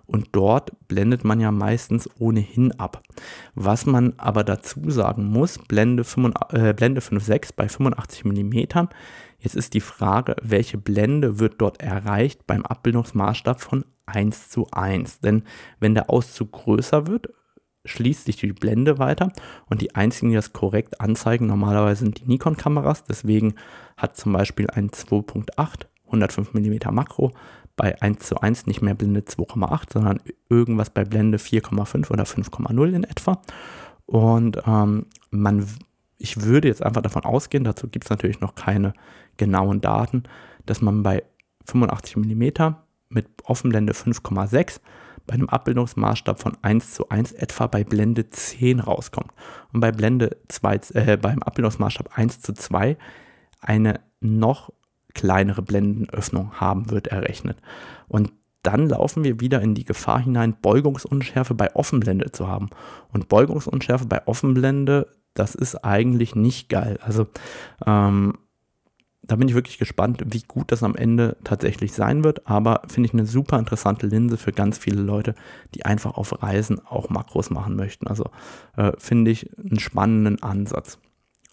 Und 0.07 0.29
dort 0.33 0.71
blendet 0.87 1.23
man 1.23 1.39
ja 1.39 1.51
meistens 1.51 2.09
ohnehin 2.19 2.71
ab. 2.79 3.01
Was 3.55 3.85
man 3.85 4.13
aber 4.17 4.43
dazu 4.43 4.89
sagen 4.89 5.25
muss, 5.25 5.57
Blende, 5.57 6.03
5, 6.03 6.33
äh, 6.51 6.73
Blende 6.73 7.01
5.6 7.01 7.51
bei 7.55 7.67
85 7.67 8.25
mm. 8.25 8.87
Jetzt 9.39 9.55
ist 9.55 9.73
die 9.73 9.81
Frage, 9.81 10.35
welche 10.41 10.77
Blende 10.77 11.39
wird 11.39 11.55
dort 11.59 11.81
erreicht 11.81 12.47
beim 12.47 12.65
Abbildungsmaßstab 12.65 13.61
von 13.61 13.85
1 14.05 14.49
zu 14.49 14.67
1. 14.71 15.19
Denn 15.19 15.43
wenn 15.79 15.95
der 15.95 16.09
Auszug 16.09 16.51
größer 16.51 17.07
wird, 17.07 17.29
schließt 17.85 18.25
sich 18.25 18.37
die 18.37 18.53
Blende 18.53 18.97
weiter 18.97 19.31
und 19.67 19.81
die 19.81 19.93
einzigen, 19.95 20.29
die 20.29 20.35
das 20.35 20.53
korrekt 20.53 20.99
anzeigen, 20.99 21.45
normalerweise 21.45 22.03
sind 22.03 22.21
die 22.21 22.27
Nikon-Kameras. 22.27 23.03
Deswegen 23.03 23.55
hat 23.97 24.17
zum 24.17 24.33
Beispiel 24.33 24.69
ein 24.69 24.89
2.8 24.89 25.85
105 26.07 26.53
mm 26.53 26.93
Makro 26.93 27.31
bei 27.75 28.01
1 28.01 28.19
zu 28.25 28.39
1 28.39 28.67
nicht 28.67 28.81
mehr 28.81 28.95
Blende 28.95 29.21
2,8, 29.21 29.93
sondern 29.93 30.19
irgendwas 30.49 30.89
bei 30.89 31.03
Blende 31.03 31.37
4,5 31.37 32.11
oder 32.11 32.23
5,0 32.23 32.93
in 32.93 33.03
etwa. 33.03 33.41
Und 34.05 34.61
ähm, 34.65 35.07
man, 35.31 35.67
ich 36.17 36.41
würde 36.41 36.67
jetzt 36.67 36.83
einfach 36.83 37.01
davon 37.01 37.25
ausgehen, 37.25 37.63
dazu 37.63 37.87
gibt 37.87 38.05
es 38.05 38.09
natürlich 38.09 38.39
noch 38.39 38.55
keine 38.55 38.93
genauen 39.37 39.81
Daten, 39.81 40.23
dass 40.65 40.81
man 40.81 41.03
bei 41.03 41.23
85 41.65 42.17
mm 42.17 42.75
mit 43.09 43.27
Offenblende 43.43 43.93
5,6 43.93 44.79
bei 45.27 45.33
einem 45.33 45.49
Abbildungsmaßstab 45.49 46.39
von 46.39 46.57
1 46.61 46.93
zu 46.93 47.09
1 47.09 47.31
etwa 47.31 47.67
bei 47.67 47.83
Blende 47.83 48.29
10 48.29 48.79
rauskommt. 48.79 49.31
Und 49.73 49.79
bei 49.79 49.91
Blende 49.91 50.37
2, 50.49 50.79
äh, 50.93 51.17
beim 51.17 51.41
Abbildungsmaßstab 51.41 52.17
1 52.17 52.41
zu 52.41 52.53
2 52.53 52.97
eine 53.59 54.01
noch 54.19 54.71
kleinere 55.15 55.63
Blendenöffnung 55.63 56.51
haben 56.59 56.91
wird 56.91 57.07
errechnet. 57.07 57.57
Und 58.07 58.31
dann 58.61 58.89
laufen 58.89 59.23
wir 59.23 59.39
wieder 59.39 59.61
in 59.61 59.75
die 59.75 59.85
Gefahr 59.85 60.19
hinein, 60.19 60.55
Beugungsunschärfe 60.61 61.53
bei 61.53 61.75
Offenblende 61.75 62.31
zu 62.31 62.47
haben. 62.47 62.69
Und 63.13 63.29
Beugungsunschärfe 63.29 64.05
bei 64.05 64.25
Offenblende, 64.27 65.07
das 65.33 65.55
ist 65.55 65.83
eigentlich 65.83 66.35
nicht 66.35 66.69
geil. 66.69 66.99
Also 67.01 67.27
ähm, 67.85 68.33
da 69.21 69.35
bin 69.35 69.47
ich 69.47 69.55
wirklich 69.55 69.77
gespannt, 69.77 70.23
wie 70.25 70.41
gut 70.47 70.71
das 70.71 70.83
am 70.83 70.95
Ende 70.95 71.37
tatsächlich 71.43 71.93
sein 71.93 72.23
wird. 72.23 72.47
Aber 72.47 72.81
finde 72.87 73.07
ich 73.07 73.13
eine 73.13 73.25
super 73.25 73.59
interessante 73.59 74.07
Linse 74.07 74.37
für 74.37 74.51
ganz 74.51 74.77
viele 74.77 75.01
Leute, 75.01 75.35
die 75.73 75.85
einfach 75.85 76.15
auf 76.15 76.41
Reisen 76.41 76.79
auch 76.85 77.09
Makros 77.09 77.49
machen 77.49 77.75
möchten. 77.75 78.07
Also 78.07 78.25
äh, 78.77 78.93
finde 78.97 79.31
ich 79.31 79.49
einen 79.57 79.79
spannenden 79.79 80.41
Ansatz. 80.41 80.99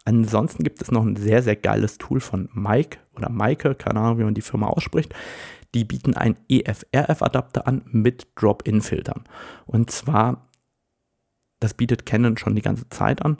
Ansonsten 0.04 0.64
gibt 0.64 0.82
es 0.82 0.90
noch 0.90 1.04
ein 1.04 1.16
sehr, 1.16 1.42
sehr 1.42 1.56
geiles 1.56 1.98
Tool 1.98 2.20
von 2.20 2.48
Mike 2.52 2.98
oder 3.16 3.30
Maike, 3.30 3.74
keine 3.74 4.00
Ahnung, 4.00 4.18
wie 4.18 4.24
man 4.24 4.34
die 4.34 4.40
Firma 4.40 4.66
ausspricht. 4.66 5.14
Die 5.74 5.84
bieten 5.84 6.14
einen 6.14 6.36
EFRF-Adapter 6.48 7.66
an 7.66 7.82
mit 7.86 8.28
Drop-In-Filtern. 8.34 9.24
Und 9.66 9.90
zwar, 9.90 10.48
das 11.60 11.74
bietet 11.74 12.04
Canon 12.04 12.36
schon 12.36 12.54
die 12.54 12.62
ganze 12.62 12.88
Zeit 12.88 13.24
an, 13.24 13.38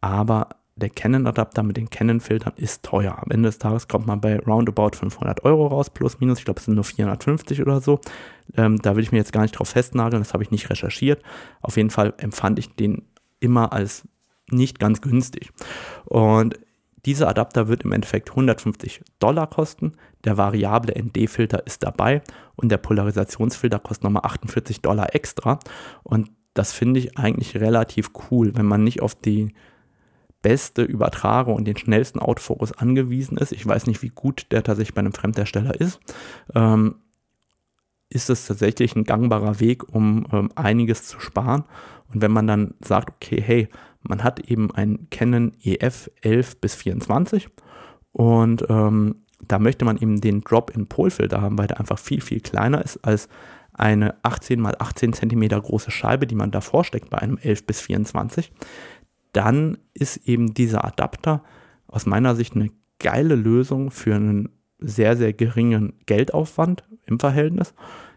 aber 0.00 0.48
der 0.76 0.90
Canon-Adapter 0.90 1.62
mit 1.62 1.76
den 1.76 1.90
Canon-Filtern 1.90 2.54
ist 2.56 2.82
teuer. 2.82 3.18
Am 3.18 3.30
Ende 3.30 3.48
des 3.48 3.58
Tages 3.58 3.86
kommt 3.86 4.06
man 4.06 4.20
bei 4.20 4.38
roundabout 4.40 4.96
500 4.96 5.44
Euro 5.44 5.68
raus, 5.68 5.90
plus 5.90 6.20
minus. 6.20 6.38
Ich 6.38 6.44
glaube, 6.44 6.58
es 6.58 6.64
sind 6.64 6.74
nur 6.74 6.84
450 6.84 7.60
oder 7.62 7.80
so. 7.80 8.00
Ähm, 8.56 8.78
da 8.78 8.96
will 8.96 9.02
ich 9.02 9.12
mir 9.12 9.18
jetzt 9.18 9.32
gar 9.32 9.42
nicht 9.42 9.52
drauf 9.52 9.68
festnageln, 9.68 10.22
das 10.22 10.32
habe 10.32 10.42
ich 10.42 10.50
nicht 10.50 10.70
recherchiert. 10.70 11.22
Auf 11.60 11.76
jeden 11.76 11.90
Fall 11.90 12.14
empfand 12.18 12.58
ich 12.58 12.74
den 12.74 13.02
immer 13.38 13.72
als 13.72 14.08
nicht 14.50 14.78
ganz 14.78 15.00
günstig. 15.00 15.50
Und 16.04 16.58
dieser 17.06 17.28
Adapter 17.28 17.68
wird 17.68 17.82
im 17.82 17.92
Endeffekt 17.92 18.30
150 18.30 19.02
Dollar 19.18 19.46
kosten. 19.46 19.92
Der 20.24 20.38
variable 20.38 20.94
ND-Filter 20.98 21.66
ist 21.66 21.82
dabei 21.82 22.22
und 22.56 22.70
der 22.70 22.78
Polarisationsfilter 22.78 23.78
kostet 23.78 24.04
nochmal 24.04 24.24
48 24.24 24.80
Dollar 24.80 25.14
extra. 25.14 25.58
Und 26.02 26.30
das 26.54 26.72
finde 26.72 27.00
ich 27.00 27.18
eigentlich 27.18 27.56
relativ 27.56 28.10
cool, 28.30 28.52
wenn 28.54 28.66
man 28.66 28.84
nicht 28.84 29.02
auf 29.02 29.14
die 29.14 29.54
beste 30.40 30.82
Übertragung 30.82 31.56
und 31.56 31.64
den 31.64 31.76
schnellsten 31.76 32.20
Autofokus 32.20 32.72
angewiesen 32.72 33.38
ist. 33.38 33.52
Ich 33.52 33.66
weiß 33.66 33.86
nicht, 33.86 34.02
wie 34.02 34.10
gut 34.10 34.46
der 34.50 34.62
tatsächlich 34.62 34.94
bei 34.94 35.00
einem 35.00 35.12
Fremdhersteller 35.12 35.78
ist. 35.80 36.00
Ähm, 36.54 36.96
ist 38.08 38.30
es 38.30 38.46
tatsächlich 38.46 38.94
ein 38.94 39.04
gangbarer 39.04 39.58
Weg, 39.60 39.92
um 39.92 40.26
ähm, 40.32 40.50
einiges 40.54 41.06
zu 41.06 41.18
sparen. 41.18 41.64
Und 42.12 42.22
wenn 42.22 42.30
man 42.30 42.46
dann 42.46 42.74
sagt, 42.80 43.14
okay, 43.16 43.42
hey, 43.42 43.68
man 44.06 44.22
hat 44.22 44.40
eben 44.40 44.70
einen 44.72 45.08
Canon 45.10 45.52
EF 45.62 46.10
11 46.22 46.60
bis 46.60 46.74
24 46.74 47.48
und 48.12 48.64
ähm, 48.68 49.16
da 49.46 49.58
möchte 49.58 49.84
man 49.84 49.98
eben 49.98 50.20
den 50.20 50.40
Drop-in-Polfilter 50.40 51.42
haben, 51.42 51.58
weil 51.58 51.66
der 51.66 51.80
einfach 51.80 51.98
viel, 51.98 52.20
viel 52.20 52.40
kleiner 52.40 52.82
ist 52.82 52.98
als 53.04 53.28
eine 53.72 54.14
18 54.22 54.64
x 54.64 54.74
18 54.78 55.12
cm 55.12 55.48
große 55.48 55.90
Scheibe, 55.90 56.26
die 56.26 56.36
man 56.36 56.52
davor 56.52 56.84
steckt 56.84 57.10
bei 57.10 57.18
einem 57.18 57.38
11 57.38 57.66
bis 57.66 57.80
24 57.80 58.52
dann 59.34 59.78
ist 59.92 60.16
eben 60.28 60.54
dieser 60.54 60.84
Adapter 60.84 61.42
aus 61.86 62.06
meiner 62.06 62.34
Sicht 62.34 62.54
eine 62.54 62.70
geile 62.98 63.34
Lösung 63.34 63.90
für 63.90 64.14
einen 64.14 64.48
sehr, 64.78 65.16
sehr 65.16 65.32
geringen 65.32 65.94
Geldaufwand 66.06 66.84
im 67.04 67.20
Verhältnis. 67.20 67.74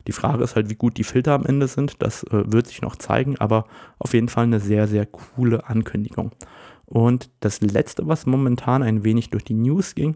Die 0.07 0.13
Frage 0.13 0.43
ist 0.43 0.55
halt, 0.55 0.69
wie 0.69 0.75
gut 0.75 0.97
die 0.97 1.03
Filter 1.03 1.33
am 1.33 1.45
Ende 1.45 1.67
sind. 1.67 2.01
Das 2.01 2.23
äh, 2.23 2.51
wird 2.51 2.67
sich 2.67 2.81
noch 2.81 2.95
zeigen, 2.95 3.37
aber 3.37 3.65
auf 3.99 4.13
jeden 4.13 4.29
Fall 4.29 4.45
eine 4.45 4.59
sehr, 4.59 4.87
sehr 4.87 5.05
coole 5.05 5.67
Ankündigung. 5.67 6.31
Und 6.89 7.29
das 7.41 7.59
letzte, 7.59 8.07
was 8.07 8.25
momentan 8.25 8.81
ein 8.81 9.03
wenig 9.03 9.29
durch 9.29 9.43
die 9.43 9.53
News 9.53 9.93
ging, 9.93 10.15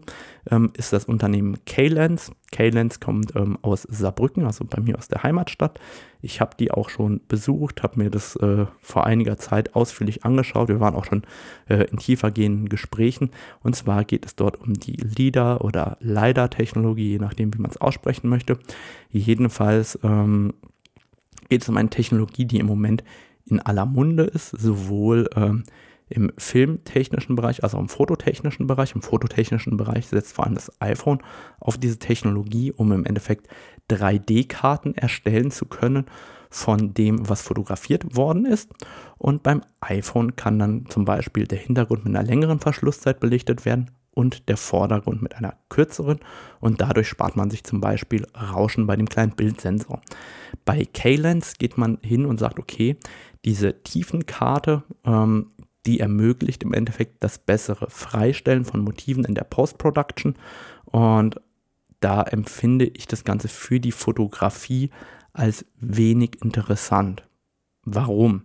ähm, 0.50 0.72
ist 0.74 0.94
das 0.94 1.04
Unternehmen 1.04 1.58
K-Lens. 1.66 2.32
K-Lens 2.50 2.98
kommt 2.98 3.36
ähm, 3.36 3.58
aus 3.60 3.82
Saarbrücken, 3.82 4.46
also 4.46 4.64
bei 4.64 4.80
mir 4.80 4.96
aus 4.96 5.06
der 5.06 5.22
Heimatstadt. 5.22 5.78
Ich 6.22 6.40
habe 6.40 6.56
die 6.58 6.70
auch 6.70 6.88
schon 6.88 7.20
besucht, 7.28 7.82
habe 7.82 8.02
mir 8.02 8.10
das 8.10 8.36
äh, 8.36 8.64
vor 8.80 9.04
einiger 9.04 9.36
Zeit 9.36 9.74
ausführlich 9.74 10.24
angeschaut. 10.24 10.68
Wir 10.68 10.80
waren 10.80 10.94
auch 10.94 11.04
schon 11.04 11.24
äh, 11.68 11.84
in 11.90 11.98
tiefergehenden 11.98 12.70
Gesprächen. 12.70 13.32
Und 13.60 13.76
zwar 13.76 14.04
geht 14.06 14.24
es 14.24 14.34
dort 14.34 14.58
um 14.58 14.72
die 14.72 14.96
LIDAR 14.96 15.62
oder 15.62 15.98
LiDAR-Technologie, 16.00 17.10
je 17.10 17.18
nachdem, 17.18 17.52
wie 17.52 17.60
man 17.60 17.70
es 17.70 17.80
aussprechen 17.82 18.30
möchte. 18.30 18.58
Jedenfalls 19.10 19.98
ähm, 20.02 20.54
geht 21.50 21.60
es 21.60 21.68
um 21.68 21.76
eine 21.76 21.90
Technologie, 21.90 22.46
die 22.46 22.60
im 22.60 22.66
Moment 22.66 23.04
in 23.44 23.60
aller 23.60 23.84
Munde 23.84 24.22
ist, 24.22 24.58
sowohl 24.58 25.28
ähm, 25.36 25.64
im 26.08 26.32
filmtechnischen 26.36 27.36
Bereich, 27.36 27.62
also 27.64 27.78
im 27.78 27.88
fototechnischen 27.88 28.66
Bereich. 28.66 28.94
Im 28.94 29.02
fototechnischen 29.02 29.76
Bereich 29.76 30.06
setzt 30.08 30.34
vor 30.34 30.44
allem 30.44 30.54
das 30.54 30.70
iPhone 30.80 31.20
auf 31.60 31.78
diese 31.78 31.98
Technologie, 31.98 32.72
um 32.72 32.92
im 32.92 33.04
Endeffekt 33.04 33.48
3D-Karten 33.90 34.94
erstellen 34.94 35.50
zu 35.50 35.66
können 35.66 36.06
von 36.50 36.92
dem, 36.92 37.28
was 37.28 37.42
fotografiert 37.42 38.14
worden 38.14 38.44
ist. 38.44 38.70
Und 39.16 39.42
beim 39.42 39.62
iPhone 39.80 40.36
kann 40.36 40.58
dann 40.58 40.86
zum 40.86 41.04
Beispiel 41.04 41.46
der 41.46 41.58
Hintergrund 41.58 42.04
mit 42.04 42.14
einer 42.14 42.26
längeren 42.26 42.60
Verschlusszeit 42.60 43.20
belichtet 43.20 43.64
werden 43.64 43.90
und 44.14 44.48
der 44.48 44.56
Vordergrund 44.56 45.22
mit 45.22 45.34
einer 45.36 45.54
kürzeren 45.68 46.20
und 46.60 46.80
dadurch 46.80 47.08
spart 47.08 47.36
man 47.36 47.50
sich 47.50 47.64
zum 47.64 47.80
Beispiel 47.80 48.26
Rauschen 48.34 48.86
bei 48.86 48.96
dem 48.96 49.08
kleinen 49.08 49.32
Bildsensor. 49.32 50.02
Bei 50.64 50.84
K-Lens 50.84 51.54
geht 51.58 51.78
man 51.78 51.98
hin 52.02 52.26
und 52.26 52.38
sagt, 52.38 52.58
okay, 52.58 52.96
diese 53.44 53.82
Tiefenkarte, 53.82 54.82
ähm, 55.04 55.51
die 55.86 56.00
ermöglicht 56.00 56.62
im 56.62 56.72
Endeffekt 56.72 57.22
das 57.22 57.38
bessere 57.38 57.90
Freistellen 57.90 58.64
von 58.64 58.80
Motiven 58.80 59.24
in 59.24 59.34
der 59.34 59.44
Post-Production. 59.44 60.36
Und 60.84 61.40
da 62.00 62.22
empfinde 62.22 62.86
ich 62.86 63.06
das 63.06 63.24
Ganze 63.24 63.48
für 63.48 63.80
die 63.80 63.92
Fotografie 63.92 64.90
als 65.32 65.64
wenig 65.78 66.42
interessant. 66.42 67.22
Warum? 67.84 68.44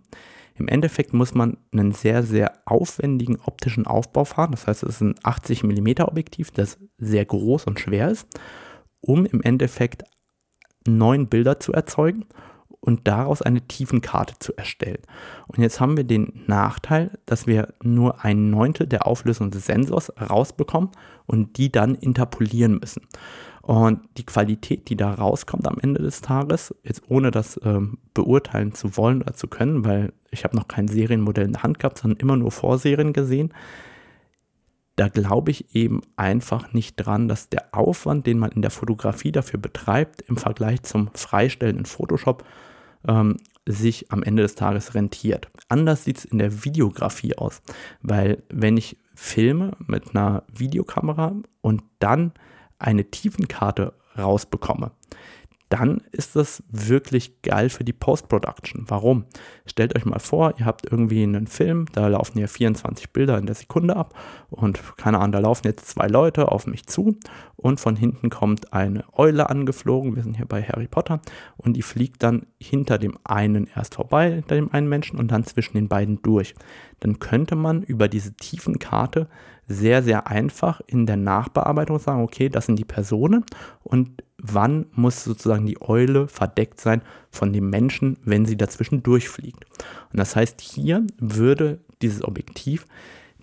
Im 0.56 0.66
Endeffekt 0.66 1.12
muss 1.12 1.34
man 1.34 1.56
einen 1.72 1.92
sehr, 1.92 2.24
sehr 2.24 2.52
aufwendigen 2.64 3.36
optischen 3.36 3.86
Aufbau 3.86 4.24
fahren. 4.24 4.50
Das 4.50 4.66
heißt, 4.66 4.82
es 4.82 4.96
ist 4.96 5.00
ein 5.00 5.14
80 5.22 5.62
mm 5.62 6.02
Objektiv, 6.02 6.50
das 6.50 6.78
sehr 6.98 7.24
groß 7.24 7.64
und 7.64 7.78
schwer 7.78 8.10
ist, 8.10 8.26
um 9.00 9.24
im 9.24 9.40
Endeffekt 9.42 10.02
neun 10.86 11.28
Bilder 11.28 11.60
zu 11.60 11.72
erzeugen 11.72 12.24
und 12.88 13.06
daraus 13.06 13.42
eine 13.42 13.60
Tiefenkarte 13.60 14.36
zu 14.38 14.56
erstellen. 14.56 15.02
Und 15.46 15.60
jetzt 15.60 15.78
haben 15.78 15.98
wir 15.98 16.04
den 16.04 16.42
Nachteil, 16.46 17.10
dass 17.26 17.46
wir 17.46 17.74
nur 17.82 18.24
ein 18.24 18.48
Neuntel 18.48 18.86
der 18.86 19.06
Auflösung 19.06 19.50
des 19.50 19.66
Sensors 19.66 20.10
rausbekommen 20.18 20.88
und 21.26 21.58
die 21.58 21.70
dann 21.70 21.94
interpolieren 21.94 22.78
müssen. 22.78 23.02
Und 23.60 24.00
die 24.16 24.24
Qualität, 24.24 24.88
die 24.88 24.96
da 24.96 25.12
rauskommt 25.12 25.68
am 25.68 25.76
Ende 25.78 26.00
des 26.00 26.22
Tages, 26.22 26.74
jetzt 26.82 27.02
ohne 27.08 27.30
das 27.30 27.60
ähm, 27.62 27.98
beurteilen 28.14 28.72
zu 28.72 28.96
wollen 28.96 29.20
oder 29.20 29.34
zu 29.34 29.48
können, 29.48 29.84
weil 29.84 30.14
ich 30.30 30.44
habe 30.44 30.56
noch 30.56 30.66
kein 30.66 30.88
Serienmodell 30.88 31.44
in 31.44 31.52
der 31.52 31.64
Hand 31.64 31.78
gehabt, 31.78 31.98
sondern 31.98 32.18
immer 32.18 32.36
nur 32.36 32.50
Vorserien 32.50 33.12
gesehen, 33.12 33.52
da 34.96 35.08
glaube 35.08 35.50
ich 35.50 35.76
eben 35.76 36.00
einfach 36.16 36.72
nicht 36.72 36.96
dran, 36.96 37.28
dass 37.28 37.50
der 37.50 37.66
Aufwand, 37.72 38.26
den 38.26 38.38
man 38.38 38.52
in 38.52 38.62
der 38.62 38.70
Fotografie 38.70 39.30
dafür 39.30 39.60
betreibt, 39.60 40.22
im 40.22 40.38
Vergleich 40.38 40.82
zum 40.84 41.10
Freistellen 41.12 41.76
in 41.76 41.84
Photoshop, 41.84 42.44
ähm, 43.08 43.38
sich 43.66 44.10
am 44.12 44.22
Ende 44.22 44.42
des 44.42 44.54
Tages 44.54 44.94
rentiert. 44.94 45.48
Anders 45.68 46.04
sieht 46.04 46.18
es 46.18 46.24
in 46.24 46.38
der 46.38 46.64
Videografie 46.64 47.36
aus, 47.36 47.60
weil 48.00 48.42
wenn 48.48 48.76
ich 48.76 48.96
filme 49.14 49.72
mit 49.86 50.14
einer 50.14 50.44
Videokamera 50.52 51.34
und 51.60 51.82
dann 51.98 52.32
eine 52.78 53.10
Tiefenkarte 53.10 53.94
rausbekomme, 54.16 54.92
dann 55.68 56.02
ist 56.12 56.34
das 56.34 56.62
wirklich 56.70 57.42
geil 57.42 57.68
für 57.68 57.84
die 57.84 57.92
Post-Production. 57.92 58.84
Warum? 58.88 59.24
Stellt 59.66 59.96
euch 59.96 60.06
mal 60.06 60.18
vor, 60.18 60.54
ihr 60.58 60.64
habt 60.64 60.90
irgendwie 60.90 61.22
einen 61.22 61.46
Film, 61.46 61.86
da 61.92 62.08
laufen 62.08 62.38
ja 62.38 62.46
24 62.46 63.12
Bilder 63.12 63.36
in 63.36 63.46
der 63.46 63.54
Sekunde 63.54 63.96
ab 63.96 64.14
und 64.48 64.80
keine 64.96 65.18
Ahnung, 65.18 65.32
da 65.32 65.38
laufen 65.40 65.66
jetzt 65.66 65.88
zwei 65.88 66.06
Leute 66.06 66.50
auf 66.50 66.66
mich 66.66 66.86
zu 66.86 67.16
und 67.56 67.80
von 67.80 67.96
hinten 67.96 68.30
kommt 68.30 68.72
eine 68.72 69.04
Eule 69.12 69.50
angeflogen, 69.50 70.16
wir 70.16 70.22
sind 70.22 70.36
hier 70.36 70.46
bei 70.46 70.62
Harry 70.62 70.88
Potter 70.88 71.20
und 71.56 71.74
die 71.74 71.82
fliegt 71.82 72.22
dann 72.22 72.46
hinter 72.58 72.98
dem 72.98 73.18
einen 73.24 73.68
erst 73.74 73.96
vorbei, 73.96 74.36
hinter 74.36 74.54
dem 74.54 74.72
einen 74.72 74.88
Menschen 74.88 75.18
und 75.18 75.30
dann 75.30 75.44
zwischen 75.44 75.74
den 75.74 75.88
beiden 75.88 76.22
durch. 76.22 76.54
Dann 77.00 77.18
könnte 77.18 77.56
man 77.56 77.82
über 77.82 78.08
diese 78.08 78.34
Tiefenkarte 78.34 79.28
sehr, 79.68 80.02
sehr 80.02 80.26
einfach 80.26 80.80
in 80.86 81.06
der 81.06 81.16
Nachbearbeitung 81.16 81.98
sagen, 81.98 82.22
okay, 82.22 82.48
das 82.48 82.66
sind 82.66 82.78
die 82.78 82.84
Personen 82.84 83.44
und 83.82 84.24
wann 84.38 84.86
muss 84.92 85.24
sozusagen 85.24 85.66
die 85.66 85.80
Eule 85.80 86.26
verdeckt 86.28 86.80
sein 86.80 87.02
von 87.30 87.52
dem 87.52 87.68
Menschen, 87.70 88.16
wenn 88.24 88.46
sie 88.46 88.56
dazwischen 88.56 89.02
durchfliegt. 89.02 89.64
Und 90.10 90.18
das 90.18 90.34
heißt, 90.34 90.60
hier 90.60 91.06
würde 91.18 91.80
dieses 92.00 92.24
Objektiv 92.24 92.86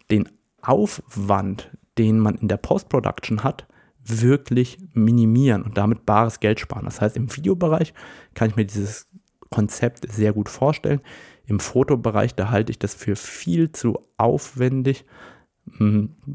den 0.10 0.28
Aufwand, 0.62 1.70
den 1.98 2.20
man 2.20 2.36
in 2.36 2.48
der 2.48 2.58
Post-Production 2.58 3.44
hat, 3.44 3.68
wirklich 4.04 4.78
minimieren 4.94 5.64
und 5.64 5.78
damit 5.78 6.06
bares 6.06 6.40
Geld 6.40 6.60
sparen. 6.60 6.86
Das 6.86 7.02
heißt, 7.02 7.18
im 7.18 7.36
Videobereich 7.36 7.94
kann 8.34 8.50
ich 8.50 8.56
mir 8.56 8.66
dieses 8.66 9.08
Konzept 9.50 10.12
sehr 10.12 10.34
gut 10.34 10.50
vorstellen. 10.50 11.02
Im 11.46 11.60
Fotobereich, 11.60 12.36
da 12.36 12.50
halte 12.50 12.72
ich 12.72 12.80
das 12.80 12.96
für 12.96 13.16
viel 13.16 13.72
zu 13.72 14.00
aufwendig 14.18 15.06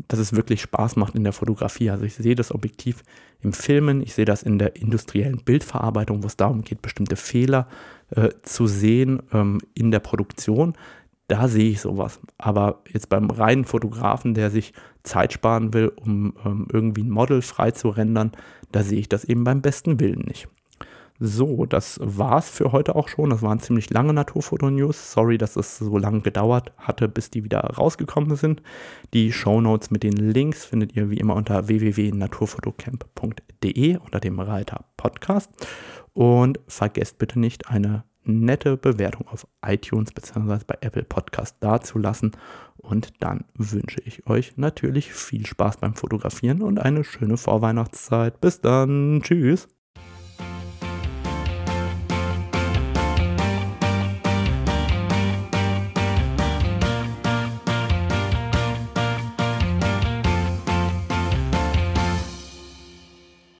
dass 0.09 0.19
es 0.19 0.35
wirklich 0.35 0.61
Spaß 0.61 0.97
macht 0.97 1.15
in 1.15 1.25
der 1.25 1.33
Fotografie. 1.33 1.91
Also 1.91 2.05
ich 2.05 2.15
sehe 2.15 2.35
das 2.35 2.53
Objektiv 2.53 3.03
im 3.41 3.53
Filmen, 3.53 4.03
ich 4.03 4.15
sehe 4.15 4.25
das 4.25 4.43
in 4.43 4.59
der 4.59 4.77
industriellen 4.77 5.39
Bildverarbeitung, 5.45 6.23
wo 6.23 6.27
es 6.27 6.37
darum 6.37 6.63
geht, 6.63 6.83
bestimmte 6.83 7.17
Fehler 7.17 7.69
äh, 8.11 8.31
zu 8.43 8.67
sehen 8.67 9.23
ähm, 9.33 9.61
in 9.75 9.91
der 9.91 10.01
Produktion. 10.01 10.75
Da 11.29 11.47
sehe 11.47 11.71
ich 11.71 11.81
sowas. 11.81 12.21
Aber 12.39 12.83
jetzt 12.93 13.09
beim 13.09 13.31
reinen 13.31 13.65
Fotografen, 13.65 14.35
der 14.35 14.51
sich 14.51 14.73
Zeit 15.05 15.33
sparen 15.33 15.73
will, 15.73 15.89
um 15.89 16.35
ähm, 16.45 16.67
irgendwie 16.73 17.05
ein 17.05 17.11
Model 17.11 17.41
frei 17.41 17.71
zu 17.71 17.89
rendern, 17.89 18.33
da 18.73 18.83
sehe 18.83 18.99
ich 18.99 19.09
das 19.09 19.25
eben 19.25 19.45
beim 19.45 19.63
besten 19.63 20.01
Willen 20.01 20.25
nicht. 20.27 20.49
So, 21.23 21.67
das 21.67 22.01
war's 22.03 22.49
für 22.49 22.73
heute 22.73 22.97
auch 22.97 23.09
schon. 23.09 23.29
Das 23.29 23.43
waren 23.43 23.61
ziemlich 23.61 23.91
lange 23.91 24.15
Naturfoto-News. 24.15 25.13
Sorry, 25.13 25.37
dass 25.37 25.57
es 25.57 25.77
so 25.77 25.99
lange 25.99 26.23
gedauert 26.23 26.73
hatte, 26.79 27.09
bis 27.09 27.29
die 27.29 27.45
wieder 27.45 27.61
rausgekommen 27.61 28.37
sind. 28.37 28.63
Die 29.13 29.31
Shownotes 29.31 29.91
mit 29.91 30.03
den 30.03 30.17
Links 30.17 30.65
findet 30.65 30.97
ihr 30.97 31.11
wie 31.11 31.19
immer 31.19 31.37
unter 31.37 31.69
www.naturfotocamp.de 31.69 33.99
unter 33.99 34.19
dem 34.19 34.41
Reiter 34.41 34.87
Podcast. 34.97 35.51
Und 36.15 36.59
vergesst 36.69 37.19
bitte 37.19 37.39
nicht, 37.39 37.69
eine 37.69 38.05
nette 38.25 38.79
Bewertung 38.79 39.29
auf 39.29 39.47
iTunes 39.63 40.13
bzw. 40.13 40.61
bei 40.67 40.79
Apple 40.81 41.05
Podcast 41.05 41.57
dazulassen. 41.61 42.31
Und 42.79 43.23
dann 43.23 43.45
wünsche 43.55 44.01
ich 44.07 44.27
euch 44.27 44.57
natürlich 44.57 45.13
viel 45.13 45.45
Spaß 45.45 45.77
beim 45.77 45.95
Fotografieren 45.95 46.63
und 46.63 46.79
eine 46.79 47.05
schöne 47.05 47.37
Vorweihnachtszeit. 47.37 48.41
Bis 48.41 48.63
dann. 48.63 49.21
Tschüss. 49.23 49.69